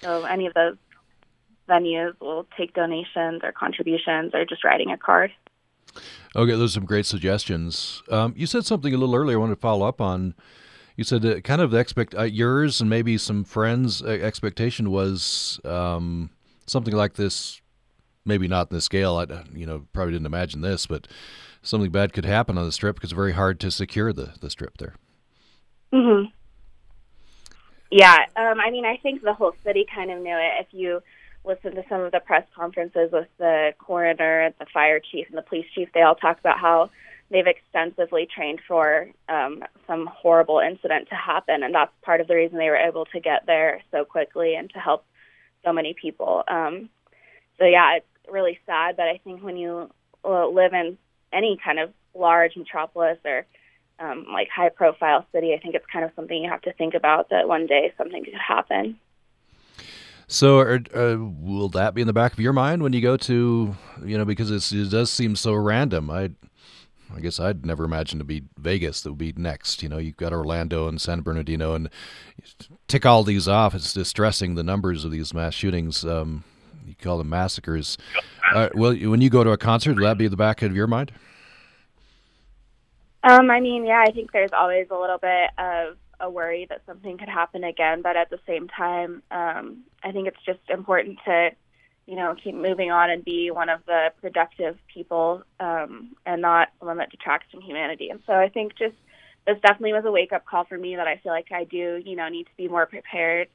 So 0.02 0.24
any 0.24 0.46
of 0.46 0.54
those 0.54 0.76
venues 1.68 2.18
will 2.20 2.46
take 2.56 2.74
donations 2.74 3.40
or 3.42 3.52
contributions 3.52 4.34
or 4.34 4.44
just 4.44 4.64
writing 4.64 4.90
a 4.90 4.98
card. 4.98 5.32
Okay, 6.36 6.52
those 6.52 6.72
are 6.72 6.80
some 6.80 6.84
great 6.84 7.06
suggestions. 7.06 8.02
Um, 8.10 8.34
you 8.36 8.46
said 8.46 8.64
something 8.64 8.92
a 8.92 8.98
little 8.98 9.14
earlier. 9.14 9.36
I 9.36 9.40
want 9.40 9.52
to 9.52 9.56
follow 9.56 9.86
up 9.86 10.00
on. 10.00 10.34
You 10.96 11.04
said 11.04 11.24
uh, 11.24 11.40
kind 11.40 11.60
of 11.60 11.70
the 11.70 11.78
expect 11.78 12.14
uh, 12.14 12.22
yours 12.22 12.80
and 12.80 12.90
maybe 12.90 13.18
some 13.18 13.44
friends' 13.44 14.02
expectation 14.02 14.90
was 14.90 15.60
um, 15.64 16.30
something 16.66 16.94
like 16.94 17.14
this. 17.14 17.60
Maybe 18.26 18.48
not 18.48 18.70
in 18.70 18.76
the 18.76 18.80
scale. 18.80 19.16
I 19.16 19.44
you 19.54 19.66
know 19.66 19.86
probably 19.92 20.12
didn't 20.12 20.26
imagine 20.26 20.60
this, 20.60 20.86
but 20.86 21.06
something 21.62 21.90
bad 21.90 22.12
could 22.12 22.24
happen 22.24 22.56
on 22.58 22.64
the 22.66 22.72
strip 22.72 22.96
because 22.96 23.10
it's 23.10 23.16
very 23.16 23.32
hard 23.32 23.58
to 23.60 23.70
secure 23.70 24.12
the, 24.12 24.34
the 24.40 24.50
strip 24.50 24.78
there. 24.78 24.94
hmm 25.92 26.24
Yeah, 27.90 28.16
um, 28.36 28.60
I 28.60 28.70
mean, 28.70 28.84
I 28.84 28.96
think 28.98 29.22
the 29.22 29.34
whole 29.34 29.54
city 29.64 29.86
kind 29.92 30.10
of 30.10 30.20
knew 30.20 30.36
it. 30.36 30.52
If 30.60 30.66
you 30.72 31.02
listen 31.44 31.74
to 31.74 31.84
some 31.88 32.00
of 32.00 32.12
the 32.12 32.20
press 32.20 32.44
conferences 32.54 33.10
with 33.12 33.28
the 33.38 33.72
coroner, 33.78 34.52
the 34.58 34.66
fire 34.72 35.00
chief, 35.00 35.26
and 35.28 35.36
the 35.36 35.42
police 35.42 35.66
chief, 35.74 35.88
they 35.92 36.02
all 36.02 36.14
talk 36.14 36.38
about 36.40 36.58
how 36.58 36.90
they've 37.30 37.46
extensively 37.46 38.26
trained 38.26 38.60
for 38.66 39.08
um, 39.28 39.62
some 39.86 40.06
horrible 40.06 40.60
incident 40.60 41.08
to 41.08 41.14
happen, 41.14 41.62
and 41.62 41.74
that's 41.74 41.92
part 42.02 42.20
of 42.20 42.28
the 42.28 42.34
reason 42.34 42.58
they 42.58 42.70
were 42.70 42.76
able 42.76 43.06
to 43.06 43.20
get 43.20 43.46
there 43.46 43.82
so 43.90 44.04
quickly 44.04 44.54
and 44.54 44.70
to 44.70 44.78
help 44.78 45.04
so 45.64 45.72
many 45.72 45.94
people. 45.94 46.44
Um, 46.48 46.88
so 47.58 47.64
yeah, 47.64 47.96
it's 47.96 48.06
really 48.30 48.58
sad, 48.66 48.96
but 48.96 49.06
I 49.06 49.20
think 49.24 49.42
when 49.42 49.56
you 49.56 49.90
uh, 50.24 50.46
live 50.48 50.72
in 50.72 50.98
any 51.32 51.58
kind 51.62 51.78
of 51.78 51.92
large 52.14 52.56
metropolis 52.56 53.18
or 53.24 53.46
um, 53.98 54.26
like 54.32 54.48
high 54.48 54.68
profile 54.68 55.26
city, 55.32 55.54
I 55.54 55.58
think 55.58 55.74
it's 55.74 55.86
kind 55.92 56.04
of 56.04 56.10
something 56.16 56.42
you 56.42 56.50
have 56.50 56.62
to 56.62 56.72
think 56.72 56.94
about 56.94 57.30
that 57.30 57.48
one 57.48 57.66
day 57.66 57.92
something 57.96 58.24
could 58.24 58.34
happen. 58.34 58.98
So, 60.26 60.60
uh, 60.60 60.78
uh, 60.94 61.16
will 61.18 61.68
that 61.70 61.94
be 61.94 62.00
in 62.00 62.06
the 62.06 62.12
back 62.12 62.32
of 62.32 62.40
your 62.40 62.54
mind 62.54 62.82
when 62.82 62.92
you 62.92 63.02
go 63.02 63.16
to, 63.18 63.76
you 64.04 64.18
know, 64.18 64.24
because 64.24 64.50
it 64.50 64.90
does 64.90 65.10
seem 65.10 65.36
so 65.36 65.52
random. 65.52 66.10
I, 66.10 66.30
I 67.14 67.20
guess 67.20 67.38
I'd 67.38 67.66
never 67.66 67.84
imagine 67.84 68.18
to 68.18 68.24
be 68.24 68.42
Vegas 68.58 69.02
that 69.02 69.10
would 69.10 69.18
be 69.18 69.34
next. 69.36 69.82
You 69.82 69.90
know, 69.90 69.98
you've 69.98 70.16
got 70.16 70.32
Orlando 70.32 70.88
and 70.88 71.00
San 71.00 71.20
Bernardino, 71.20 71.74
and 71.74 71.90
tick 72.88 73.04
all 73.04 73.22
these 73.22 73.46
off. 73.46 73.74
It's 73.74 73.92
distressing 73.92 74.54
the 74.54 74.62
numbers 74.62 75.04
of 75.04 75.10
these 75.10 75.34
mass 75.34 75.54
shootings. 75.54 76.04
Um, 76.04 76.44
you 76.84 76.94
call 76.94 77.18
them 77.18 77.28
massacres. 77.28 77.98
Uh, 78.54 78.68
well, 78.74 78.94
when 78.94 79.20
you 79.20 79.30
go 79.30 79.44
to 79.44 79.50
a 79.50 79.56
concert, 79.56 79.96
will 79.96 80.04
that 80.04 80.18
be 80.18 80.28
the 80.28 80.36
back 80.36 80.62
of 80.62 80.74
your 80.74 80.86
mind? 80.86 81.12
Um, 83.22 83.50
I 83.50 83.60
mean, 83.60 83.86
yeah, 83.86 84.04
I 84.06 84.10
think 84.10 84.32
there's 84.32 84.52
always 84.52 84.86
a 84.90 84.98
little 84.98 85.18
bit 85.18 85.50
of 85.56 85.96
a 86.20 86.30
worry 86.30 86.66
that 86.68 86.82
something 86.86 87.16
could 87.18 87.28
happen 87.28 87.64
again, 87.64 88.02
but 88.02 88.16
at 88.16 88.30
the 88.30 88.38
same 88.46 88.68
time, 88.68 89.22
um, 89.30 89.84
I 90.02 90.12
think 90.12 90.28
it's 90.28 90.44
just 90.44 90.60
important 90.68 91.18
to, 91.24 91.50
you 92.06 92.16
know, 92.16 92.34
keep 92.42 92.54
moving 92.54 92.90
on 92.90 93.10
and 93.10 93.24
be 93.24 93.50
one 93.50 93.70
of 93.70 93.80
the 93.86 94.12
productive 94.20 94.76
people 94.92 95.42
um, 95.58 96.14
and 96.26 96.42
not 96.42 96.68
someone 96.78 96.98
that 96.98 97.10
detracts 97.10 97.50
from 97.50 97.62
humanity. 97.62 98.10
And 98.10 98.20
so 98.26 98.34
I 98.34 98.48
think 98.48 98.76
just 98.76 98.94
this 99.46 99.56
definitely 99.62 99.94
was 99.94 100.04
a 100.04 100.10
wake 100.10 100.32
up 100.32 100.44
call 100.44 100.64
for 100.64 100.78
me 100.78 100.96
that 100.96 101.08
I 101.08 101.16
feel 101.16 101.32
like 101.32 101.50
I 101.50 101.64
do, 101.64 102.02
you 102.04 102.16
know, 102.16 102.28
need 102.28 102.44
to 102.44 102.56
be 102.56 102.68
more 102.68 102.86
prepared. 102.86 103.48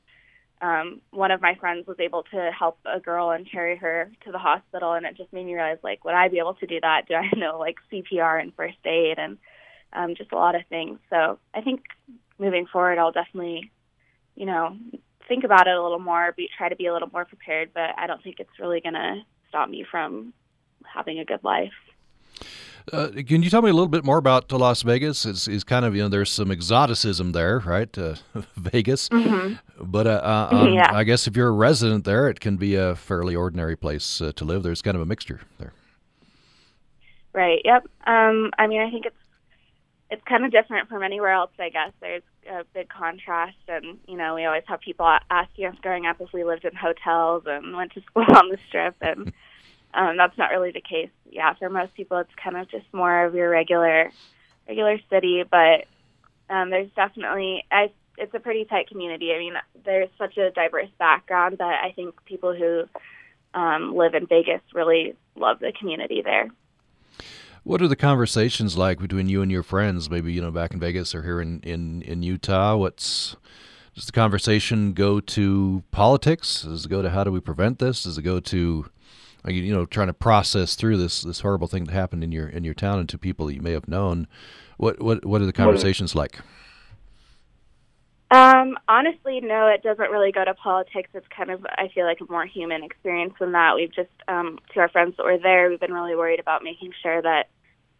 Um, 0.61 1.01
one 1.11 1.31
of 1.31 1.41
my 1.41 1.55
friends 1.55 1.87
was 1.87 1.99
able 1.99 2.23
to 2.31 2.51
help 2.57 2.79
a 2.85 2.99
girl 2.99 3.31
and 3.31 3.49
carry 3.49 3.77
her 3.77 4.11
to 4.25 4.31
the 4.31 4.37
hospital, 4.37 4.93
and 4.93 5.05
it 5.05 5.15
just 5.15 5.31
made 5.31 5.45
me 5.45 5.53
realize, 5.53 5.77
like, 5.83 6.03
would 6.03 6.15
I 6.15 6.27
be 6.27 6.39
able 6.39 6.55
to 6.55 6.67
do 6.67 6.79
that? 6.81 7.07
Do 7.07 7.15
I 7.15 7.29
know 7.37 7.57
like 7.57 7.77
CPR 7.91 8.41
and 8.41 8.53
first 8.55 8.77
aid 8.85 9.17
and 9.17 9.37
um, 9.93 10.15
just 10.15 10.31
a 10.31 10.35
lot 10.35 10.55
of 10.55 10.61
things. 10.69 10.99
So 11.09 11.39
I 11.53 11.61
think 11.61 11.83
moving 12.37 12.67
forward, 12.67 12.97
I'll 12.97 13.11
definitely, 13.11 13.71
you 14.35 14.45
know, 14.45 14.75
think 15.27 15.43
about 15.43 15.67
it 15.67 15.75
a 15.75 15.81
little 15.81 15.99
more, 15.99 16.33
be, 16.35 16.49
try 16.57 16.69
to 16.69 16.75
be 16.75 16.87
a 16.87 16.93
little 16.93 17.09
more 17.11 17.25
prepared, 17.25 17.71
but 17.73 17.91
I 17.97 18.07
don't 18.07 18.23
think 18.23 18.37
it's 18.39 18.59
really 18.59 18.81
going 18.81 18.93
to 18.93 19.21
stop 19.49 19.69
me 19.69 19.85
from 19.89 20.33
having 20.83 21.19
a 21.19 21.25
good 21.25 21.43
life. 21.43 21.73
Uh, 22.91 23.09
can 23.27 23.43
you 23.43 23.49
tell 23.49 23.61
me 23.61 23.69
a 23.69 23.73
little 23.73 23.87
bit 23.87 24.03
more 24.03 24.17
about 24.17 24.51
Las 24.51 24.81
Vegas? 24.81 25.25
It's, 25.25 25.47
it's 25.47 25.63
kind 25.63 25.85
of 25.85 25.95
you 25.95 26.01
know 26.01 26.09
there's 26.09 26.31
some 26.31 26.51
exoticism 26.51 27.31
there, 27.31 27.59
right? 27.59 27.95
Uh, 27.97 28.15
Vegas, 28.57 29.09
mm-hmm. 29.09 29.55
but 29.79 30.07
uh, 30.07 30.49
uh 30.51 30.55
um, 30.55 30.73
yeah. 30.73 30.93
I 30.93 31.03
guess 31.03 31.27
if 31.27 31.35
you're 31.35 31.49
a 31.49 31.51
resident 31.51 32.05
there, 32.05 32.29
it 32.29 32.39
can 32.39 32.57
be 32.57 32.75
a 32.75 32.95
fairly 32.95 33.35
ordinary 33.35 33.75
place 33.75 34.21
uh, 34.21 34.31
to 34.35 34.45
live. 34.45 34.63
There's 34.63 34.81
kind 34.81 34.95
of 34.95 35.01
a 35.01 35.05
mixture 35.05 35.41
there. 35.57 35.73
Right. 37.33 37.61
Yep. 37.63 37.87
Um, 38.07 38.51
I 38.57 38.67
mean, 38.67 38.81
I 38.81 38.89
think 38.89 39.05
it's 39.05 39.15
it's 40.09 40.23
kind 40.23 40.43
of 40.43 40.51
different 40.51 40.89
from 40.89 41.03
anywhere 41.03 41.31
else, 41.31 41.51
I 41.59 41.69
guess. 41.69 41.91
There's 42.01 42.23
a 42.49 42.63
big 42.73 42.89
contrast, 42.89 43.57
and 43.67 43.99
you 44.07 44.17
know, 44.17 44.35
we 44.35 44.45
always 44.45 44.63
have 44.67 44.81
people 44.81 45.05
asking 45.29 45.65
us 45.65 45.75
growing 45.81 46.05
up 46.05 46.19
if 46.19 46.33
we 46.33 46.43
lived 46.43 46.65
in 46.65 46.75
hotels 46.75 47.43
and 47.45 47.75
went 47.75 47.93
to 47.93 48.01
school 48.09 48.25
on 48.35 48.49
the 48.49 48.57
strip, 48.67 48.95
and 49.01 49.31
um, 49.93 50.17
that's 50.17 50.37
not 50.37 50.51
really 50.51 50.71
the 50.71 50.81
case. 50.81 51.09
Yeah, 51.29 51.53
for 51.55 51.69
most 51.69 51.93
people, 51.93 52.17
it's 52.17 52.29
kind 52.41 52.57
of 52.57 52.69
just 52.69 52.85
more 52.93 53.25
of 53.25 53.35
your 53.35 53.49
regular, 53.49 54.11
regular 54.67 54.97
city. 55.09 55.43
But 55.49 55.85
um, 56.49 56.69
there's 56.69 56.91
definitely, 56.95 57.65
I, 57.71 57.91
it's 58.17 58.33
a 58.33 58.39
pretty 58.39 58.65
tight 58.65 58.87
community. 58.87 59.33
I 59.33 59.39
mean, 59.39 59.53
there's 59.85 60.09
such 60.17 60.37
a 60.37 60.51
diverse 60.51 60.89
background 60.97 61.57
that 61.59 61.83
I 61.83 61.91
think 61.91 62.23
people 62.25 62.53
who 62.53 62.85
um, 63.53 63.95
live 63.95 64.13
in 64.13 64.27
Vegas 64.27 64.61
really 64.73 65.15
love 65.35 65.59
the 65.59 65.73
community 65.77 66.21
there. 66.23 66.49
What 67.63 67.81
are 67.81 67.87
the 67.87 67.95
conversations 67.95 68.77
like 68.77 68.99
between 68.99 69.27
you 69.27 69.41
and 69.41 69.51
your 69.51 69.63
friends? 69.63 70.09
Maybe 70.09 70.31
you 70.31 70.41
know 70.41 70.51
back 70.51 70.73
in 70.73 70.79
Vegas 70.79 71.13
or 71.13 71.23
here 71.23 71.41
in 71.41 71.59
in 71.61 72.01
in 72.03 72.23
Utah. 72.23 72.77
What's 72.77 73.35
does 73.95 74.05
the 74.05 74.11
conversation 74.11 74.93
go 74.93 75.19
to 75.19 75.83
politics? 75.91 76.61
Does 76.61 76.85
it 76.85 76.89
go 76.89 77.01
to 77.01 77.09
how 77.09 77.25
do 77.25 77.31
we 77.31 77.41
prevent 77.41 77.79
this? 77.79 78.03
Does 78.03 78.17
it 78.17 78.21
go 78.21 78.39
to 78.39 78.85
you 79.47 79.73
know 79.73 79.85
trying 79.85 80.07
to 80.07 80.13
process 80.13 80.75
through 80.75 80.97
this 80.97 81.21
this 81.21 81.41
horrible 81.41 81.67
thing 81.67 81.85
that 81.85 81.93
happened 81.93 82.23
in 82.23 82.31
your 82.31 82.47
in 82.47 82.63
your 82.63 82.73
town 82.73 82.99
and 82.99 83.09
to 83.09 83.17
people 83.17 83.47
that 83.47 83.55
you 83.55 83.61
may 83.61 83.71
have 83.71 83.87
known? 83.87 84.27
What 84.77 85.01
what 85.01 85.25
what 85.25 85.41
are 85.41 85.45
the 85.45 85.53
conversations 85.53 86.15
like? 86.15 86.39
Um, 88.31 88.77
honestly, 88.87 89.41
no, 89.41 89.67
it 89.67 89.81
doesn't 89.81 90.11
really 90.11 90.31
go 90.31 90.45
to 90.45 90.53
politics. 90.53 91.09
It's 91.15 91.25
kind 91.35 91.49
of, 91.49 91.65
I 91.65 91.87
feel 91.87 92.05
like, 92.05 92.21
a 92.21 92.31
more 92.31 92.45
human 92.45 92.83
experience 92.83 93.33
than 93.39 93.53
that. 93.53 93.75
We've 93.75 93.93
just, 93.93 94.11
um, 94.27 94.59
to 94.73 94.81
our 94.81 94.89
friends 94.89 95.17
that 95.17 95.23
were 95.23 95.39
there, 95.39 95.67
we've 95.67 95.79
been 95.79 95.93
really 95.93 96.15
worried 96.15 96.39
about 96.39 96.63
making 96.63 96.93
sure 97.01 97.21
that, 97.23 97.49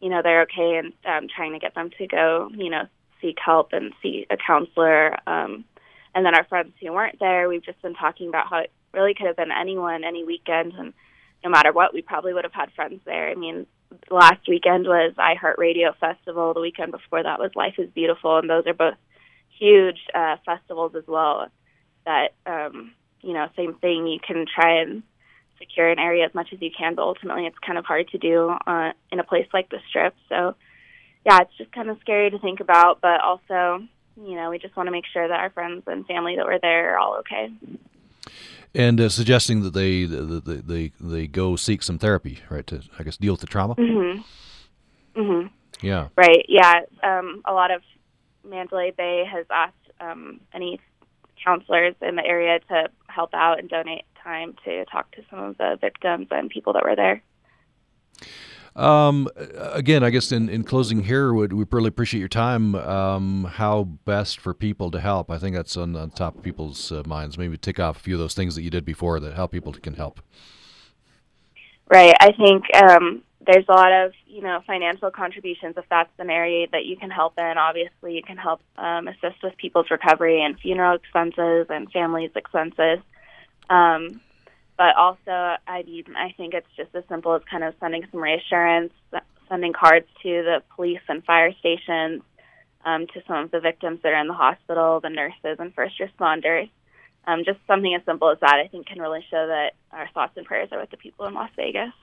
you 0.02 0.10
know, 0.10 0.22
they're 0.22 0.44
okay 0.44 0.78
and 0.78 0.94
um, 1.04 1.28
trying 1.36 1.54
to 1.54 1.60
get 1.60 1.74
them 1.74 1.90
to 1.98 2.06
go, 2.06 2.50
you 2.54 2.70
know, 2.70 2.84
seek 3.22 3.38
help 3.44 3.74
and 3.74 3.92
see 4.04 4.28
a 4.30 4.38
counselor. 4.38 5.18
Um, 5.28 5.66
and 6.14 6.24
then 6.24 6.36
our 6.36 6.44
friends 6.44 6.74
who 6.80 6.94
weren't 6.94 7.20
there, 7.20 7.50
we've 7.50 7.66
just 7.66 7.82
been 7.82 7.96
talking 7.96 8.30
about 8.30 8.50
how 8.52 8.60
it 8.60 8.72
really 8.94 9.16
could 9.16 9.28
have 9.28 9.36
been 9.36 9.52
anyone, 9.52 10.04
any 10.04 10.24
weekend, 10.24 10.74
and 10.74 10.94
no 11.44 11.50
matter 11.50 11.72
what, 11.72 11.94
we 11.94 12.02
probably 12.02 12.34
would 12.34 12.44
have 12.44 12.54
had 12.54 12.72
friends 12.74 13.02
there. 13.06 13.30
I 13.30 13.36
mean, 13.36 13.66
last 14.10 14.48
weekend 14.48 14.86
was 14.86 15.14
iHeartRadio 15.18 15.96
Festival. 16.00 16.54
The 16.54 16.62
weekend 16.62 16.92
before 16.92 17.24
that 17.24 17.40
was 17.40 17.52
Life 17.56 17.76
is 17.78 17.90
Beautiful, 17.92 18.38
and 18.38 18.50
those 18.50 18.68
are 18.68 18.74
both 18.74 18.96
huge 19.58 20.00
uh, 20.14 20.38
festivals 20.46 20.96
as 20.96 21.06
well. 21.08 21.48
That 22.06 22.30
um, 22.46 22.94
you 23.22 23.34
know, 23.34 23.48
same 23.56 23.76
thing. 23.76 24.08
You 24.08 24.20
can 24.26 24.46
try 24.54 24.82
and 24.82 25.04
secure 25.58 25.90
an 25.90 26.00
area 26.00 26.26
as 26.26 26.34
much 26.34 26.48
as 26.54 26.62
you 26.62 26.72
can, 26.76 26.96
but 26.96 27.04
ultimately, 27.04 27.46
it's 27.46 27.58
kind 27.60 27.78
of 27.78 27.86
hard 27.86 28.08
to 28.10 28.18
do 28.18 28.56
uh, 28.66 28.92
in 29.12 29.20
a 29.20 29.24
place 29.24 29.48
like 29.54 29.70
the 29.70 29.80
Strip. 29.90 30.16
So, 30.30 30.56
yeah, 31.26 31.40
it's 31.42 31.58
just 31.58 31.72
kind 31.72 31.90
of 31.90 32.00
scary 32.02 32.30
to 32.32 32.40
think 32.40 32.62
about, 32.62 33.02
but 33.02 33.22
also, 33.22 33.84
you 34.16 34.36
know, 34.36 34.50
we 34.50 34.58
just 34.58 34.76
want 34.76 34.88
to 34.88 34.92
make 34.92 35.06
sure 35.12 35.28
that 35.28 35.40
our 35.40 35.50
friends 35.50 35.84
and 35.88 36.06
family 36.06 36.38
that 36.38 36.46
were 36.46 36.60
there 36.62 36.94
are 36.94 36.98
all 36.98 37.18
okay. 37.18 37.52
And 38.76 39.02
uh, 39.02 39.10
suggesting 39.10 39.62
that 39.64 39.74
they, 39.74 40.06
they 40.06 40.58
they 40.62 40.92
they 41.00 41.28
go 41.28 41.56
seek 41.56 41.82
some 41.82 41.98
therapy, 41.98 42.40
right? 42.50 42.66
To 42.68 42.82
I 43.00 43.04
guess 43.04 43.18
deal 43.18 43.34
with 43.34 43.42
the 43.42 43.48
trauma. 43.48 43.76
Mhm. 43.76 44.24
Mhm. 45.16 45.50
Yeah. 45.82 46.10
Right. 46.16 46.46
Yeah. 46.48 46.82
Um, 47.04 47.42
a 47.46 47.54
lot 47.54 47.72
of 47.72 47.82
Mandalay 48.44 48.92
Bay 48.92 49.26
has 49.26 49.46
asked 49.50 49.74
um, 50.00 50.40
any 50.54 50.80
counselors 51.44 51.96
in 52.02 52.16
the 52.16 52.26
area 52.26 52.60
to 52.70 52.90
help 53.08 53.34
out 53.34 53.60
and 53.60 53.70
donate 53.70 54.04
time 54.24 54.54
to 54.66 54.86
talk 54.86 55.10
to 55.14 55.24
some 55.30 55.40
of 55.40 55.58
the 55.58 55.78
victims 55.82 56.28
and 56.32 56.50
people 56.50 56.74
that 56.74 56.84
were 56.84 56.96
there. 56.96 57.24
Um, 58.80 59.28
again, 59.58 60.04
I 60.04 60.10
guess 60.10 60.32
in, 60.32 60.48
in 60.48 60.64
closing 60.64 61.04
here, 61.04 61.34
would 61.34 61.52
we 61.52 61.66
really 61.70 61.90
appreciate 61.90 62.20
your 62.20 62.30
time. 62.30 62.76
Um, 62.76 63.44
how 63.44 63.84
best 63.84 64.40
for 64.40 64.54
people 64.54 64.90
to 64.92 65.02
help? 65.02 65.30
I 65.30 65.38
think 65.38 65.56
that's 65.56 65.76
on, 65.76 65.98
on 65.98 66.12
top 66.12 66.38
of 66.38 66.44
people's 66.44 66.90
uh, 66.90 67.04
minds. 67.06 67.38
Maybe 67.38 67.58
tick 67.58 67.80
off 67.80 67.98
a 67.98 68.00
few 68.00 68.16
of 68.16 68.20
those 68.20 68.34
things 68.34 68.56
that 68.56 68.62
you 68.62 68.70
did 68.70 68.86
before 68.86 69.20
that 69.20 69.34
help 69.34 69.52
people 69.52 69.74
can 69.74 69.96
help. 69.96 70.22
Right. 71.90 72.16
I 72.22 72.32
think 72.32 72.64
um, 72.76 73.24
there's 73.46 73.66
a 73.68 73.74
lot 73.74 73.92
of 73.92 74.14
you 74.28 74.42
know 74.42 74.62
financial 74.66 75.12
contributions 75.12 75.76
if 75.76 75.86
that's 75.90 76.12
an 76.20 76.30
area 76.30 76.68
that 76.72 76.86
you 76.86 76.96
can 76.96 77.10
help 77.10 77.34
in 77.40 77.58
obviously 77.58 78.14
you 78.14 78.22
can 78.22 78.38
help 78.38 78.62
um, 78.78 79.08
assist 79.08 79.42
with 79.42 79.58
people's 79.58 79.90
recovery 79.90 80.44
and 80.44 80.60
funeral 80.60 80.96
expenses 80.96 81.66
and 81.70 81.92
families 81.92 82.30
expenses 82.36 83.00
um, 83.70 84.22
but 84.80 84.96
also 84.96 85.58
i 85.68 85.84
mean 85.86 86.06
i 86.16 86.34
think 86.36 86.56
it's 86.56 86.68
just 86.76 86.90
as 86.96 87.04
simple 87.08 87.36
as 87.36 87.44
kind 87.52 87.64
of 87.64 87.76
sending 87.80 88.04
some 88.10 88.24
reassurance 88.24 88.92
sending 89.48 89.74
cards 89.74 90.08
to 90.24 90.42
the 90.42 90.64
police 90.76 91.02
and 91.08 91.24
fire 91.26 91.54
stations 91.60 92.24
um, 92.86 93.06
to 93.08 93.22
some 93.28 93.44
of 93.44 93.52
the 93.52 93.60
victims 93.60 94.00
that 94.02 94.14
are 94.14 94.22
in 94.22 94.28
the 94.28 94.34
hospital 94.34 95.00
the 95.00 95.10
nurses 95.10 95.58
and 95.60 95.76
first 95.76 95.96
responders 96.00 96.70
um, 97.28 97.44
just 97.46 97.60
something 97.68 97.94
as 97.94 98.02
simple 98.06 98.32
as 98.32 98.40
that 98.40 98.56
i 98.56 98.68
think 98.68 98.88
can 98.88 99.00
really 99.00 99.24
show 99.30 99.46
that 99.46 99.74
our 99.92 100.10
thoughts 100.14 100.34
and 100.38 100.48
prayers 100.48 100.70
are 100.72 100.80
with 100.80 100.90
the 100.90 100.98
people 100.98 101.28
in 101.28 101.36
las 101.36 101.52
vegas 101.56 101.94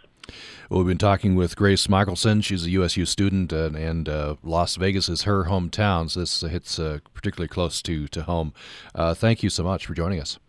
well, 0.68 0.80
we've 0.80 0.88
been 0.88 0.98
talking 0.98 1.36
with 1.36 1.54
Grace 1.54 1.88
Michelson. 1.88 2.40
She's 2.40 2.66
a 2.66 2.70
USU 2.70 3.06
student, 3.06 3.52
uh, 3.52 3.70
and 3.76 4.08
uh, 4.08 4.34
Las 4.42 4.74
Vegas 4.74 5.08
is 5.08 5.22
her 5.22 5.44
hometown, 5.44 6.10
so 6.10 6.18
this 6.18 6.40
hits 6.40 6.80
uh, 6.80 6.98
particularly 7.14 7.46
close 7.46 7.80
to, 7.82 8.08
to 8.08 8.24
home. 8.24 8.52
Uh, 8.92 9.14
thank 9.14 9.44
you 9.44 9.50
so 9.50 9.62
much 9.62 9.86
for 9.86 9.94
joining 9.94 10.20
us. 10.20 10.40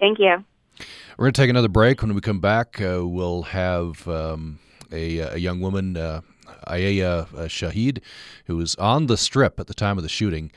Thank 0.00 0.18
you. 0.18 0.42
We're 1.16 1.24
going 1.24 1.32
to 1.32 1.40
take 1.40 1.50
another 1.50 1.68
break. 1.68 2.02
When 2.02 2.14
we 2.14 2.20
come 2.20 2.40
back, 2.40 2.80
uh, 2.80 3.06
we'll 3.06 3.42
have 3.42 4.06
um, 4.08 4.58
a, 4.92 5.18
a, 5.18 5.36
young 5.36 5.60
woman, 5.60 5.96
uh, 5.96 6.20
Ayaya 6.66 7.26
Shahid, 7.48 8.00
who 8.46 8.56
was 8.56 8.74
on 8.76 9.06
the 9.06 9.16
strip 9.16 9.58
at 9.58 9.66
the 9.66 9.74
time 9.74 9.96
of 9.96 10.02
the 10.02 10.08
shooting 10.08 10.52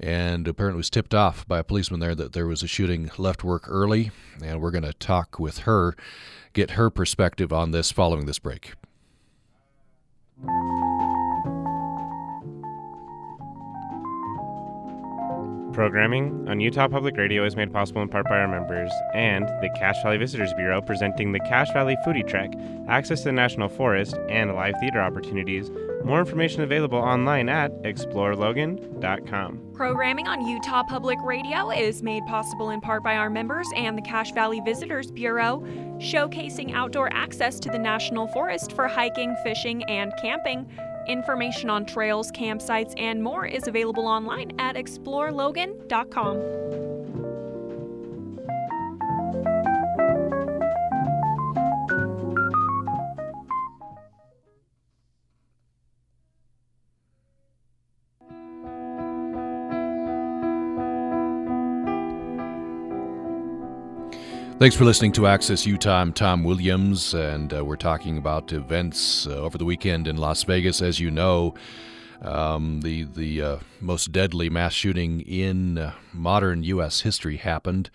and 0.00 0.48
apparently 0.48 0.78
was 0.78 0.90
tipped 0.90 1.14
off 1.14 1.46
by 1.46 1.60
a 1.60 1.64
policeman 1.64 2.00
there 2.00 2.14
that 2.14 2.32
there 2.32 2.46
was 2.46 2.62
a 2.62 2.66
shooting, 2.66 3.10
left 3.16 3.44
work 3.44 3.64
early, 3.68 4.10
and 4.42 4.60
we're 4.60 4.72
going 4.72 4.84
to 4.84 4.92
talk 4.92 5.38
with 5.38 5.58
her 5.58 5.96
get 6.52 6.72
her 6.72 6.88
perspective 6.88 7.52
on 7.52 7.72
this 7.72 7.92
following 7.92 8.26
this 8.26 8.38
break. 8.38 8.72
Programming 15.74 16.48
on 16.48 16.60
Utah 16.60 16.86
Public 16.86 17.16
Radio 17.16 17.44
is 17.44 17.56
made 17.56 17.72
possible 17.72 18.00
in 18.00 18.08
part 18.08 18.28
by 18.28 18.38
our 18.38 18.46
members 18.46 18.92
and 19.12 19.48
the 19.60 19.68
Cache 19.76 20.00
Valley 20.04 20.18
Visitors 20.18 20.54
Bureau 20.54 20.80
presenting 20.80 21.32
the 21.32 21.40
Cache 21.40 21.72
Valley 21.72 21.96
Foodie 22.06 22.24
Trek, 22.24 22.52
access 22.88 23.22
to 23.22 23.24
the 23.24 23.32
National 23.32 23.68
Forest, 23.68 24.16
and 24.28 24.54
live 24.54 24.74
theater 24.78 25.00
opportunities. 25.00 25.72
More 26.04 26.20
information 26.20 26.62
available 26.62 26.98
online 26.98 27.48
at 27.48 27.72
explorelogan.com. 27.82 29.72
Programming 29.74 30.28
on 30.28 30.46
Utah 30.46 30.84
Public 30.84 31.18
Radio 31.24 31.72
is 31.72 32.04
made 32.04 32.24
possible 32.26 32.70
in 32.70 32.80
part 32.80 33.02
by 33.02 33.16
our 33.16 33.28
members 33.28 33.66
and 33.74 33.98
the 33.98 34.02
Cache 34.02 34.30
Valley 34.30 34.60
Visitors 34.64 35.10
Bureau, 35.10 35.58
showcasing 35.98 36.72
outdoor 36.72 37.12
access 37.12 37.58
to 37.58 37.68
the 37.68 37.80
National 37.80 38.28
Forest 38.28 38.70
for 38.74 38.86
hiking, 38.86 39.34
fishing, 39.42 39.82
and 39.84 40.12
camping. 40.22 40.70
Information 41.08 41.70
on 41.70 41.84
trails, 41.84 42.32
campsites, 42.32 42.94
and 42.98 43.22
more 43.22 43.46
is 43.46 43.68
available 43.68 44.06
online 44.06 44.52
at 44.58 44.76
explorelogan.com. 44.76 46.83
Thanks 64.56 64.76
for 64.76 64.84
listening 64.84 65.10
to 65.12 65.26
Access 65.26 65.66
Utah. 65.66 66.00
I'm 66.00 66.12
Tom 66.12 66.44
Williams, 66.44 67.12
and 67.12 67.52
uh, 67.52 67.64
we're 67.64 67.74
talking 67.74 68.16
about 68.16 68.52
events 68.52 69.26
uh, 69.26 69.30
over 69.30 69.58
the 69.58 69.64
weekend 69.64 70.06
in 70.06 70.16
Las 70.16 70.44
Vegas. 70.44 70.80
As 70.80 71.00
you 71.00 71.10
know, 71.10 71.54
um, 72.22 72.80
the 72.80 73.02
the 73.02 73.42
uh, 73.42 73.58
most 73.80 74.12
deadly 74.12 74.48
mass 74.48 74.72
shooting 74.72 75.20
in 75.22 75.76
uh, 75.78 75.92
modern 76.12 76.62
U.S. 76.62 77.00
history 77.00 77.38
happened 77.38 77.90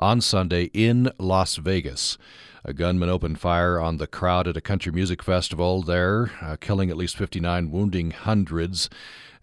on 0.00 0.20
Sunday 0.20 0.64
in 0.74 1.12
Las 1.18 1.56
Vegas. 1.56 2.18
A 2.64 2.74
gunman 2.74 3.08
opened 3.08 3.38
fire 3.38 3.80
on 3.80 3.98
the 3.98 4.08
crowd 4.08 4.48
at 4.48 4.56
a 4.56 4.60
country 4.60 4.90
music 4.90 5.22
festival 5.22 5.80
there, 5.80 6.32
uh, 6.42 6.56
killing 6.60 6.90
at 6.90 6.96
least 6.96 7.16
59, 7.16 7.70
wounding 7.70 8.10
hundreds. 8.10 8.90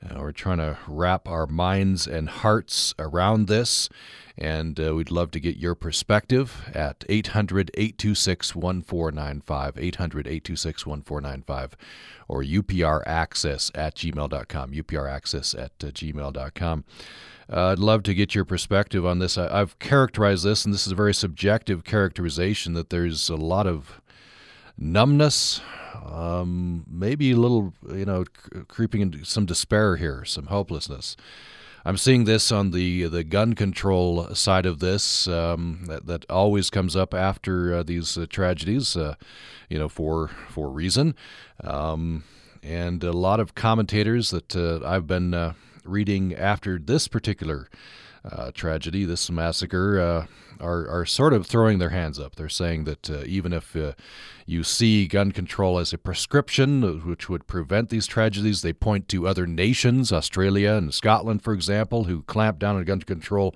Uh, 0.03 0.19
we're 0.19 0.31
trying 0.31 0.59
to 0.59 0.77
wrap 0.87 1.27
our 1.27 1.47
minds 1.47 2.07
and 2.07 2.29
hearts 2.29 2.93
around 2.99 3.47
this, 3.47 3.89
and 4.37 4.79
uh, 4.79 4.93
we'd 4.93 5.09
love 5.09 5.31
to 5.31 5.39
get 5.39 5.57
your 5.57 5.73
perspective 5.73 6.69
at 6.73 7.03
800 7.09 7.71
826 7.73 8.55
1495, 8.55 9.77
800 9.77 10.27
826 10.27 10.85
1495, 10.85 11.77
or 12.27 12.43
upraccess 12.43 13.71
at 13.73 13.95
gmail.com, 13.95 14.71
upraccess 14.71 15.57
at 15.57 15.71
uh, 15.83 15.91
gmail.com. 15.91 16.83
Uh, 17.51 17.67
I'd 17.67 17.79
love 17.79 18.03
to 18.03 18.13
get 18.13 18.35
your 18.35 18.45
perspective 18.45 19.05
on 19.05 19.19
this. 19.19 19.37
I, 19.37 19.61
I've 19.61 19.79
characterized 19.79 20.43
this, 20.43 20.65
and 20.65 20.73
this 20.73 20.85
is 20.85 20.91
a 20.91 20.95
very 20.95 21.13
subjective 21.13 21.83
characterization, 21.83 22.73
that 22.73 22.89
there's 22.89 23.29
a 23.29 23.37
lot 23.37 23.65
of 23.65 24.01
numbness, 24.77 25.61
um, 26.05 26.85
maybe 26.87 27.31
a 27.31 27.37
little, 27.37 27.73
you 27.91 28.05
know, 28.05 28.25
creeping 28.67 29.01
into 29.01 29.23
some 29.23 29.45
despair 29.45 29.95
here, 29.95 30.23
some 30.25 30.47
hopelessness. 30.47 31.15
I'm 31.85 31.97
seeing 31.97 32.25
this 32.25 32.51
on 32.51 32.71
the 32.71 33.05
the 33.05 33.23
gun 33.23 33.53
control 33.53 34.33
side 34.35 34.65
of 34.65 34.79
this 34.79 35.27
um, 35.27 35.85
that, 35.87 36.05
that 36.07 36.25
always 36.29 36.69
comes 36.69 36.95
up 36.95 37.13
after 37.13 37.73
uh, 37.75 37.83
these 37.83 38.17
uh, 38.17 38.25
tragedies, 38.29 38.95
uh, 38.95 39.15
you 39.69 39.79
know, 39.79 39.89
for 39.89 40.29
for 40.49 40.69
reason, 40.69 41.15
um, 41.63 42.23
and 42.61 43.03
a 43.03 43.13
lot 43.13 43.39
of 43.39 43.55
commentators 43.55 44.31
that 44.31 44.55
uh, 44.55 44.85
I've 44.85 45.07
been 45.07 45.33
uh, 45.33 45.53
reading 45.85 46.35
after 46.35 46.77
this 46.77 47.07
particular 47.07 47.69
uh, 48.31 48.51
tragedy, 48.53 49.05
this 49.05 49.29
massacre, 49.29 49.99
uh, 49.99 50.25
are, 50.59 50.87
are 50.89 51.05
sort 51.05 51.33
of 51.33 51.45
throwing 51.45 51.79
their 51.79 51.89
hands 51.89 52.19
up. 52.19 52.35
They're 52.35 52.49
saying 52.49 52.85
that 52.85 53.09
uh, 53.09 53.23
even 53.25 53.53
if 53.53 53.75
uh, 53.75 53.93
you 54.45 54.63
see 54.63 55.07
gun 55.07 55.31
control 55.31 55.77
as 55.77 55.93
a 55.93 55.97
prescription 55.97 56.83
uh, 56.83 56.93
which 57.05 57.29
would 57.29 57.47
prevent 57.47 57.89
these 57.89 58.07
tragedies, 58.07 58.61
they 58.61 58.73
point 58.73 59.07
to 59.09 59.27
other 59.27 59.45
nations, 59.45 60.11
Australia 60.11 60.73
and 60.73 60.93
Scotland, 60.93 61.43
for 61.43 61.53
example, 61.53 62.05
who 62.05 62.23
clamped 62.23 62.59
down 62.59 62.75
on 62.75 62.83
gun 62.83 63.01
control. 63.01 63.55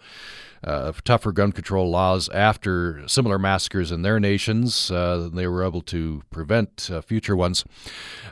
Uh, 0.64 0.92
tougher 1.04 1.32
gun 1.32 1.52
control 1.52 1.90
laws 1.90 2.30
after 2.30 3.02
similar 3.08 3.40
massacres 3.40 3.92
in 3.92 4.04
their 4.04 4.20
nations. 4.20 4.90
They 4.90 5.48
were 5.48 5.66
able 5.66 5.82
to 5.82 6.22
prevent 6.30 6.88
future 7.08 7.36
ones. 7.36 7.66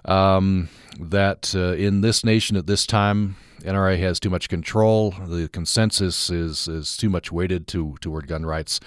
Um, 0.06 0.70
that 1.00 1.56
in 1.56 2.02
this 2.02 2.24
nation 2.24 2.56
at 2.56 2.68
this 2.68 2.86
time, 2.86 3.36
NRA 3.64 4.00
has 4.00 4.20
too 4.20 4.30
much 4.30 4.50
control. 4.50 5.12
The 5.12 5.50
consensus 5.50 6.30
is 6.30 6.68
is 6.68 6.98
too 6.98 7.10
much 7.10 7.32
weighted 7.32 7.68
to 7.68 7.96
toward 8.02 8.28
gun 8.28 8.46
rights, 8.46 8.80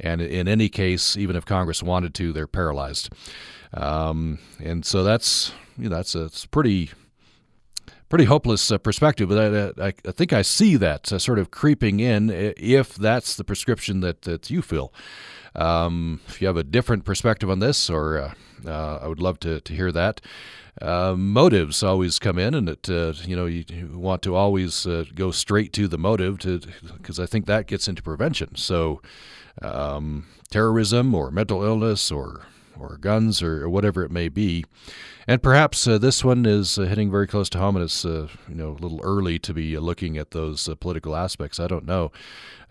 and 0.00 0.20
in 0.20 0.48
any 0.48 0.68
case, 0.68 1.16
even 1.16 1.36
if 1.36 1.44
Congress 1.44 1.82
wanted 1.82 2.14
to, 2.14 2.32
they're 2.32 2.46
paralyzed. 2.46 3.10
Um, 3.72 4.38
and 4.62 4.84
so 4.84 5.02
that's 5.02 5.52
you 5.76 5.88
know 5.88 5.96
that's 5.96 6.14
a 6.14 6.30
pretty 6.48 6.90
pretty 8.08 8.24
hopeless 8.24 8.70
uh, 8.70 8.78
perspective. 8.78 9.28
But 9.28 9.38
I, 9.78 9.86
I, 9.86 9.92
I, 10.06 10.12
think 10.12 10.32
I 10.32 10.42
see 10.42 10.76
that 10.76 11.12
uh, 11.12 11.18
sort 11.18 11.38
of 11.38 11.50
creeping 11.50 12.00
in. 12.00 12.30
If 12.30 12.94
that's 12.94 13.36
the 13.36 13.44
prescription 13.44 14.00
that 14.00 14.22
that 14.22 14.50
you 14.50 14.62
feel. 14.62 14.92
Um, 15.56 16.20
if 16.26 16.40
you 16.40 16.48
have 16.48 16.56
a 16.56 16.64
different 16.64 17.04
perspective 17.04 17.48
on 17.48 17.60
this, 17.60 17.88
or 17.88 18.18
uh, 18.18 18.34
uh 18.66 18.98
I 19.02 19.08
would 19.08 19.20
love 19.20 19.38
to, 19.40 19.60
to 19.60 19.72
hear 19.72 19.92
that. 19.92 20.20
Uh, 20.82 21.14
motives 21.16 21.84
always 21.84 22.18
come 22.18 22.36
in, 22.36 22.52
and 22.52 22.68
it 22.68 22.90
uh, 22.90 23.12
you 23.24 23.36
know 23.36 23.46
you, 23.46 23.64
you, 23.68 23.96
want 23.96 24.22
to 24.22 24.34
always 24.34 24.86
uh, 24.86 25.04
go 25.14 25.30
straight 25.30 25.72
to 25.72 25.86
the 25.86 25.98
motive 25.98 26.38
to 26.40 26.60
because 26.96 27.20
I 27.20 27.26
think 27.26 27.46
that 27.46 27.68
gets 27.68 27.86
into 27.86 28.02
prevention. 28.02 28.56
So 28.56 29.00
um, 29.62 30.26
terrorism 30.50 31.14
or 31.14 31.30
mental 31.30 31.62
illness 31.62 32.10
or 32.10 32.42
or 32.76 32.96
guns 32.96 33.40
or, 33.40 33.68
whatever 33.68 34.02
it 34.02 34.10
may 34.10 34.28
be, 34.28 34.64
and 35.28 35.40
perhaps 35.40 35.86
uh, 35.86 35.96
this 35.96 36.24
one 36.24 36.44
is 36.44 36.76
uh, 36.76 36.82
hitting 36.82 37.08
very 37.08 37.28
close 37.28 37.48
to 37.50 37.58
home, 37.58 37.76
and 37.76 37.84
it's 37.84 38.04
you 38.04 38.28
know 38.48 38.70
a 38.70 38.80
little 38.80 39.00
early 39.04 39.38
to 39.38 39.54
be 39.54 39.78
looking 39.78 40.18
at 40.18 40.32
those 40.32 40.68
political 40.80 41.14
aspects. 41.14 41.60
I 41.60 41.68
don't 41.68 41.86
know. 41.86 42.10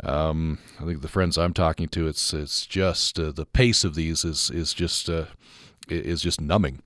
Um, 0.03 0.59
I 0.77 0.84
think 0.84 1.03
the 1.03 1.07
friends 1.07 1.38
I'm 1.38 1.53
talking 1.53 1.88
to, 1.88 2.07
it's 2.09 2.34
it's 2.34 2.65
just 2.65 3.15
the 3.15 3.47
pace 3.53 3.86
of 3.86 3.95
these 3.95 4.25
is 4.25 4.51
is 4.51 4.73
just 4.73 5.09
is 5.89 6.21
just 6.21 6.39
numbing. 6.39 6.81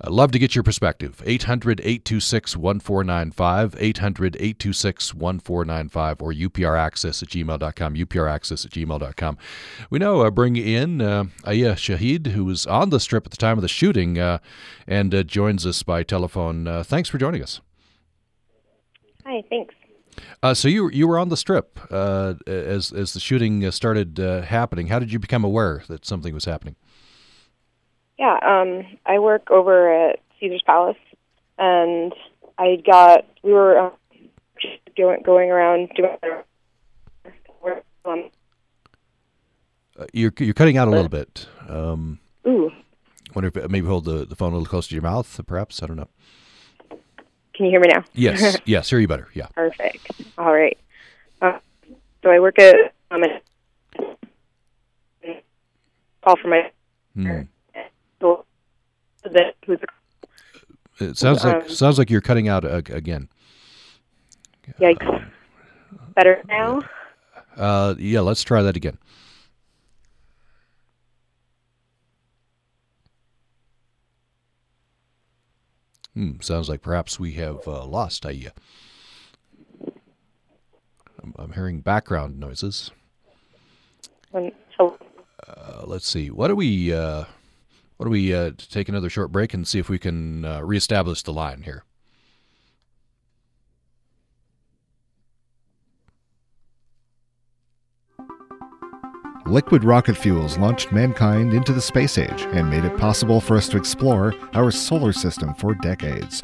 I'd 0.00 0.10
love 0.10 0.32
to 0.32 0.38
get 0.38 0.54
your 0.54 0.64
perspective. 0.64 1.22
800 1.24 1.80
826 1.80 2.56
1495, 2.56 3.76
800 3.78 4.36
826 4.36 5.14
1495, 5.14 6.22
or 6.22 6.32
upraccess 6.32 7.22
at 7.22 7.28
gmail.com, 7.28 7.94
upraccess 7.94 8.64
at 8.64 8.72
gmail.com. 8.72 9.38
We 9.90 9.98
now 9.98 10.20
uh, 10.20 10.30
bring 10.30 10.56
in 10.56 11.00
uh, 11.00 11.24
Aya 11.44 11.74
Shahid, 11.74 12.28
who 12.28 12.44
was 12.44 12.66
on 12.66 12.90
the 12.90 13.00
strip 13.00 13.26
at 13.26 13.30
the 13.30 13.36
time 13.36 13.58
of 13.58 13.62
the 13.62 13.68
shooting 13.68 14.18
uh, 14.18 14.38
and 14.86 15.14
uh, 15.14 15.22
joins 15.22 15.66
us 15.66 15.82
by 15.82 16.02
telephone. 16.02 16.66
Uh, 16.66 16.82
thanks 16.82 17.08
for 17.08 17.18
joining 17.18 17.42
us. 17.42 17.60
Hi, 19.24 19.42
thanks. 19.48 19.74
Uh, 20.42 20.54
so 20.54 20.68
you 20.68 20.90
you 20.90 21.06
were 21.06 21.18
on 21.18 21.28
the 21.28 21.36
strip 21.36 21.78
uh, 21.90 22.34
as 22.46 22.92
as 22.92 23.12
the 23.12 23.20
shooting 23.20 23.70
started 23.70 24.18
uh, 24.20 24.42
happening. 24.42 24.88
How 24.88 24.98
did 24.98 25.12
you 25.12 25.18
become 25.18 25.44
aware 25.44 25.82
that 25.88 26.04
something 26.04 26.34
was 26.34 26.44
happening? 26.44 26.76
Yeah, 28.22 28.38
um, 28.40 28.86
I 29.04 29.18
work 29.18 29.50
over 29.50 30.10
at 30.10 30.20
Caesars 30.38 30.62
Palace, 30.64 30.96
and 31.58 32.14
I 32.56 32.76
got 32.86 33.26
we 33.42 33.52
were 33.52 33.76
um, 33.76 33.92
going 34.96 35.22
going 35.24 35.50
around 35.50 35.90
doing. 35.96 36.16
Um, 38.04 38.30
uh, 39.98 40.06
you're 40.12 40.32
you're 40.38 40.54
cutting 40.54 40.76
out 40.76 40.86
a 40.86 40.92
little 40.92 41.08
bit. 41.08 41.48
Um, 41.68 42.20
Ooh. 42.46 42.70
Wonder 43.34 43.50
if 43.52 43.68
maybe 43.68 43.88
hold 43.88 44.04
the, 44.04 44.24
the 44.24 44.36
phone 44.36 44.52
a 44.52 44.56
little 44.56 44.70
closer 44.70 44.90
to 44.90 44.94
your 44.94 45.02
mouth, 45.02 45.40
perhaps. 45.48 45.82
I 45.82 45.86
don't 45.86 45.96
know. 45.96 46.08
Can 47.54 47.66
you 47.66 47.70
hear 47.70 47.80
me 47.80 47.88
now? 47.88 48.04
Yes. 48.12 48.56
yes. 48.64 48.88
Hear 48.88 49.00
you 49.00 49.08
better. 49.08 49.26
Yeah. 49.34 49.46
Perfect. 49.56 50.12
All 50.38 50.52
right. 50.52 50.78
Uh, 51.40 51.58
so 52.22 52.30
I 52.30 52.38
work 52.38 52.60
at 52.60 52.94
um, 53.10 53.24
call 56.22 56.36
for 56.36 56.46
my. 56.46 56.70
Hmm 58.22 58.42
that 59.24 59.54
it 61.00 61.16
sounds 61.16 61.44
like 61.44 61.64
um, 61.64 61.68
sounds 61.68 61.98
like 61.98 62.10
you're 62.10 62.20
cutting 62.20 62.48
out 62.48 62.64
uh, 62.64 62.82
again. 62.90 63.28
Yikes! 64.80 65.30
Better 66.14 66.42
now. 66.48 66.82
Uh, 67.56 67.94
yeah, 67.98 68.20
let's 68.20 68.42
try 68.42 68.62
that 68.62 68.76
again. 68.76 68.98
Hmm, 76.14 76.40
sounds 76.40 76.68
like 76.68 76.82
perhaps 76.82 77.18
we 77.18 77.32
have 77.32 77.66
uh, 77.66 77.86
lost 77.86 78.26
Aya. 78.26 78.50
I'm, 81.22 81.34
I'm, 81.38 81.52
hearing 81.52 81.80
background 81.80 82.38
noises. 82.38 82.90
Uh, 85.46 85.84
let's 85.84 86.06
see. 86.06 86.30
What 86.30 86.48
do 86.48 86.56
we? 86.56 86.92
Uh, 86.92 87.24
why 88.02 88.06
do 88.06 88.10
we 88.10 88.34
uh, 88.34 88.50
take 88.58 88.88
another 88.88 89.08
short 89.08 89.30
break 89.30 89.54
and 89.54 89.64
see 89.64 89.78
if 89.78 89.88
we 89.88 89.96
can 89.96 90.44
uh, 90.44 90.60
reestablish 90.62 91.22
the 91.22 91.32
line 91.32 91.62
here? 91.62 91.84
Liquid 99.46 99.84
rocket 99.84 100.16
fuels 100.16 100.58
launched 100.58 100.90
mankind 100.90 101.54
into 101.54 101.72
the 101.72 101.80
space 101.80 102.18
age 102.18 102.42
and 102.50 102.68
made 102.68 102.84
it 102.84 102.98
possible 102.98 103.40
for 103.40 103.56
us 103.56 103.68
to 103.68 103.76
explore 103.76 104.34
our 104.54 104.72
solar 104.72 105.12
system 105.12 105.54
for 105.54 105.72
decades. 105.72 106.42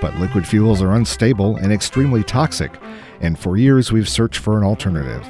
But 0.00 0.14
liquid 0.20 0.46
fuels 0.46 0.80
are 0.80 0.94
unstable 0.94 1.56
and 1.56 1.72
extremely 1.72 2.22
toxic, 2.22 2.80
and 3.20 3.36
for 3.36 3.56
years 3.56 3.90
we've 3.90 4.08
searched 4.08 4.38
for 4.38 4.56
an 4.56 4.62
alternative. 4.62 5.26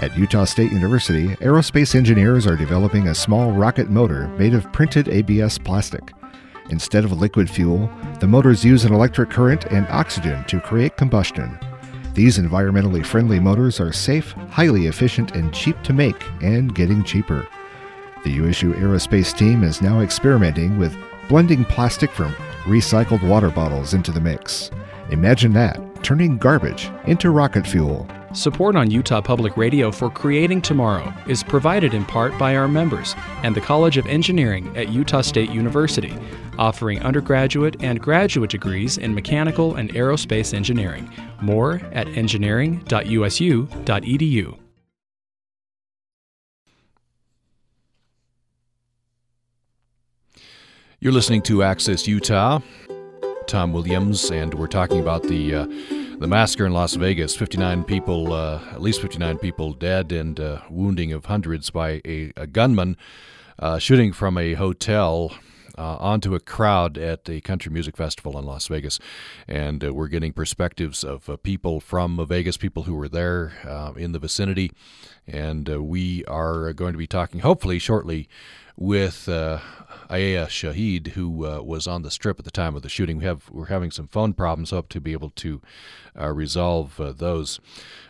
At 0.00 0.16
Utah 0.18 0.44
State 0.44 0.72
University, 0.72 1.28
aerospace 1.36 1.94
engineers 1.94 2.48
are 2.48 2.56
developing 2.56 3.06
a 3.08 3.14
small 3.14 3.52
rocket 3.52 3.90
motor 3.90 4.26
made 4.36 4.52
of 4.52 4.70
printed 4.72 5.08
ABS 5.08 5.56
plastic. 5.56 6.12
Instead 6.70 7.04
of 7.04 7.12
liquid 7.12 7.48
fuel, 7.48 7.88
the 8.18 8.26
motors 8.26 8.64
use 8.64 8.84
an 8.84 8.92
electric 8.92 9.30
current 9.30 9.66
and 9.66 9.86
oxygen 9.88 10.44
to 10.44 10.60
create 10.60 10.96
combustion. 10.96 11.58
These 12.12 12.38
environmentally 12.38 13.06
friendly 13.06 13.38
motors 13.38 13.80
are 13.80 13.92
safe, 13.92 14.32
highly 14.50 14.86
efficient, 14.88 15.36
and 15.36 15.54
cheap 15.54 15.80
to 15.82 15.92
make, 15.92 16.20
and 16.42 16.74
getting 16.74 17.04
cheaper. 17.04 17.46
The 18.24 18.32
USU 18.32 18.74
Aerospace 18.74 19.36
team 19.36 19.62
is 19.62 19.80
now 19.80 20.00
experimenting 20.00 20.76
with 20.76 20.96
blending 21.28 21.64
plastic 21.64 22.10
from 22.10 22.32
recycled 22.64 23.22
water 23.22 23.50
bottles 23.50 23.94
into 23.94 24.10
the 24.10 24.20
mix. 24.20 24.70
Imagine 25.10 25.52
that, 25.52 25.80
turning 26.02 26.36
garbage 26.36 26.90
into 27.06 27.30
rocket 27.30 27.66
fuel. 27.66 28.08
Support 28.34 28.74
on 28.74 28.90
Utah 28.90 29.20
Public 29.20 29.56
Radio 29.56 29.92
for 29.92 30.10
Creating 30.10 30.60
Tomorrow 30.60 31.14
is 31.28 31.44
provided 31.44 31.94
in 31.94 32.04
part 32.04 32.36
by 32.36 32.56
our 32.56 32.66
members 32.66 33.14
and 33.44 33.54
the 33.54 33.60
College 33.60 33.96
of 33.96 34.06
Engineering 34.06 34.76
at 34.76 34.88
Utah 34.88 35.20
State 35.20 35.50
University, 35.50 36.12
offering 36.58 37.00
undergraduate 37.02 37.76
and 37.78 38.00
graduate 38.00 38.50
degrees 38.50 38.98
in 38.98 39.14
mechanical 39.14 39.76
and 39.76 39.94
aerospace 39.94 40.52
engineering. 40.52 41.08
More 41.40 41.80
at 41.92 42.08
engineering.usu.edu. 42.08 44.58
You're 50.98 51.12
listening 51.12 51.42
to 51.42 51.62
Access 51.62 52.08
Utah. 52.08 52.58
Tom 53.46 53.72
Williams, 53.72 54.30
and 54.30 54.54
we're 54.54 54.66
talking 54.66 55.00
about 55.00 55.22
the 55.24 55.54
uh, 55.54 55.66
the 56.24 56.28
massacre 56.28 56.64
in 56.64 56.72
Las 56.72 56.94
Vegas. 56.94 57.36
59 57.36 57.84
people, 57.84 58.32
uh, 58.32 58.58
at 58.72 58.80
least 58.80 59.02
59 59.02 59.36
people 59.36 59.74
dead, 59.74 60.10
and 60.10 60.40
uh, 60.40 60.62
wounding 60.70 61.12
of 61.12 61.26
hundreds 61.26 61.68
by 61.68 62.00
a, 62.06 62.32
a 62.34 62.46
gunman 62.46 62.96
uh, 63.58 63.78
shooting 63.78 64.10
from 64.10 64.38
a 64.38 64.54
hotel. 64.54 65.34
Uh, 65.76 65.96
onto 65.98 66.34
a 66.34 66.40
crowd 66.40 66.96
at 66.96 67.28
a 67.28 67.40
country 67.40 67.72
music 67.72 67.96
festival 67.96 68.38
in 68.38 68.44
Las 68.44 68.68
Vegas. 68.68 69.00
And 69.48 69.84
uh, 69.84 69.92
we're 69.92 70.08
getting 70.08 70.32
perspectives 70.32 71.02
of 71.02 71.28
people 71.42 71.80
from 71.80 72.24
Vegas, 72.26 72.56
people 72.56 72.84
who 72.84 72.94
were 72.94 73.08
there 73.08 73.94
in 73.96 74.12
the 74.12 74.18
vicinity. 74.18 74.70
And 75.26 75.68
we 75.88 76.24
are 76.26 76.72
going 76.72 76.92
to 76.92 76.98
be 76.98 77.06
talking, 77.06 77.40
hopefully, 77.40 77.78
shortly 77.78 78.28
with 78.76 79.28
uh, 79.28 79.60
Aya 80.10 80.46
Shahid, 80.46 81.08
who 81.08 81.46
uh, 81.46 81.60
was 81.62 81.86
on 81.86 82.02
the 82.02 82.10
strip 82.10 82.38
at 82.38 82.44
the 82.44 82.50
time 82.50 82.74
of 82.74 82.82
the 82.82 82.88
shooting. 82.88 83.18
We 83.18 83.24
have 83.24 83.48
we're 83.50 83.66
having 83.66 83.90
some 83.90 84.08
phone 84.08 84.32
problems. 84.34 84.70
Hope 84.70 84.88
to 84.90 85.00
be 85.00 85.12
able 85.12 85.30
to 85.30 85.62
uh, 86.18 86.32
resolve 86.32 87.00
uh, 87.00 87.12
those. 87.12 87.60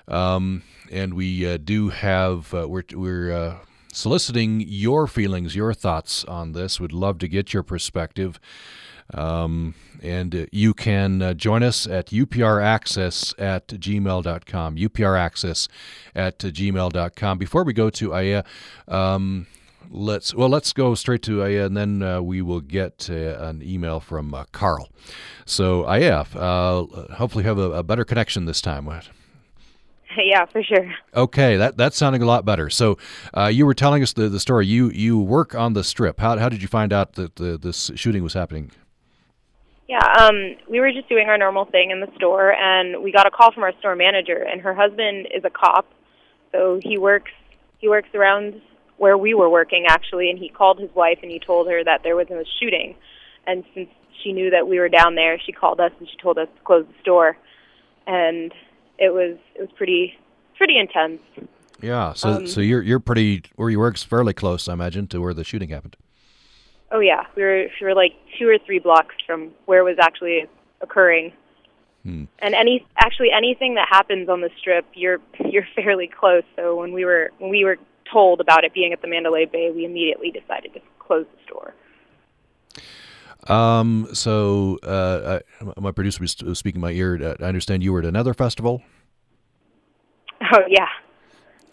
Um, 0.08 0.62
and 0.90 1.14
we 1.14 1.46
uh, 1.46 1.58
do 1.58 1.90
have 1.90 2.52
uh, 2.54 2.68
we're 2.68 2.84
we're 2.92 3.58
soliciting 3.94 4.60
your 4.60 5.06
feelings, 5.06 5.56
your 5.56 5.72
thoughts 5.72 6.24
on 6.24 6.52
this. 6.52 6.80
Would 6.80 6.92
love 6.92 7.18
to 7.18 7.28
get 7.28 7.52
your 7.52 7.62
perspective. 7.62 8.38
Um, 9.12 9.74
and 10.02 10.48
you 10.50 10.74
can 10.74 11.22
uh, 11.22 11.34
join 11.34 11.62
us 11.62 11.86
at 11.86 12.08
upraccess 12.08 13.34
at 13.38 13.68
gmail.com. 13.68 14.76
upraccess 14.76 15.68
at 16.14 16.38
gmail.com. 16.38 17.38
Before 17.38 17.64
we 17.64 17.72
go 17.72 17.90
to 17.90 18.14
Aya, 18.14 18.44
um, 18.88 19.46
let's 19.90 20.34
well 20.34 20.48
let's 20.48 20.72
go 20.72 20.94
straight 20.94 21.22
to 21.22 21.42
Aya, 21.42 21.66
and 21.66 21.76
then 21.76 22.02
uh, 22.02 22.20
we 22.22 22.42
will 22.42 22.60
get 22.60 23.08
uh, 23.10 23.38
an 23.40 23.62
email 23.62 24.00
from 24.00 24.34
uh, 24.34 24.44
Carl. 24.52 24.90
So 25.44 25.84
Aya, 25.84 26.24
uh, 26.34 26.84
hopefully 27.14 27.44
have 27.44 27.58
a, 27.58 27.70
a, 27.72 27.82
better 27.82 28.04
connection 28.04 28.46
this 28.46 28.60
time. 28.60 28.88
Yeah, 30.24 30.46
for 30.46 30.62
sure. 30.62 30.92
Okay, 31.14 31.56
that 31.56 31.76
that's 31.76 31.96
sounding 31.96 32.22
a 32.22 32.26
lot 32.26 32.44
better. 32.44 32.70
So 32.70 32.98
uh, 33.36 33.46
you 33.46 33.66
were 33.66 33.74
telling 33.74 34.02
us 34.02 34.12
the, 34.12 34.28
the 34.28 34.40
story. 34.40 34.66
You 34.66 34.90
you 34.90 35.18
work 35.18 35.54
on 35.54 35.72
the 35.72 35.84
strip. 35.84 36.20
How 36.20 36.38
how 36.38 36.48
did 36.48 36.62
you 36.62 36.68
find 36.68 36.92
out 36.92 37.14
that 37.14 37.36
the, 37.36 37.58
this 37.58 37.90
shooting 37.94 38.22
was 38.22 38.34
happening? 38.34 38.70
Yeah, 39.88 40.00
um, 40.18 40.56
we 40.68 40.80
were 40.80 40.92
just 40.92 41.08
doing 41.08 41.28
our 41.28 41.36
normal 41.36 41.66
thing 41.66 41.90
in 41.90 42.00
the 42.00 42.08
store, 42.16 42.52
and 42.52 43.02
we 43.02 43.12
got 43.12 43.26
a 43.26 43.30
call 43.30 43.52
from 43.52 43.64
our 43.64 43.72
store 43.80 43.94
manager. 43.94 44.42
And 44.42 44.60
her 44.62 44.74
husband 44.74 45.28
is 45.34 45.44
a 45.44 45.50
cop, 45.50 45.86
so 46.52 46.80
he 46.82 46.96
works 46.96 47.32
he 47.78 47.88
works 47.88 48.08
around 48.14 48.60
where 48.96 49.18
we 49.18 49.34
were 49.34 49.50
working 49.50 49.86
actually, 49.88 50.30
and 50.30 50.38
he 50.38 50.48
called 50.48 50.78
his 50.78 50.94
wife 50.94 51.18
and 51.22 51.30
he 51.30 51.38
told 51.38 51.68
her 51.68 51.82
that 51.84 52.02
there 52.02 52.16
was 52.16 52.30
a 52.30 52.44
shooting. 52.60 52.94
And 53.46 53.64
since 53.74 53.88
she 54.22 54.32
knew 54.32 54.50
that 54.50 54.66
we 54.66 54.78
were 54.78 54.88
down 54.88 55.16
there, 55.16 55.38
she 55.38 55.52
called 55.52 55.80
us 55.80 55.92
and 55.98 56.08
she 56.08 56.16
told 56.16 56.38
us 56.38 56.48
to 56.56 56.64
close 56.64 56.86
the 56.86 56.94
store. 57.02 57.36
And 58.06 58.52
it 58.98 59.12
was 59.12 59.36
it 59.54 59.60
was 59.60 59.70
pretty 59.76 60.16
pretty 60.56 60.78
intense. 60.78 61.20
Yeah, 61.80 62.12
so 62.14 62.30
um, 62.30 62.46
so 62.46 62.60
you're 62.60 62.82
you're 62.82 63.00
pretty 63.00 63.42
where 63.56 63.70
you 63.70 63.78
work's 63.78 64.02
fairly 64.02 64.32
close, 64.32 64.68
I 64.68 64.72
imagine, 64.72 65.06
to 65.08 65.20
where 65.20 65.34
the 65.34 65.44
shooting 65.44 65.68
happened. 65.68 65.96
Oh 66.90 67.00
yeah, 67.00 67.24
we 67.36 67.42
were 67.42 67.66
we 67.80 67.86
were 67.86 67.94
like 67.94 68.12
two 68.38 68.48
or 68.48 68.58
three 68.58 68.78
blocks 68.78 69.14
from 69.26 69.50
where 69.66 69.80
it 69.80 69.84
was 69.84 69.98
actually 70.00 70.46
occurring. 70.80 71.32
Hmm. 72.04 72.24
And 72.38 72.54
any 72.54 72.86
actually 72.98 73.30
anything 73.36 73.74
that 73.74 73.88
happens 73.90 74.28
on 74.28 74.40
the 74.40 74.50
strip, 74.58 74.86
you're 74.94 75.18
you're 75.44 75.66
fairly 75.74 76.08
close. 76.08 76.44
So 76.56 76.76
when 76.76 76.92
we 76.92 77.04
were 77.04 77.32
when 77.38 77.50
we 77.50 77.64
were 77.64 77.78
told 78.10 78.40
about 78.40 78.64
it 78.64 78.72
being 78.72 78.92
at 78.92 79.02
the 79.02 79.08
Mandalay 79.08 79.46
Bay, 79.46 79.70
we 79.70 79.84
immediately 79.84 80.30
decided 80.30 80.74
to 80.74 80.80
close 80.98 81.26
the 81.32 81.42
store. 81.46 81.74
Um, 83.48 84.08
so 84.12 84.78
uh, 84.82 85.40
I, 85.60 85.80
my 85.80 85.92
producer 85.92 86.22
was 86.22 86.58
speaking 86.58 86.80
my 86.80 86.90
ear. 86.90 87.18
Uh, 87.22 87.44
I 87.44 87.48
understand 87.48 87.82
you 87.82 87.92
were 87.92 88.00
at 88.00 88.06
another 88.06 88.34
festival. 88.34 88.82
Oh 90.52 90.62
yeah, 90.68 90.88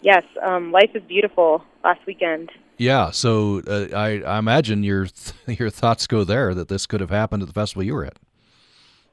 yes. 0.00 0.24
Um, 0.42 0.72
Life 0.72 0.90
is 0.94 1.02
beautiful 1.02 1.64
last 1.84 2.00
weekend. 2.06 2.50
Yeah. 2.78 3.10
So 3.10 3.62
uh, 3.66 3.88
I, 3.94 4.22
I 4.22 4.38
imagine 4.38 4.82
your 4.82 5.06
th- 5.06 5.58
your 5.60 5.70
thoughts 5.70 6.06
go 6.06 6.24
there 6.24 6.54
that 6.54 6.68
this 6.68 6.86
could 6.86 7.00
have 7.00 7.10
happened 7.10 7.42
at 7.42 7.48
the 7.48 7.54
festival 7.54 7.82
you 7.82 7.94
were 7.94 8.04
at. 8.04 8.18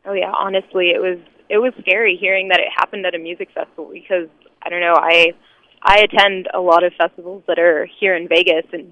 Oh 0.05 0.13
yeah. 0.13 0.31
Honestly, 0.31 0.89
it 0.89 1.01
was 1.01 1.19
it 1.49 1.57
was 1.57 1.73
scary 1.79 2.17
hearing 2.19 2.49
that 2.49 2.59
it 2.59 2.67
happened 2.75 3.05
at 3.05 3.15
a 3.15 3.19
music 3.19 3.49
festival 3.53 3.89
because 3.91 4.29
I 4.63 4.69
don't 4.69 4.81
know 4.81 4.95
I 4.95 5.33
I 5.81 5.99
attend 5.99 6.47
a 6.53 6.59
lot 6.59 6.83
of 6.83 6.93
festivals 6.97 7.43
that 7.47 7.59
are 7.59 7.87
here 7.99 8.15
in 8.15 8.27
Vegas, 8.27 8.65
and 8.73 8.91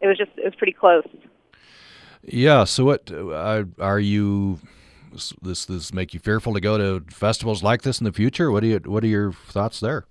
it 0.00 0.06
was 0.06 0.16
just 0.16 0.30
it 0.36 0.44
was 0.44 0.54
pretty 0.56 0.72
close. 0.72 1.06
Yeah. 2.26 2.64
So, 2.64 2.84
what 2.84 3.10
uh, 3.10 3.64
are 3.78 4.00
you? 4.00 4.60
This 5.42 5.64
this 5.64 5.92
make 5.92 6.12
you 6.12 6.20
fearful 6.20 6.54
to 6.54 6.60
go 6.60 6.76
to 6.76 7.04
festivals 7.08 7.62
like 7.62 7.82
this 7.82 8.00
in 8.00 8.04
the 8.04 8.12
future? 8.12 8.50
What 8.50 8.60
do 8.60 8.66
you 8.68 8.80
What 8.84 9.04
are 9.04 9.08
your 9.08 9.32
thoughts 9.32 9.80
there? 9.80 10.06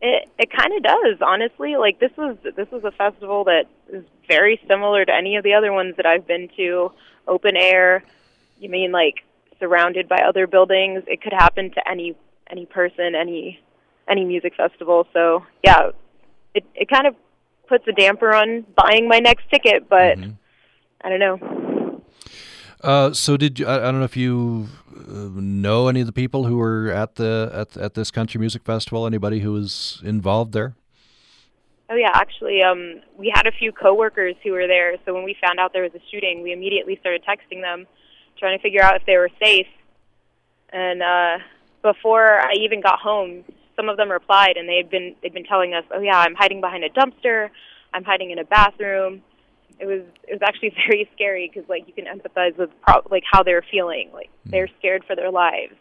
It 0.00 0.28
it 0.38 0.50
kind 0.52 0.72
of 0.76 0.82
does, 0.82 1.18
honestly. 1.20 1.76
Like 1.76 1.98
this 1.98 2.12
was 2.16 2.36
this 2.56 2.70
was 2.70 2.84
a 2.84 2.92
festival 2.92 3.44
that 3.44 3.64
is 3.92 4.04
very 4.28 4.60
similar 4.68 5.04
to 5.04 5.12
any 5.12 5.36
of 5.36 5.44
the 5.44 5.54
other 5.54 5.72
ones 5.72 5.96
that 5.96 6.06
I've 6.06 6.26
been 6.26 6.48
to. 6.56 6.92
Open 7.26 7.56
air. 7.56 8.04
You 8.58 8.68
mean 8.68 8.92
like 8.92 9.24
surrounded 9.58 10.08
by 10.08 10.22
other 10.26 10.46
buildings? 10.46 11.04
It 11.06 11.22
could 11.22 11.32
happen 11.32 11.70
to 11.72 11.88
any 11.88 12.14
any 12.50 12.66
person, 12.66 13.14
any 13.14 13.60
any 14.08 14.24
music 14.24 14.54
festival. 14.56 15.06
So 15.12 15.44
yeah, 15.64 15.90
it 16.54 16.64
it 16.74 16.88
kind 16.88 17.06
of 17.06 17.14
puts 17.68 17.86
a 17.88 17.92
damper 17.92 18.34
on 18.34 18.66
buying 18.76 19.08
my 19.08 19.18
next 19.18 19.48
ticket, 19.50 19.88
but 19.88 20.18
mm-hmm. 20.18 20.32
I 21.04 21.08
don't 21.08 21.18
know. 21.18 22.02
Uh, 22.82 23.12
so 23.12 23.36
did 23.36 23.58
you? 23.58 23.66
I, 23.66 23.76
I, 23.76 23.90
don't 23.90 23.98
know 23.98 24.04
if 24.04 24.16
you 24.16 24.68
uh, 24.96 25.28
know 25.34 25.88
any 25.88 26.00
of 26.00 26.06
the 26.06 26.12
people 26.12 26.46
who 26.46 26.56
were 26.56 26.90
at 26.90 27.14
the 27.14 27.50
at 27.54 27.76
at 27.76 27.94
this 27.94 28.10
country 28.10 28.40
music 28.40 28.64
festival. 28.64 29.06
Anybody 29.06 29.40
who 29.40 29.52
was 29.52 30.00
involved 30.04 30.52
there? 30.52 30.74
Oh 31.88 31.94
yeah, 31.94 32.10
actually, 32.14 32.62
um, 32.62 33.02
we 33.16 33.30
had 33.34 33.46
a 33.46 33.52
few 33.52 33.70
coworkers 33.70 34.34
who 34.42 34.52
were 34.52 34.66
there. 34.66 34.96
So 35.04 35.14
when 35.14 35.24
we 35.24 35.36
found 35.40 35.60
out 35.60 35.72
there 35.72 35.82
was 35.82 35.94
a 35.94 36.00
shooting, 36.10 36.42
we 36.42 36.52
immediately 36.52 36.96
started 37.00 37.22
texting 37.22 37.60
them, 37.60 37.86
trying 38.38 38.58
to 38.58 38.62
figure 38.62 38.82
out 38.82 38.96
if 38.96 39.04
they 39.06 39.16
were 39.16 39.30
safe. 39.42 39.66
And 40.72 41.02
uh, 41.02 41.38
before 41.82 42.40
I 42.40 42.54
even 42.60 42.80
got 42.80 42.98
home, 42.98 43.44
some 43.76 43.88
of 43.88 43.96
them 43.96 44.10
replied 44.10 44.56
and 44.56 44.68
they'd 44.68 44.90
been 44.90 45.14
they'd 45.22 45.34
been 45.34 45.44
telling 45.44 45.74
us, 45.74 45.84
"Oh 45.94 46.00
yeah, 46.00 46.18
I'm 46.18 46.34
hiding 46.34 46.60
behind 46.60 46.82
a 46.82 46.88
dumpster. 46.88 47.50
I'm 47.94 48.04
hiding 48.04 48.30
in 48.30 48.38
a 48.38 48.44
bathroom." 48.44 49.22
It 49.78 49.86
was 49.86 50.02
it 50.28 50.32
was 50.32 50.42
actually 50.42 50.74
very 50.88 51.08
scary 51.14 51.50
because 51.52 51.68
like 51.68 51.86
you 51.86 51.92
can 51.92 52.06
empathize 52.06 52.56
with 52.56 52.70
pro- 52.82 53.02
like 53.10 53.24
how 53.30 53.42
they're 53.42 53.64
feeling. 53.70 54.10
Like 54.12 54.30
mm. 54.46 54.52
they're 54.52 54.68
scared 54.78 55.04
for 55.04 55.16
their 55.16 55.30
lives. 55.30 55.74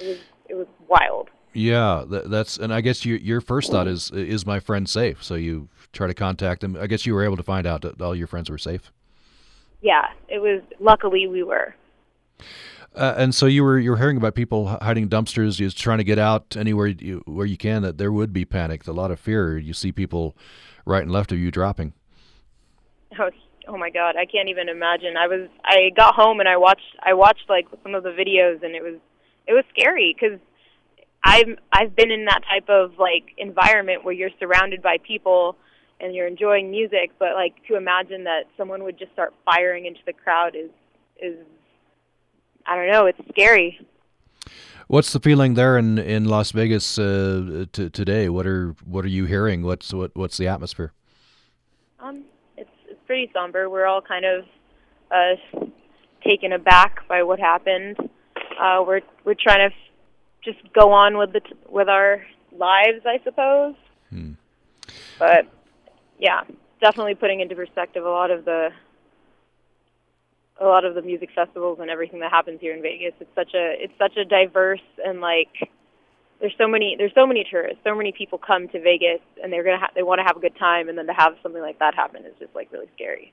It 0.00 0.06
was 0.06 0.18
it 0.48 0.54
was 0.54 0.66
wild. 0.88 1.30
Yeah, 1.52 2.04
that, 2.08 2.30
that's 2.30 2.58
and 2.58 2.72
I 2.72 2.80
guess 2.80 3.04
you, 3.04 3.16
your 3.16 3.40
first 3.40 3.72
thought 3.72 3.88
is 3.88 4.10
is 4.12 4.46
my 4.46 4.60
friend 4.60 4.88
safe? 4.88 5.22
So 5.22 5.34
you 5.34 5.68
try 5.92 6.06
to 6.06 6.14
contact 6.14 6.60
them. 6.60 6.76
I 6.80 6.86
guess 6.86 7.06
you 7.06 7.14
were 7.14 7.24
able 7.24 7.36
to 7.36 7.42
find 7.42 7.66
out 7.66 7.82
that 7.82 8.00
all 8.00 8.14
your 8.14 8.28
friends 8.28 8.48
were 8.48 8.58
safe. 8.58 8.92
Yeah, 9.80 10.06
it 10.28 10.38
was. 10.38 10.62
Luckily, 10.78 11.26
we 11.26 11.42
were. 11.42 11.74
Uh, 12.94 13.14
and 13.16 13.34
so 13.34 13.46
you 13.46 13.64
were 13.64 13.78
you 13.78 13.90
were 13.90 13.96
hearing 13.96 14.16
about 14.16 14.34
people 14.34 14.78
hiding 14.80 15.08
dumpsters, 15.08 15.56
just 15.56 15.78
trying 15.78 15.98
to 15.98 16.04
get 16.04 16.18
out 16.18 16.56
anywhere 16.56 16.88
you, 16.88 17.22
where 17.26 17.46
you 17.46 17.56
can. 17.56 17.82
That 17.82 17.98
there 17.98 18.12
would 18.12 18.32
be 18.32 18.44
panic, 18.44 18.86
a 18.86 18.92
lot 18.92 19.10
of 19.10 19.18
fear. 19.18 19.58
You 19.58 19.72
see 19.72 19.90
people 19.90 20.36
right 20.84 21.02
and 21.02 21.10
left 21.10 21.32
of 21.32 21.38
you 21.38 21.50
dropping. 21.50 21.94
Oh, 23.18 23.30
oh 23.68 23.76
my 23.76 23.90
God, 23.90 24.16
I 24.16 24.24
can't 24.24 24.48
even 24.48 24.68
imagine. 24.68 25.16
I 25.16 25.26
was 25.26 25.48
I 25.64 25.90
got 25.96 26.14
home 26.14 26.40
and 26.40 26.48
I 26.48 26.56
watched 26.56 26.96
I 27.02 27.14
watched 27.14 27.48
like 27.48 27.66
some 27.82 27.94
of 27.94 28.02
the 28.02 28.10
videos 28.10 28.62
and 28.62 28.74
it 28.74 28.82
was 28.82 28.98
it 29.46 29.52
was 29.52 29.64
scary 29.70 30.14
because 30.14 30.38
I've 31.24 31.58
I've 31.72 31.94
been 31.94 32.10
in 32.10 32.24
that 32.26 32.42
type 32.48 32.68
of 32.68 32.98
like 32.98 33.34
environment 33.36 34.04
where 34.04 34.14
you're 34.14 34.30
surrounded 34.38 34.82
by 34.82 34.98
people 35.06 35.56
and 36.00 36.14
you're 36.14 36.26
enjoying 36.26 36.70
music, 36.70 37.12
but 37.18 37.34
like 37.34 37.54
to 37.68 37.76
imagine 37.76 38.24
that 38.24 38.44
someone 38.56 38.84
would 38.84 38.98
just 38.98 39.12
start 39.12 39.34
firing 39.44 39.86
into 39.86 40.00
the 40.06 40.12
crowd 40.12 40.54
is 40.56 40.70
is 41.20 41.36
I 42.66 42.76
don't 42.76 42.90
know, 42.90 43.06
it's 43.06 43.20
scary. 43.30 43.78
What's 44.86 45.12
the 45.12 45.20
feeling 45.20 45.54
there 45.54 45.78
in 45.78 45.98
in 45.98 46.24
Las 46.24 46.50
Vegas 46.52 46.98
uh, 46.98 47.66
t- 47.72 47.90
today? 47.90 48.28
What 48.28 48.46
are 48.46 48.74
what 48.84 49.04
are 49.04 49.08
you 49.08 49.26
hearing? 49.26 49.62
What's 49.62 49.92
what 49.92 50.16
what's 50.16 50.36
the 50.36 50.48
atmosphere? 50.48 50.92
Um, 52.00 52.24
pretty 53.10 53.28
somber. 53.32 53.68
We're 53.68 53.86
all 53.86 54.00
kind 54.00 54.24
of 54.24 54.44
uh, 55.10 55.66
taken 56.24 56.52
aback 56.52 57.08
by 57.08 57.24
what 57.24 57.40
happened. 57.40 57.96
Uh, 57.98 58.84
we're 58.86 59.00
we're 59.24 59.34
trying 59.34 59.68
to 59.68 59.74
just 60.44 60.72
go 60.72 60.92
on 60.92 61.18
with 61.18 61.32
the 61.32 61.40
t- 61.40 61.56
with 61.68 61.88
our 61.88 62.22
lives, 62.52 63.04
I 63.04 63.18
suppose. 63.24 63.74
Hmm. 64.10 64.34
But 65.18 65.48
yeah, 66.20 66.42
definitely 66.80 67.16
putting 67.16 67.40
into 67.40 67.56
perspective 67.56 68.04
a 68.04 68.08
lot 68.08 68.30
of 68.30 68.44
the 68.44 68.68
a 70.60 70.64
lot 70.64 70.84
of 70.84 70.94
the 70.94 71.02
music 71.02 71.30
festivals 71.34 71.80
and 71.80 71.90
everything 71.90 72.20
that 72.20 72.30
happens 72.30 72.60
here 72.60 72.76
in 72.76 72.80
Vegas. 72.80 73.14
It's 73.18 73.34
such 73.34 73.54
a 73.54 73.74
it's 73.76 73.98
such 73.98 74.16
a 74.18 74.24
diverse 74.24 74.86
and 75.04 75.20
like 75.20 75.68
there's 76.40 76.54
so 76.58 76.66
many 76.66 76.96
there's 76.98 77.14
so 77.14 77.26
many 77.26 77.44
tourists, 77.48 77.80
so 77.84 77.94
many 77.94 78.12
people 78.12 78.38
come 78.38 78.68
to 78.68 78.80
Vegas 78.80 79.20
and 79.42 79.52
they're 79.52 79.64
gonna 79.64 79.78
ha- 79.78 79.90
they 79.94 80.02
want 80.02 80.18
to 80.18 80.24
have 80.24 80.36
a 80.36 80.40
good 80.40 80.56
time, 80.58 80.88
and 80.88 80.96
then 80.96 81.06
to 81.06 81.12
have 81.12 81.34
something 81.42 81.62
like 81.62 81.78
that 81.78 81.94
happen 81.94 82.24
is 82.24 82.34
just 82.38 82.54
like 82.54 82.72
really 82.72 82.88
scary. 82.94 83.32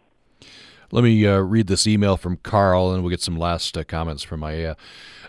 Let 0.89 1.03
me 1.03 1.27
uh, 1.27 1.39
read 1.39 1.67
this 1.67 1.85
email 1.85 2.15
from 2.15 2.37
Carl, 2.37 2.93
and 2.93 3.03
we'll 3.03 3.09
get 3.09 3.21
some 3.21 3.37
last 3.37 3.77
uh, 3.77 3.83
comments 3.83 4.23
from 4.23 4.41
Aya. 4.41 4.75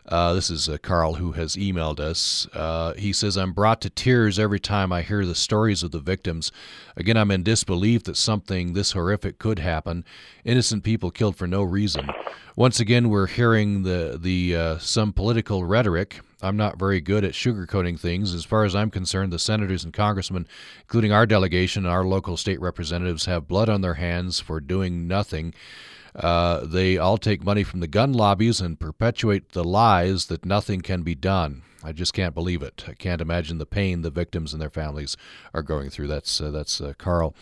Uh, 0.06 0.32
this 0.32 0.50
is 0.50 0.68
uh, 0.68 0.78
Carl 0.80 1.14
who 1.14 1.32
has 1.32 1.56
emailed 1.56 1.98
us. 2.00 2.46
Uh, 2.54 2.94
he 2.94 3.12
says, 3.12 3.36
I'm 3.36 3.52
brought 3.52 3.80
to 3.82 3.90
tears 3.90 4.38
every 4.38 4.60
time 4.60 4.92
I 4.92 5.02
hear 5.02 5.26
the 5.26 5.34
stories 5.34 5.82
of 5.82 5.90
the 5.90 5.98
victims. 5.98 6.52
Again, 6.96 7.16
I'm 7.16 7.30
in 7.30 7.42
disbelief 7.42 8.04
that 8.04 8.16
something 8.16 8.72
this 8.72 8.92
horrific 8.92 9.38
could 9.38 9.58
happen. 9.58 10.04
Innocent 10.44 10.84
people 10.84 11.10
killed 11.10 11.36
for 11.36 11.46
no 11.46 11.62
reason. 11.62 12.08
Once 12.56 12.80
again, 12.80 13.10
we're 13.10 13.26
hearing 13.26 13.82
the, 13.82 14.16
the 14.18 14.56
uh, 14.56 14.78
some 14.78 15.12
political 15.12 15.64
rhetoric. 15.64 16.20
I'm 16.40 16.56
not 16.56 16.78
very 16.78 17.00
good 17.00 17.24
at 17.24 17.32
sugarcoating 17.32 17.98
things. 17.98 18.32
As 18.32 18.44
far 18.44 18.64
as 18.64 18.74
I'm 18.74 18.90
concerned, 18.90 19.32
the 19.32 19.38
senators 19.38 19.84
and 19.84 19.92
congressmen, 19.92 20.46
including 20.80 21.12
our 21.12 21.26
delegation 21.26 21.84
and 21.84 21.92
our 21.92 22.04
local 22.04 22.36
state 22.36 22.60
representatives, 22.60 23.26
have 23.26 23.48
blood 23.48 23.68
on 23.68 23.80
their 23.80 23.94
hands 23.94 24.38
for 24.38 24.60
doing 24.60 25.08
nothing. 25.08 25.52
Uh, 26.14 26.64
they 26.64 26.96
all 26.96 27.18
take 27.18 27.44
money 27.44 27.62
from 27.62 27.80
the 27.80 27.86
gun 27.86 28.12
lobbies 28.12 28.60
and 28.60 28.80
perpetuate 28.80 29.50
the 29.50 29.64
lies 29.64 30.26
that 30.26 30.44
nothing 30.44 30.80
can 30.80 31.02
be 31.02 31.14
done. 31.14 31.62
I 31.82 31.92
just 31.92 32.12
can't 32.12 32.34
believe 32.34 32.62
it. 32.62 32.84
I 32.88 32.94
can't 32.94 33.20
imagine 33.20 33.58
the 33.58 33.66
pain 33.66 34.02
the 34.02 34.10
victims 34.10 34.52
and 34.52 34.60
their 34.60 34.70
families 34.70 35.16
are 35.54 35.62
going 35.62 35.90
through. 35.90 36.08
That's 36.08 36.40
uh, 36.40 36.50
that's 36.50 36.80
uh, 36.80 36.94
Carl. 36.98 37.36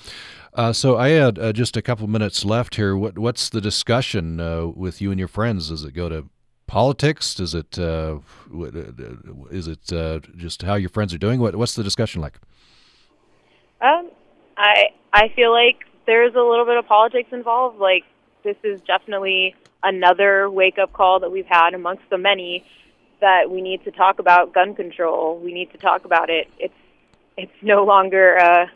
Uh, 0.53 0.73
so 0.73 0.97
I 0.99 1.09
had 1.11 1.39
uh, 1.39 1.53
just 1.53 1.77
a 1.77 1.83
couple 1.83 2.07
minutes 2.07 2.45
left 2.45 2.75
here. 2.75 2.97
What 2.97 3.19
what's 3.19 3.49
the 3.49 3.63
discussion 3.63 4.39
uh, 4.39 4.67
with 4.67 5.01
you 5.01 5.11
and 5.11 5.19
your 5.19 5.29
friends? 5.29 5.71
Does 5.71 5.85
it 5.85 5.95
go 5.95 6.11
to 6.11 6.29
politics? 6.67 7.41
Is 7.41 7.55
it 7.55 7.79
uh, 7.79 8.19
is 9.51 9.69
it 9.69 9.93
uh, 9.93 10.21
just 10.37 10.63
how 10.63 10.75
your 10.75 10.89
friends 10.91 11.15
are 11.15 11.19
doing? 11.19 11.41
What 11.41 11.57
what's 11.57 11.75
the 11.75 11.85
discussion 11.85 12.21
like? 12.21 12.39
Um, 13.81 14.11
I 14.57 14.91
I 15.13 15.29
feel 15.35 15.53
like 15.53 15.85
there's 16.07 16.35
a 16.35 16.41
little 16.41 16.65
bit 16.65 16.77
of 16.77 16.87
politics 16.87 17.29
involved. 17.33 17.79
Like 17.79 18.05
this 18.45 18.57
is 18.63 18.81
definitely 18.83 19.55
another 19.83 20.51
wake 20.51 20.79
up 20.79 20.93
call 20.93 21.21
that 21.21 21.31
we've 21.31 21.47
had 21.47 21.75
amongst 21.75 22.05
the 22.11 22.19
many 22.19 22.65
that 23.21 23.51
we 23.51 23.61
need 23.61 23.85
to 23.85 23.91
talk 23.91 24.19
about 24.19 24.53
gun 24.53 24.75
control. 24.75 25.39
We 25.39 25.53
need 25.53 25.73
to 25.73 25.79
talk 25.79 26.05
about 26.05 26.31
it. 26.31 26.49
It's 26.59 26.75
it's 27.37 27.63
no 27.63 27.85
longer 27.85 28.39
uh, 28.39 28.67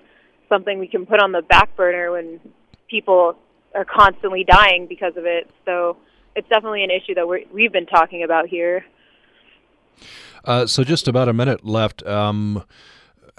something 0.49 0.79
we 0.79 0.89
can 0.89 1.07
put 1.07 1.21
on 1.21 1.33
the 1.33 1.43
back 1.43 1.75
burner 1.77 2.13
when 2.13 2.41
people 2.89 3.37
are 3.75 3.85
constantly 3.85 4.45
dying 4.45 4.87
because 4.87 5.17
of 5.17 5.25
it. 5.25 5.49
So 5.65 5.97
it's 6.37 6.49
definitely 6.49 6.85
an 6.85 6.91
issue 6.91 7.15
that 7.15 7.27
we 7.29 7.47
we've 7.53 7.73
been 7.73 7.87
talking 7.87 8.23
about 8.23 8.49
here. 8.49 8.85
Uh, 10.45 10.67
so 10.67 10.85
just 10.85 11.09
about 11.09 11.29
a 11.29 11.33
minute 11.33 11.65
left. 11.65 12.07
Um, 12.07 12.65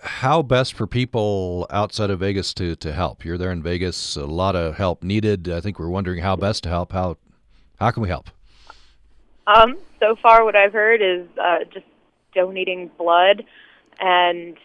how 0.03 0.41
best 0.41 0.73
for 0.73 0.87
people 0.87 1.67
outside 1.69 2.09
of 2.09 2.19
Vegas 2.19 2.53
to, 2.55 2.75
to 2.77 2.91
help? 2.91 3.23
You're 3.23 3.37
there 3.37 3.51
in 3.51 3.61
Vegas, 3.61 4.15
a 4.15 4.25
lot 4.25 4.55
of 4.55 4.75
help 4.77 5.03
needed. 5.03 5.49
I 5.49 5.61
think 5.61 5.79
we're 5.79 5.89
wondering 5.89 6.21
how 6.21 6.35
best 6.35 6.63
to 6.63 6.69
help. 6.69 6.91
How 6.91 7.17
how 7.79 7.91
can 7.91 8.03
we 8.03 8.09
help? 8.09 8.29
Um, 9.47 9.77
so 9.99 10.15
far, 10.21 10.43
what 10.43 10.55
I've 10.55 10.73
heard 10.73 11.01
is 11.01 11.27
uh, 11.41 11.63
just 11.73 11.85
donating 12.33 12.89
blood 12.97 13.43
and 13.99 14.57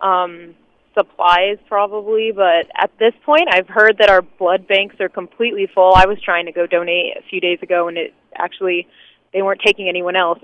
um, 0.00 0.54
supplies 0.94 1.58
probably, 1.68 2.32
but 2.32 2.66
at 2.76 2.90
this 2.98 3.12
point, 3.24 3.48
I've 3.50 3.68
heard 3.68 3.98
that 3.98 4.10
our 4.10 4.22
blood 4.22 4.66
banks 4.66 4.96
are 5.00 5.08
completely 5.08 5.68
full. 5.74 5.94
I 5.94 6.06
was 6.06 6.18
trying 6.22 6.46
to 6.46 6.52
go 6.52 6.66
donate 6.66 7.16
a 7.16 7.22
few 7.28 7.40
days 7.40 7.58
ago, 7.62 7.88
and 7.88 7.96
it 7.96 8.14
actually 8.36 8.86
they 9.32 9.42
weren't 9.42 9.60
taking 9.64 9.88
anyone 9.88 10.16
else. 10.16 10.40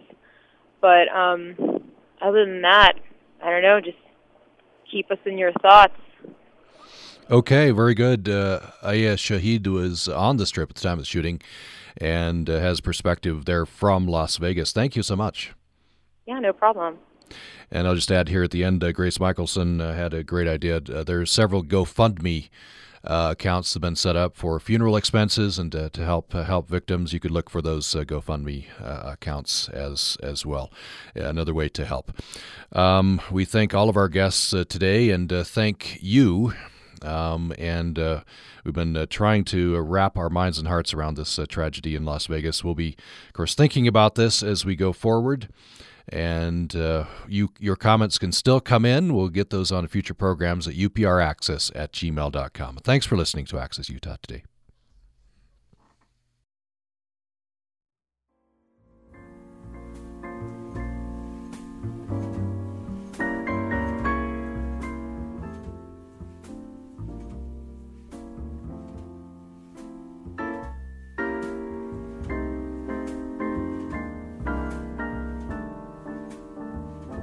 But 0.81 1.09
um, 1.15 1.57
other 2.23 2.45
than 2.45 2.63
that, 2.63 2.95
I 3.43 3.51
don't 3.51 3.63
know. 3.63 3.81
Just 3.81 3.99
keep 4.91 5.11
us 5.11 5.19
in 5.25 5.39
your 5.39 5.53
thoughts. 5.61 5.95
Okay, 7.31 7.71
very 7.73 7.95
good. 7.95 8.29
Uh, 8.29 8.61
Aya 8.83 9.17
Shahid 9.17 9.67
was 9.67 10.09
on 10.09 10.39
the 10.39 10.47
strip 10.47 10.71
at 10.71 10.77
the 10.77 10.83
time 10.83 10.95
of 10.95 11.01
the 11.01 11.05
shooting 11.05 11.43
and 11.99 12.49
uh, 12.49 12.59
has 12.61 12.81
perspective 12.81 13.45
there 13.45 13.67
from 13.67 14.07
Las 14.07 14.39
Vegas. 14.39 14.73
Thank 14.73 14.97
you 14.97 15.03
so 15.03 15.15
much. 15.15 15.53
Yeah, 16.27 16.39
no 16.39 16.53
problem. 16.53 16.99
And 17.71 17.87
I'll 17.87 17.95
just 17.95 18.11
add 18.11 18.29
here 18.29 18.43
at 18.43 18.51
the 18.51 18.65
end, 18.65 18.83
uh, 18.83 18.93
Grace 18.93 19.21
Michelson 19.21 19.81
uh, 19.81 19.95
had 19.95 20.15
a 20.15 20.25
great 20.25 20.49
idea. 20.49 20.77
Uh, 20.77 21.05
there's 21.05 21.31
several 21.31 21.63
GoFundMe 21.63 22.49
uh, 23.05 23.29
accounts 23.33 23.73
that 23.73 23.77
have 23.77 23.83
been 23.83 23.97
set 23.97 24.17
up 24.17 24.37
for 24.37 24.59
funeral 24.59 24.97
expenses 24.97 25.59
and 25.59 25.75
uh, 25.75 25.89
to 25.91 26.05
help 26.05 26.35
uh, 26.35 26.45
help 26.45 26.69
victims. 26.69 27.13
You 27.13 27.21
could 27.21 27.31
look 27.31 27.49
for 27.49 27.63
those 27.63 27.95
uh, 27.95 28.01
GoFundMe 28.01 28.67
uh, 28.83 29.13
accounts 29.13 29.69
as 29.69 30.17
as 30.23 30.45
well. 30.45 30.71
Another 31.15 31.55
way 31.55 31.69
to 31.71 31.85
help. 31.85 32.13
Um, 32.73 33.21
we 33.31 33.45
thank 33.45 33.75
all 33.75 33.89
of 33.89 33.97
our 33.97 34.09
guests 34.09 34.51
today 34.51 35.11
and 35.11 35.31
thank 35.31 35.99
you. 36.03 36.53
Um, 37.01 37.53
and 37.59 37.97
we've 38.65 38.75
been 38.75 39.07
trying 39.09 39.45
to 39.47 39.79
wrap 39.81 40.17
our 40.17 40.29
minds 40.29 40.59
and 40.59 40.67
hearts 40.67 40.93
around 40.93 41.17
this 41.17 41.39
tragedy 41.49 41.95
in 41.95 42.05
Las 42.05 42.27
Vegas. 42.27 42.65
We'll 42.65 42.75
be, 42.75 42.97
of 43.29 43.33
course, 43.33 43.55
thinking 43.55 43.87
about 43.87 44.17
this 44.17 44.43
as 44.43 44.65
we 44.65 44.75
go 44.75 44.93
forward. 44.93 45.49
And 46.11 46.75
uh, 46.75 47.05
you, 47.29 47.51
your 47.59 47.77
comments 47.77 48.19
can 48.19 48.33
still 48.33 48.61
come 48.61 48.85
in. 48.85 49.15
We'll 49.15 49.29
get 49.29 49.51
those 49.51 49.71
on 49.71 49.87
future 49.89 50.15
programs 50.15 50.67
at 50.67 50.75
upraccess 50.75 51.71
at 51.75 51.93
gmail.com. 51.93 52.79
Thanks 52.83 53.07
for 53.07 53.17
listening 53.17 53.45
to 53.47 53.59
Access 53.59 53.89
Utah 53.89 54.17
today. 54.23 54.45